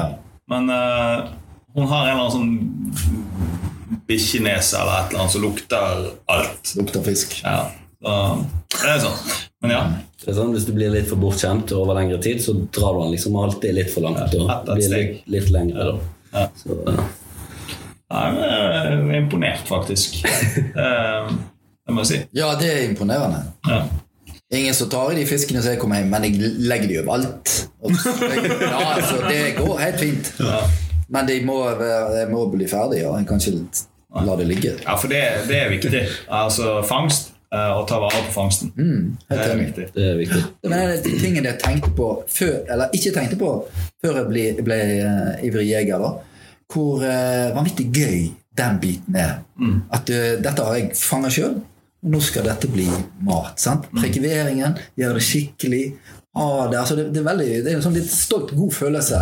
[0.48, 1.28] Men uh,
[1.76, 6.72] hun har en eller annen sånn bikkjenese eller et eller annet som lukter alt.
[6.80, 7.36] Lukter fisk.
[7.44, 7.68] Ja,
[8.00, 8.16] så,
[8.80, 9.20] det er sånn.
[9.64, 9.84] Men ja.
[10.24, 13.02] Det er sånn, Hvis du blir litt for bortskjemt over lengre tid, så drar du
[13.04, 14.24] den liksom alltid litt for langt.
[14.24, 15.98] Og Ja, ett blir litt, litt lengre da.
[16.32, 16.46] Ja.
[16.56, 17.04] Så, uh.
[18.14, 20.22] Nei, jeg er imponert, faktisk.
[21.84, 22.18] Det, det må jeg si.
[22.32, 23.42] Ja, det er imponerende.
[23.68, 23.82] Ja.
[24.54, 27.50] Ingen som tar i de fiskene som jeg kommer hjem, men jeg legger de overalt.
[27.84, 28.06] alt
[28.62, 30.30] Ja, altså, det går helt fint.
[31.08, 33.84] Men de må, være- jeg må bli ferdig, og En kan ikke
[34.24, 34.72] la det ligge.
[34.86, 36.00] Ja, for det, det er viktig.
[36.30, 38.72] Altså fangst, eh, og ta vare på fangsten.
[39.28, 39.86] det helt er viktig.
[39.94, 40.42] Det er viktig.
[40.62, 43.50] Det var en av tingene jeg tenkte på før, eller ikke tenkte på
[44.04, 45.98] før jeg ble, ble uh, ivrig jeger.
[45.98, 46.14] da
[46.72, 49.42] Hvor uh, vanvittig gøy den biten er.
[49.92, 51.58] At uh, dette har jeg fanga sjøl,
[52.04, 52.88] nå skal dette bli
[53.24, 53.56] mat.
[53.60, 53.88] sant?
[53.96, 55.84] Prekiveringen, gjøre det skikkelig.
[56.36, 59.20] Ah, det, altså det, det er veldig, det er en sånn litt stolt, god følelse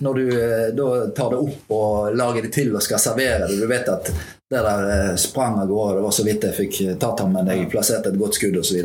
[0.00, 3.58] når du eh, da tar det opp og lager det til og skal servere det.
[3.60, 6.78] Du vet at det der eh, sprang av gårde, det var så vidt jeg fikk
[7.02, 8.80] tatt ham, men jeg plasserte et godt skudd osv.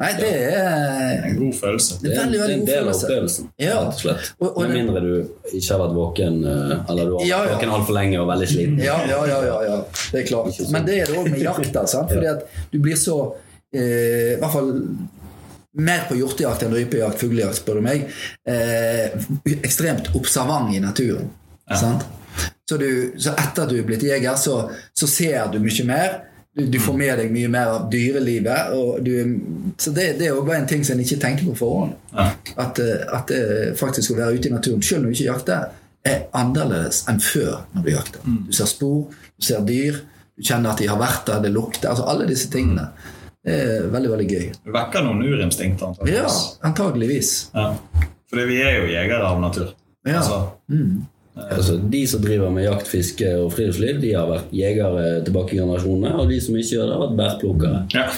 [0.00, 1.96] Nei, det er En god følelse.
[2.02, 3.74] det er en, det er en del av opplevelsen, Ja.
[3.80, 4.28] rett og slett.
[4.40, 7.40] Og- og Med mindre du ikke har vært våken, eh, eller du har vært Ja,
[7.44, 7.54] ja.
[7.56, 8.78] våken altfor lenge og veldig sliten.
[8.78, 9.84] Ja, ja, ja, ja, ja.
[10.12, 10.70] det er klart.
[10.70, 11.86] Men det er det òg med jakta.
[11.94, 12.08] sant?
[12.10, 13.34] Fordi at du blir så
[13.74, 14.70] eh, I hvert fall
[15.74, 18.08] mer på hjortejakt enn rypejakt, fuglejakt, spør du meg.
[18.46, 19.10] Eh,
[19.62, 21.30] ekstremt observant i naturen.
[21.76, 22.02] Sant?
[22.68, 26.20] Så, du, så etter at du er blitt jeger, så, så ser du mye mer.
[26.56, 28.72] Du, du får med deg mye mer av dyrelivet.
[29.06, 29.12] Du,
[29.78, 31.92] så det, det er bare en ting som en ikke tenker på forhånd.
[32.16, 32.24] Ja.
[32.64, 35.68] At, eh, at det faktisk å være ute i naturen, selv når du ikke jakter,
[36.10, 38.26] er annerledes enn før når du jakter.
[38.48, 40.00] Du ser spor, du ser dyr,
[40.34, 41.90] du kjenner at de har vært der, det lukter.
[41.92, 42.88] altså Alle disse tingene.
[43.46, 44.46] Det er veldig, veldig gøy.
[44.66, 46.40] Du vekker noen urinstinkter, Ja, antakeligvis.
[46.66, 47.30] antageligvis.
[47.54, 47.68] Ja.
[48.30, 49.70] Fordi vi er jo jegere av natur.
[50.08, 50.18] Ja.
[50.18, 50.40] Altså,
[51.36, 55.58] Altså, de som driver med jakt, fiske og friluftsliv, de har vært jegere tilbake i
[55.60, 56.14] generasjonene.
[56.18, 57.78] Og de som ikke gjør det, har vært bærplukkere.
[57.94, 58.04] ja.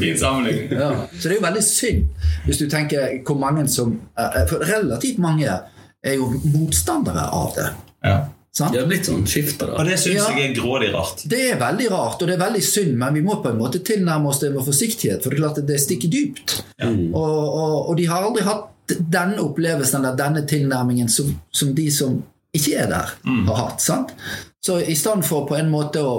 [0.00, 0.72] Fin sammenligning.
[0.72, 0.90] Ja.
[1.12, 2.02] Så det er jo veldig synd
[2.46, 7.68] hvis du tenker hvor mange som eh, For relativt mange er jo motstandere av det.
[8.04, 8.16] Ja.
[8.56, 8.72] Sant?
[8.72, 9.74] Det har blitt sånn skifte, da.
[9.76, 10.30] Og det syns Ja.
[10.36, 11.24] jeg er grådig rart.
[11.28, 13.82] Det er veldig rart, og det er veldig synd, men vi må på en måte
[13.84, 16.54] tilnærme oss det med forsiktighet, for det er klart at det stikker dypt.
[16.80, 18.72] Og, og, og de har aldri hatt
[19.12, 22.22] denne opplevelsen eller denne tilnærmingen som, som de som
[22.56, 23.12] ikke er der,
[23.50, 23.80] har hatt.
[23.84, 24.14] sant?
[24.64, 26.16] Så i stedet for på en måte å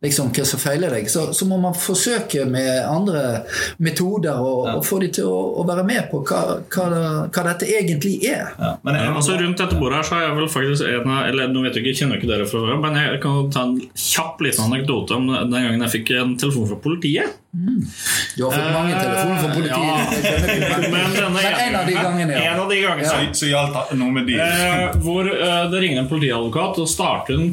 [0.00, 3.42] liksom hva som feiler deg, så, så må man forsøke med andre
[3.84, 6.40] metoder og, og få de til å, å være med på hva,
[6.72, 6.86] hva,
[7.28, 8.54] hva dette egentlig er.
[8.56, 8.72] Ja.
[8.86, 11.52] Men jeg, altså Rundt dette bordet her så er jeg vel faktisk en av Eller
[11.52, 13.76] nå vet jeg ikke, jeg kjenner ikke dere fra før, men jeg kan ta en
[13.92, 17.38] kjapp liten anekdote om den gangen jeg fikk en telefon fra politiet.
[17.50, 19.80] Du har fått mange telefoner fra politiet.
[19.84, 20.90] Ja.
[20.94, 22.52] men, denne men en av de gangene, ja.
[22.52, 24.38] En av de gangene så, så gjaldt noe med de.
[24.44, 27.50] eh, hvor eh, det ringer en politiadvokat og starter en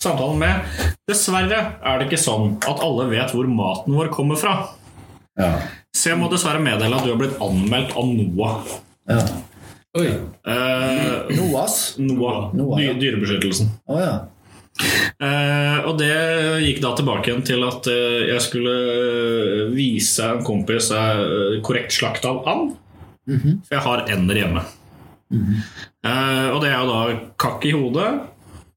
[0.00, 4.56] samtalen med Dessverre er det ikke sånn at alle vet hvor maten vår kommer fra.
[5.40, 5.52] Ja.
[5.96, 8.74] Så jeg må dessverre meddele at du har blitt anmeldt av NOAH.
[9.10, 9.22] Ja.
[9.98, 10.06] Oi.
[10.06, 11.78] Eh, NOAS?
[11.98, 12.92] NOAH, NOAH, ja.
[13.00, 13.72] Dyrebeskyttelsen.
[13.90, 14.12] Oh, ja.
[15.20, 16.14] Eh, og det
[16.64, 21.96] gikk da tilbake igjen til at eh, jeg skulle eh, vise en kompis eh, korrekt
[21.96, 22.76] slakt av and.
[23.26, 24.62] For jeg har ender hjemme.
[25.34, 27.00] Eh, og det er jo da
[27.38, 28.08] kakk i hodet,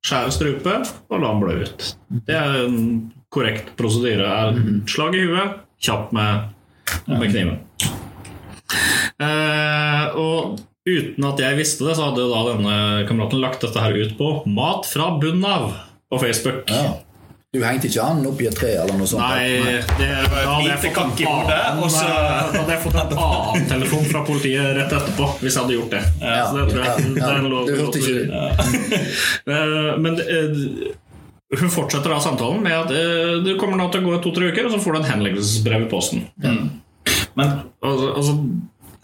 [0.04, 0.74] skjære strupe
[1.10, 1.86] og la den blø ut.
[2.28, 2.82] Det er en
[3.34, 4.28] korrekt prosedyre.
[4.28, 4.60] Er
[4.90, 6.52] slag i huet, kjapp med,
[7.08, 7.58] med kniven.
[9.24, 10.60] Eh, og
[10.90, 12.76] uten at jeg visste det, så hadde da denne
[13.10, 15.72] kameraten lagt dette her ut på Mat fra bunnen av
[16.12, 16.70] på Facebook.
[16.70, 17.00] ja.
[17.54, 19.22] Du hengte ikke han opp i et tre eller noe sånt?
[19.22, 19.60] Nei,
[20.00, 22.08] det, da hadde lite kakk i hodet, og så-
[22.56, 26.00] hadde jeg fått en annen telefon fra politiet rett etterpå hvis jeg hadde gjort det.
[26.24, 27.36] Ja, Så det tror jeg, ja, ja.
[27.44, 29.02] det lov- Du hørte ikke det?
[29.54, 30.64] Eh, Men eh,
[31.62, 34.66] hun fortsetter da samtalen med at uh, det kommer nå til å gå to-tre uker,
[34.66, 36.26] og så får du en henleggelsesbrev i posten.
[36.42, 37.54] Men
[37.84, 38.34] Altså, altså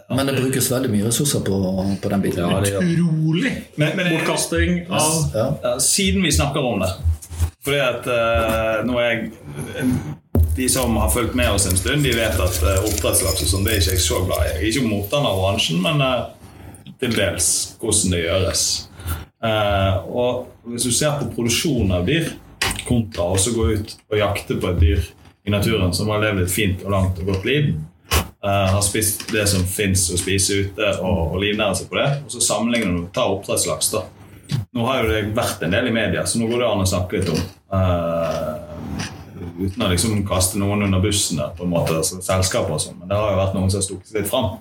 [0.10, 1.62] Men det brukes veldig mye ressurser på,
[2.02, 2.42] på den biten.
[2.50, 6.90] Ja, det er utrolig bortkasting av ja, siden vi snakker om det
[7.65, 9.31] Fordi at uh, nå er jeg
[10.56, 13.65] De som har fulgt med oss en stund, de vet at uh, oppdrettslaks og sånn,
[13.68, 14.69] det er ikke jeg så glad i.
[14.69, 17.49] Ikke motstander av bransjen, men uh, til dels
[17.80, 18.65] hvordan det gjøres.
[19.40, 22.34] Uh, og hvis du ser på produksjonen av dyr
[22.88, 25.06] kontra også gå ut og jakte på et dyr
[25.48, 27.72] i naturen som har levd et fint og langt og godt liv,
[28.40, 32.06] Uh, har spist det som fins å spise ute, og, og livnære seg på det,
[32.23, 33.90] og så sammenligner du tar oppdrettslaks.
[33.91, 34.06] da.
[34.76, 36.90] Nå har jo det vært en del i media, så nå går det an å
[36.90, 37.40] snakke litt om.
[37.74, 38.70] Uh,
[39.60, 43.00] uten å liksom kaste noen under bussen, der, på en måte, altså, selskaper og sånn.
[43.02, 44.54] Men det har jo vært noen som har stukket litt fram.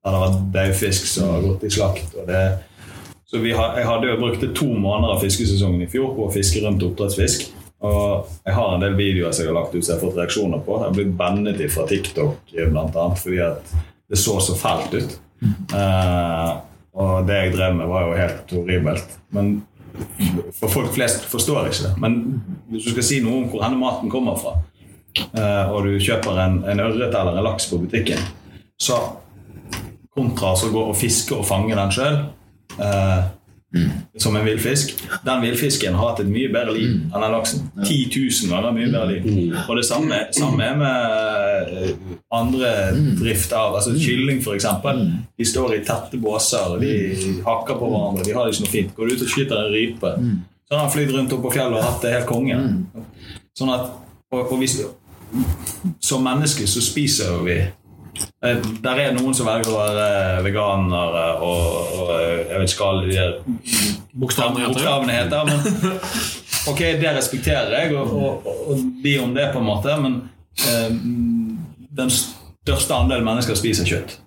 [0.00, 2.16] Det har vært daufisk som har gått i slakt.
[2.16, 2.44] og det
[3.28, 6.32] Så vi har, jeg hadde jo brukte to måneder av fiskesesongen i fjor på å
[6.32, 7.50] fiske rundt oppdrettsfisk.
[7.84, 10.18] Og jeg har en del videoer som jeg har lagt ut som jeg har fått
[10.20, 10.80] reaksjoner på.
[10.80, 13.06] Jeg har blitt bannet fra TikTok bl.a.
[13.16, 13.76] fordi at
[14.10, 15.14] det så så fælt ut.
[15.72, 16.50] Eh,
[16.94, 19.16] og det jeg drev med, var jo helt horribelt.
[19.36, 19.52] Men
[20.58, 21.94] for folk flest forstår ikke det.
[22.02, 22.18] Men
[22.70, 24.56] hvis du skal si noe om hvor denne maten kommer fra,
[25.16, 28.22] eh, og du kjøper en, en ørret eller en laks på butikken,
[28.80, 28.98] så
[30.16, 32.22] kontra så gå og fiske og fange den sjøl
[34.18, 34.96] som en villfisk.
[35.24, 37.68] Den villfisken har hatt et mye bedre liv enn den laksen.
[37.84, 39.54] 10 000 ganger mye bedre liv.
[39.62, 41.92] Og det samme, samme er med eh,
[42.34, 42.72] andre
[43.20, 44.66] drift av altså Kylling, f.eks.
[45.38, 46.92] De står i tette båser, de
[47.46, 48.26] hakker på hverandre.
[48.26, 48.94] De har det ikke noe fint.
[48.96, 50.14] Går du ut og skyter en rype,
[50.66, 52.58] så har han flydd rundt opp på fjellet og hatt det helt konge.
[53.58, 53.90] Sånn at
[54.30, 54.80] og, og hvis,
[56.02, 57.60] Som mennesker så spiser vi
[58.40, 63.02] Der er noen som velger å være veganere og, og eh, jeg vet ikke hva
[63.04, 63.36] de der
[64.20, 65.46] Bokstavene heter.
[65.46, 65.60] Men
[66.72, 69.98] ok, det respekterer jeg, og, og, og de om det, på en måte.
[70.02, 70.16] Men
[70.66, 70.88] eh,
[72.00, 74.18] den største andelen mennesker spiser kjøtt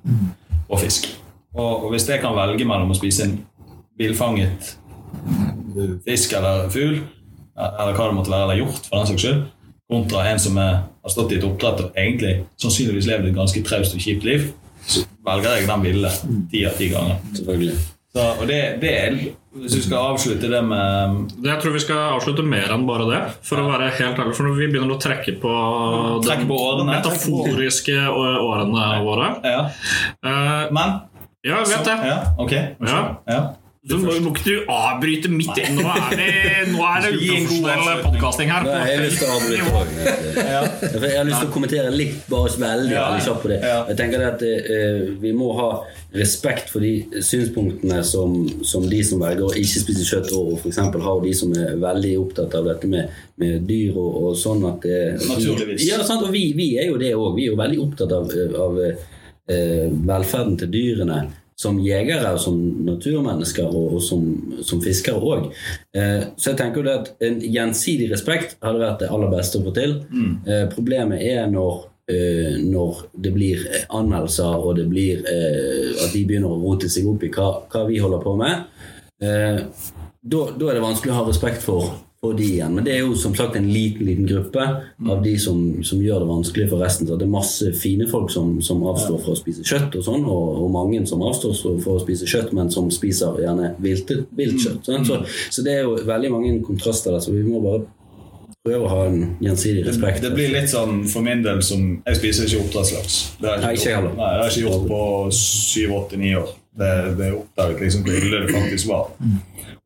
[0.69, 1.09] og fisk.
[1.53, 3.35] Og, og hvis jeg kan velge mellom å spise en
[3.99, 4.73] villfanget
[6.05, 7.03] fisk eller fugl,
[7.53, 9.43] eller hva det måtte være, eller hjort, for den saks skyld,
[9.91, 13.63] kontra en som er, har stått i et oppdrett og egentlig sannsynligvis levd et ganske
[13.67, 14.51] traust og kjipt liv,
[14.87, 16.09] så velger jeg den ville
[16.51, 17.19] ti av ti ganger.
[17.37, 17.75] Selvfølgelig.
[18.13, 19.15] Så, og det, det er,
[19.57, 23.21] Hvis vi skal avslutte det med Jeg tror vi skal avslutte mer enn bare det.
[23.41, 25.53] For å være helt ærlig, for når vi begynner å trekke på
[26.25, 26.91] Trekke på årene.
[26.99, 29.63] metaforiske årene våre Ja.
[30.29, 30.93] Eh, Men
[31.43, 31.97] Ja, jeg vet det.
[32.07, 32.53] Ja, ok.
[32.85, 33.01] Ja.
[33.27, 33.41] Ja.
[33.83, 36.27] Du må må ikke du avbryte midt i Nå er det,
[36.71, 38.63] nå er det uprofesjonell podcasting her.
[38.63, 40.61] Nei, jeg har lyst til å avbryte ja.
[40.93, 43.09] Jeg har lyst til å kommentere litt bare veldig, Ja.
[43.25, 43.57] kjapt på det.
[43.89, 45.67] Jeg tenker at uh, Vi må ha
[46.15, 46.93] respekt for de
[47.27, 50.79] synspunktene som, som de som velger å ikke spise kjøtt, og f.eks.
[51.09, 53.11] har de som er veldig opptatt av dette med,
[53.43, 55.83] med dyr og, og sånn at det, Naturligvis.
[55.89, 57.33] Ja, sant, og vi, vi er jo det òg.
[57.35, 58.31] Vi er jo veldig opptatt av,
[58.63, 61.23] av uh, velferden til dyrene
[61.63, 64.27] som jegere som naturmennesker og, og som,
[64.65, 65.49] som fiskere òg.
[65.95, 69.65] Eh, så jeg tenker jo at en gjensidig respekt hadde vært det aller beste å
[69.65, 69.97] få til.
[70.45, 76.13] Eh, problemet er når, eh, når det blir eh, anmeldelser, og det blir eh, at
[76.15, 78.65] de begynner å rote seg opp i hva, hva vi holder på med.
[79.23, 79.61] Eh,
[80.23, 82.71] da, da er det vanskelig å ha respekt for, for de igjen.
[82.77, 84.63] Men det er jo som sagt en liten liten gruppe
[85.09, 87.07] av de som, som gjør det vanskelig for resten.
[87.09, 90.23] Så det er masse fine folk som, som avstår fra å spise kjøtt, og sånn,
[90.23, 94.55] og, og mange som avstår for å spise kjøtt, men som spiser gjerne vilt, vilt
[94.63, 94.87] kjøtt.
[94.87, 95.09] sånn.
[95.09, 95.19] Så,
[95.51, 97.83] så det er jo veldig mange kontraster der, så vi må bare
[98.63, 100.23] prøve å ha en gjensidig respekt.
[100.23, 103.17] Det blir litt sånn for min del som Jeg spiser ikke oppdrettslaks.
[103.41, 104.19] Det har Nei, jeg ikke ikke, gjort.
[104.21, 105.01] Nei, jeg har ikke gjort på
[105.35, 106.53] syv, åtte, ni år.
[106.79, 109.11] Det, det oppdaget liksom hvor ille det faktisk var.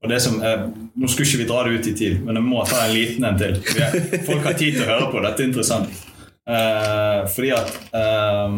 [0.03, 0.61] Og det som er,
[0.95, 3.26] Nå skulle ikke vi dra det ut i tid, men jeg må ta en liten
[3.27, 3.57] en til.
[4.27, 5.23] Folk har tid til å høre på.
[5.26, 6.03] Dette er interessant.
[6.47, 8.53] Eh, fordi at eh,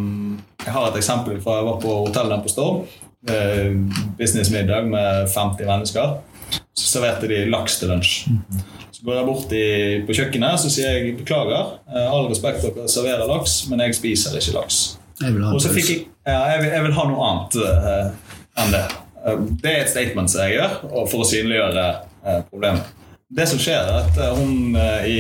[0.66, 2.84] Jeg har et eksempel fra jeg var på hotellet på Storm.
[3.28, 3.72] Eh,
[4.20, 6.20] businessmiddag med 50 mennesker.
[6.78, 8.14] Så serverte de laks til lunsj.
[8.94, 9.66] Så går jeg bort i,
[10.06, 11.76] på kjøkkenet så sier jeg beklager.
[11.90, 14.99] eh, All respekt dere serverer laks, men jeg spiser ikke laks.
[15.20, 17.58] Jeg vil ha Og så fikk jeg, ja, jeg, vil, jeg vil ha noe annet
[17.64, 18.84] uh, enn det.
[19.20, 21.88] Uh, det er et statement som jeg gjør og for å synliggjøre
[22.26, 22.96] uh, problemet.
[23.30, 24.74] Det som skjer, er at hun
[25.06, 25.20] i,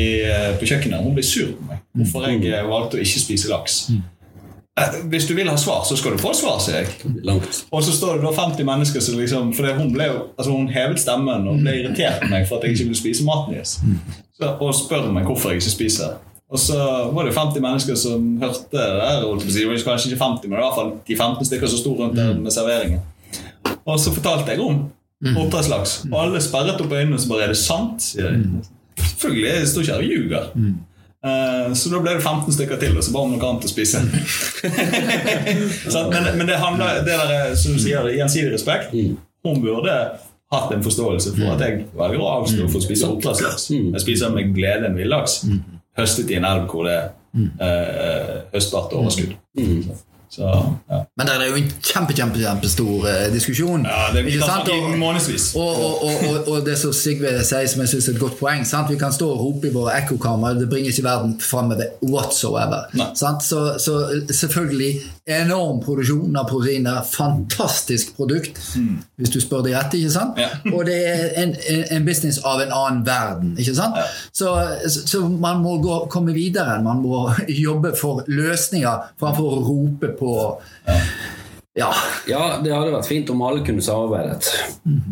[0.57, 1.83] på kjøkkenet hun blir sur på meg.
[1.93, 3.83] Hvorfor jeg valgte å ikke spise laks.
[4.79, 6.87] Eh, Hvis du vil ha svar, så skal du få svar, sier jeg.
[7.23, 7.63] Langt.
[7.71, 11.01] Og så står det da 50 mennesker som liksom For hun ble Altså hun hevet
[11.01, 13.77] stemmen og ble irritert på meg for at jeg ikke ville spise maten hennes.
[14.49, 16.17] Og spør meg hvorfor jeg ikke spiser.
[16.49, 16.73] Og så
[17.13, 19.21] var det jo 50 mennesker som hørte det der.
[19.21, 19.27] Det
[19.69, 22.33] var kanskje ikke 50, men i hvert fall de 15 stykker som sto rundt der
[22.41, 22.99] med serveringen.
[23.85, 24.79] Og så fortalte jeg om
[25.37, 25.91] oppdrettslaks.
[26.09, 28.01] Og alle sperret opp øynene og så bare Er det sant?
[28.01, 28.37] sier de.
[28.99, 29.49] Selvfølgelig.
[29.59, 30.43] Jeg står ikke her og ljuger.
[31.25, 33.69] Eh, Så da ble det 15 stykker til, og så ba om noe annet å
[33.69, 33.99] spise.
[36.09, 38.93] Men, men det handler det der, som du sier, gjensidig respekt.
[39.45, 39.95] Hun burde
[40.51, 43.67] hatt en forståelse for at jeg velger å avstå for å spise oppdrettslaks.
[43.71, 45.43] Jeg spiser med glede en villaks
[45.99, 47.09] høstet i en elv hvor det er
[47.61, 49.35] eh, høstbart overskudd.
[50.29, 50.45] Så,
[50.89, 50.99] ja.
[51.17, 53.85] Men det er jo en kjempe, kjempe, kjempestor eh, diskusjon.
[53.89, 54.69] Ja, det- blir sant?
[54.69, 55.55] i månedsvis.
[55.55, 58.65] Og, og, og, og, det som Sigve sier, som jeg synes er et godt poeng
[58.67, 58.91] sant?
[58.93, 62.85] Vi kan stå og rope i våre ekkokammer, det bringer ikke verden framover whatsoever.
[63.17, 63.95] Så, så
[64.29, 64.91] selvfølgelig
[65.29, 67.01] enorm produksjon av proteiner.
[67.09, 68.61] Fantastisk produkt,
[69.17, 69.97] hvis du spør de rette.
[69.97, 70.37] ikke sant?
[70.39, 70.49] Ja.
[70.75, 73.55] og det er en, en, en business av en annen verden.
[73.57, 73.97] ikke sant?
[74.35, 74.53] Så,
[74.89, 76.77] så man må gå, komme videre.
[76.85, 77.25] Man må
[77.67, 80.33] jobbe for løsninger framfor å rope på
[81.77, 81.93] Ja.
[82.27, 84.49] Ja, det hadde vært fint om alle kunne samarbeidet.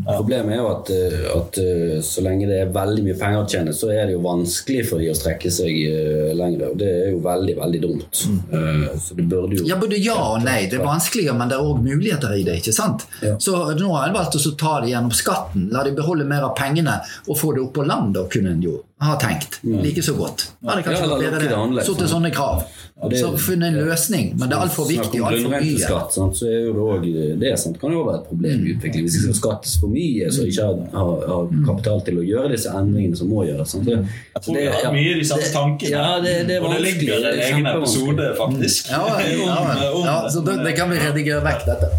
[0.08, 3.46] Problemet er jo at, eh, at eh, så lenge det er veldig mye penger å
[3.48, 6.74] tjene, så er det jo vanskelig for de å strekke seg eh, lenger.
[6.74, 8.24] Og det er jo veldig, veldig dumt.
[8.52, 10.66] Eh, Så det burde jo Ja, både ja og nei.
[10.68, 12.58] Det er vanskeligere, men det er òg muligheter i det.
[12.60, 13.06] ikke sant?
[13.22, 13.38] Ja.
[13.40, 15.70] Så nå har en valgt å ta det gjennom skatten.
[15.72, 18.66] La de beholde mer av pengene og få det opp på land, da kunne en
[18.66, 19.60] jo ha tenkt.
[19.61, 20.48] Like så godt.
[20.65, 22.64] Hadde kanskje Ja, eller vært det bedre satt til sånne krav.
[22.98, 24.32] Ja, det- Så funnet en løsning.
[24.40, 25.78] Men det er altfor viktig og altfor mye.
[25.78, 28.74] Skatt, sant, så er jo det også, det sant, kan jo være et problem i
[28.74, 29.03] utvikling.
[29.06, 32.49] Hvis det skal skattes for mye, så ikke har, har, har kapital til å gjøre
[32.56, 33.68] disse endringene som må gjøres.
[33.69, 33.86] Sant.
[33.86, 35.90] Så, Jeg tror vi har mye i de samme tankene.
[35.94, 38.90] Ja, det, det Og det ligger i en egen episode, faktisk.
[38.90, 41.94] Ja, ja, ja, så det, det kan vi redigere vekk, dette.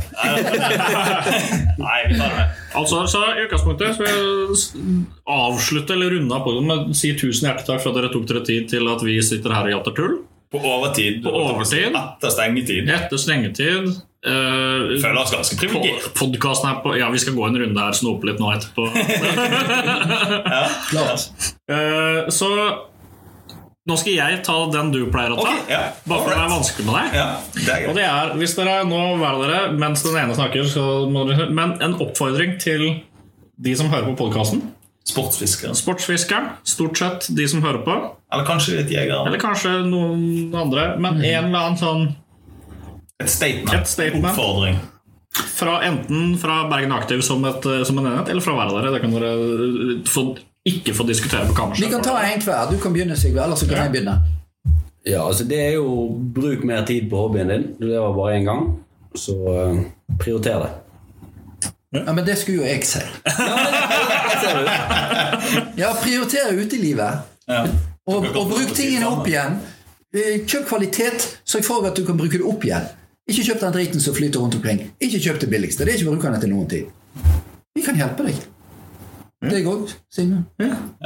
[1.78, 2.46] Nei, vi tar det med.
[2.76, 7.48] Altså, så I utgangspunktet skal jeg avslutte eller runde av på med å si tusen
[7.48, 9.96] hjertelig takk for at dere tok dere tid til at vi sitter her og jatter
[9.96, 10.18] tull.
[10.52, 11.22] På overtid.
[11.24, 11.96] På overtid.
[11.96, 12.88] Etter stengetid.
[12.88, 13.88] Etter stengetid.
[14.26, 16.08] Uh, Føler oss ganske privilegert.
[16.18, 18.88] Podkasten er på Ja, vi skal gå en runde her, snope litt nå etterpå.
[20.56, 21.28] ja, Klart.
[21.70, 22.48] Uh, så
[23.88, 25.48] nå skal jeg ta den du pleier å ta.
[25.48, 25.92] Okay, yeah.
[26.08, 27.14] Bare for det er vanskelig med deg.
[27.16, 30.66] Yeah, det er Og det er, hvis dere nå være dere mens den ene snakker,
[30.68, 32.84] så må dere Men en oppfordring til
[33.58, 34.60] de som hører på podkasten.
[35.08, 35.72] Sportsfisker.
[35.72, 37.96] Sportsfiskeren, stort sett de som hører på.
[38.28, 39.24] Eller kanskje litt jegere.
[39.24, 40.90] Eller kanskje noen andre.
[41.00, 42.04] Men en eller annen sånn
[43.18, 43.72] Et statement.
[43.74, 44.30] Et statement.
[44.30, 44.76] Oppfordring.
[45.58, 48.92] fra enten fra Bergen Aktiv som, et, som en enhet, eller fra hver av dere.
[48.94, 50.24] Det kan dere eh, få,
[50.70, 52.70] ikke få diskutere på Vi kan ta en hver.
[52.70, 54.18] Du kan begynne, Sigve, eller så kan jeg begynne.
[55.06, 57.66] Ja, altså det er jo Bruk mer tid på hobbyen din.
[57.80, 58.78] Du lever bare én gang,
[59.14, 59.78] så uh,
[60.20, 60.70] prioriter det.
[61.92, 62.98] Ja, Men det skulle jo jeg si.
[65.78, 67.12] Ja, prioritere utelivet.
[67.48, 67.62] Ja.
[68.06, 69.58] Og, og bruk tingene opp igjen.
[70.14, 72.84] Eh, Kjøp kvalitet, sørg for at du kan bruke det opp igjen.
[73.28, 74.82] Ikke kjøp den driten som flyter rundt omkring.
[75.00, 75.84] Ikke kjøp det billigste.
[75.84, 76.84] Det er ikke brukende til noen tid.
[77.76, 78.40] Vi kan hjelpe deg.
[79.38, 80.40] Deg òg, Signe.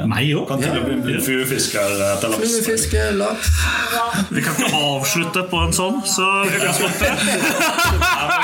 [0.09, 0.47] Meg òg.
[0.49, 2.41] Kan til og med bli fluefisker etter laks.
[2.41, 3.51] Fluefiske, laks.
[4.33, 6.25] Vi kan ikke avslutte på en sånn, så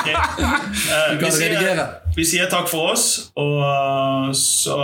[0.09, 0.21] Ja.
[0.37, 1.87] Eh, vi, kan sier, redigere.
[2.15, 3.07] vi sier takk for oss,
[3.37, 4.77] og uh, så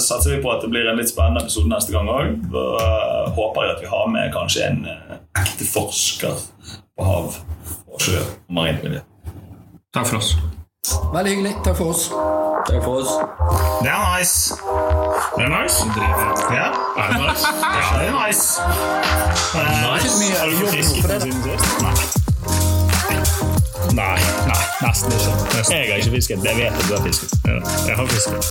[0.00, 2.36] satser vi på at det blir en litt spennende episode neste gang òg.
[3.36, 6.46] Håper jeg at vi har med kanskje en uh, ekte forsker
[6.96, 9.04] på hav og sjø og marint miljø.
[9.92, 10.36] Takk for oss.
[11.14, 11.54] Veldig hyggelig.
[11.64, 12.02] Takk for oss.
[12.68, 13.10] Takk for oss.
[13.82, 14.54] Det er nice.
[15.36, 15.78] Det er nice.
[16.54, 16.66] Ja,
[16.98, 17.46] Er det nice?
[17.78, 18.44] ja det er nice.
[19.98, 21.22] Ikke så mye Har du jobb fisket det.
[21.22, 21.82] siden sist?
[21.82, 21.94] Nei.
[23.98, 25.32] Nei, nei, nesten ikke.
[25.74, 26.44] Jeg har ikke fisket.
[26.44, 27.30] Jeg vet at du har fisket.
[27.44, 27.50] Ja,
[27.88, 28.42] jeg har fisket.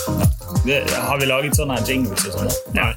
[0.66, 0.78] Det,
[1.10, 2.52] har vi laget sånne jingles og sånn?
[2.76, 2.92] Nei.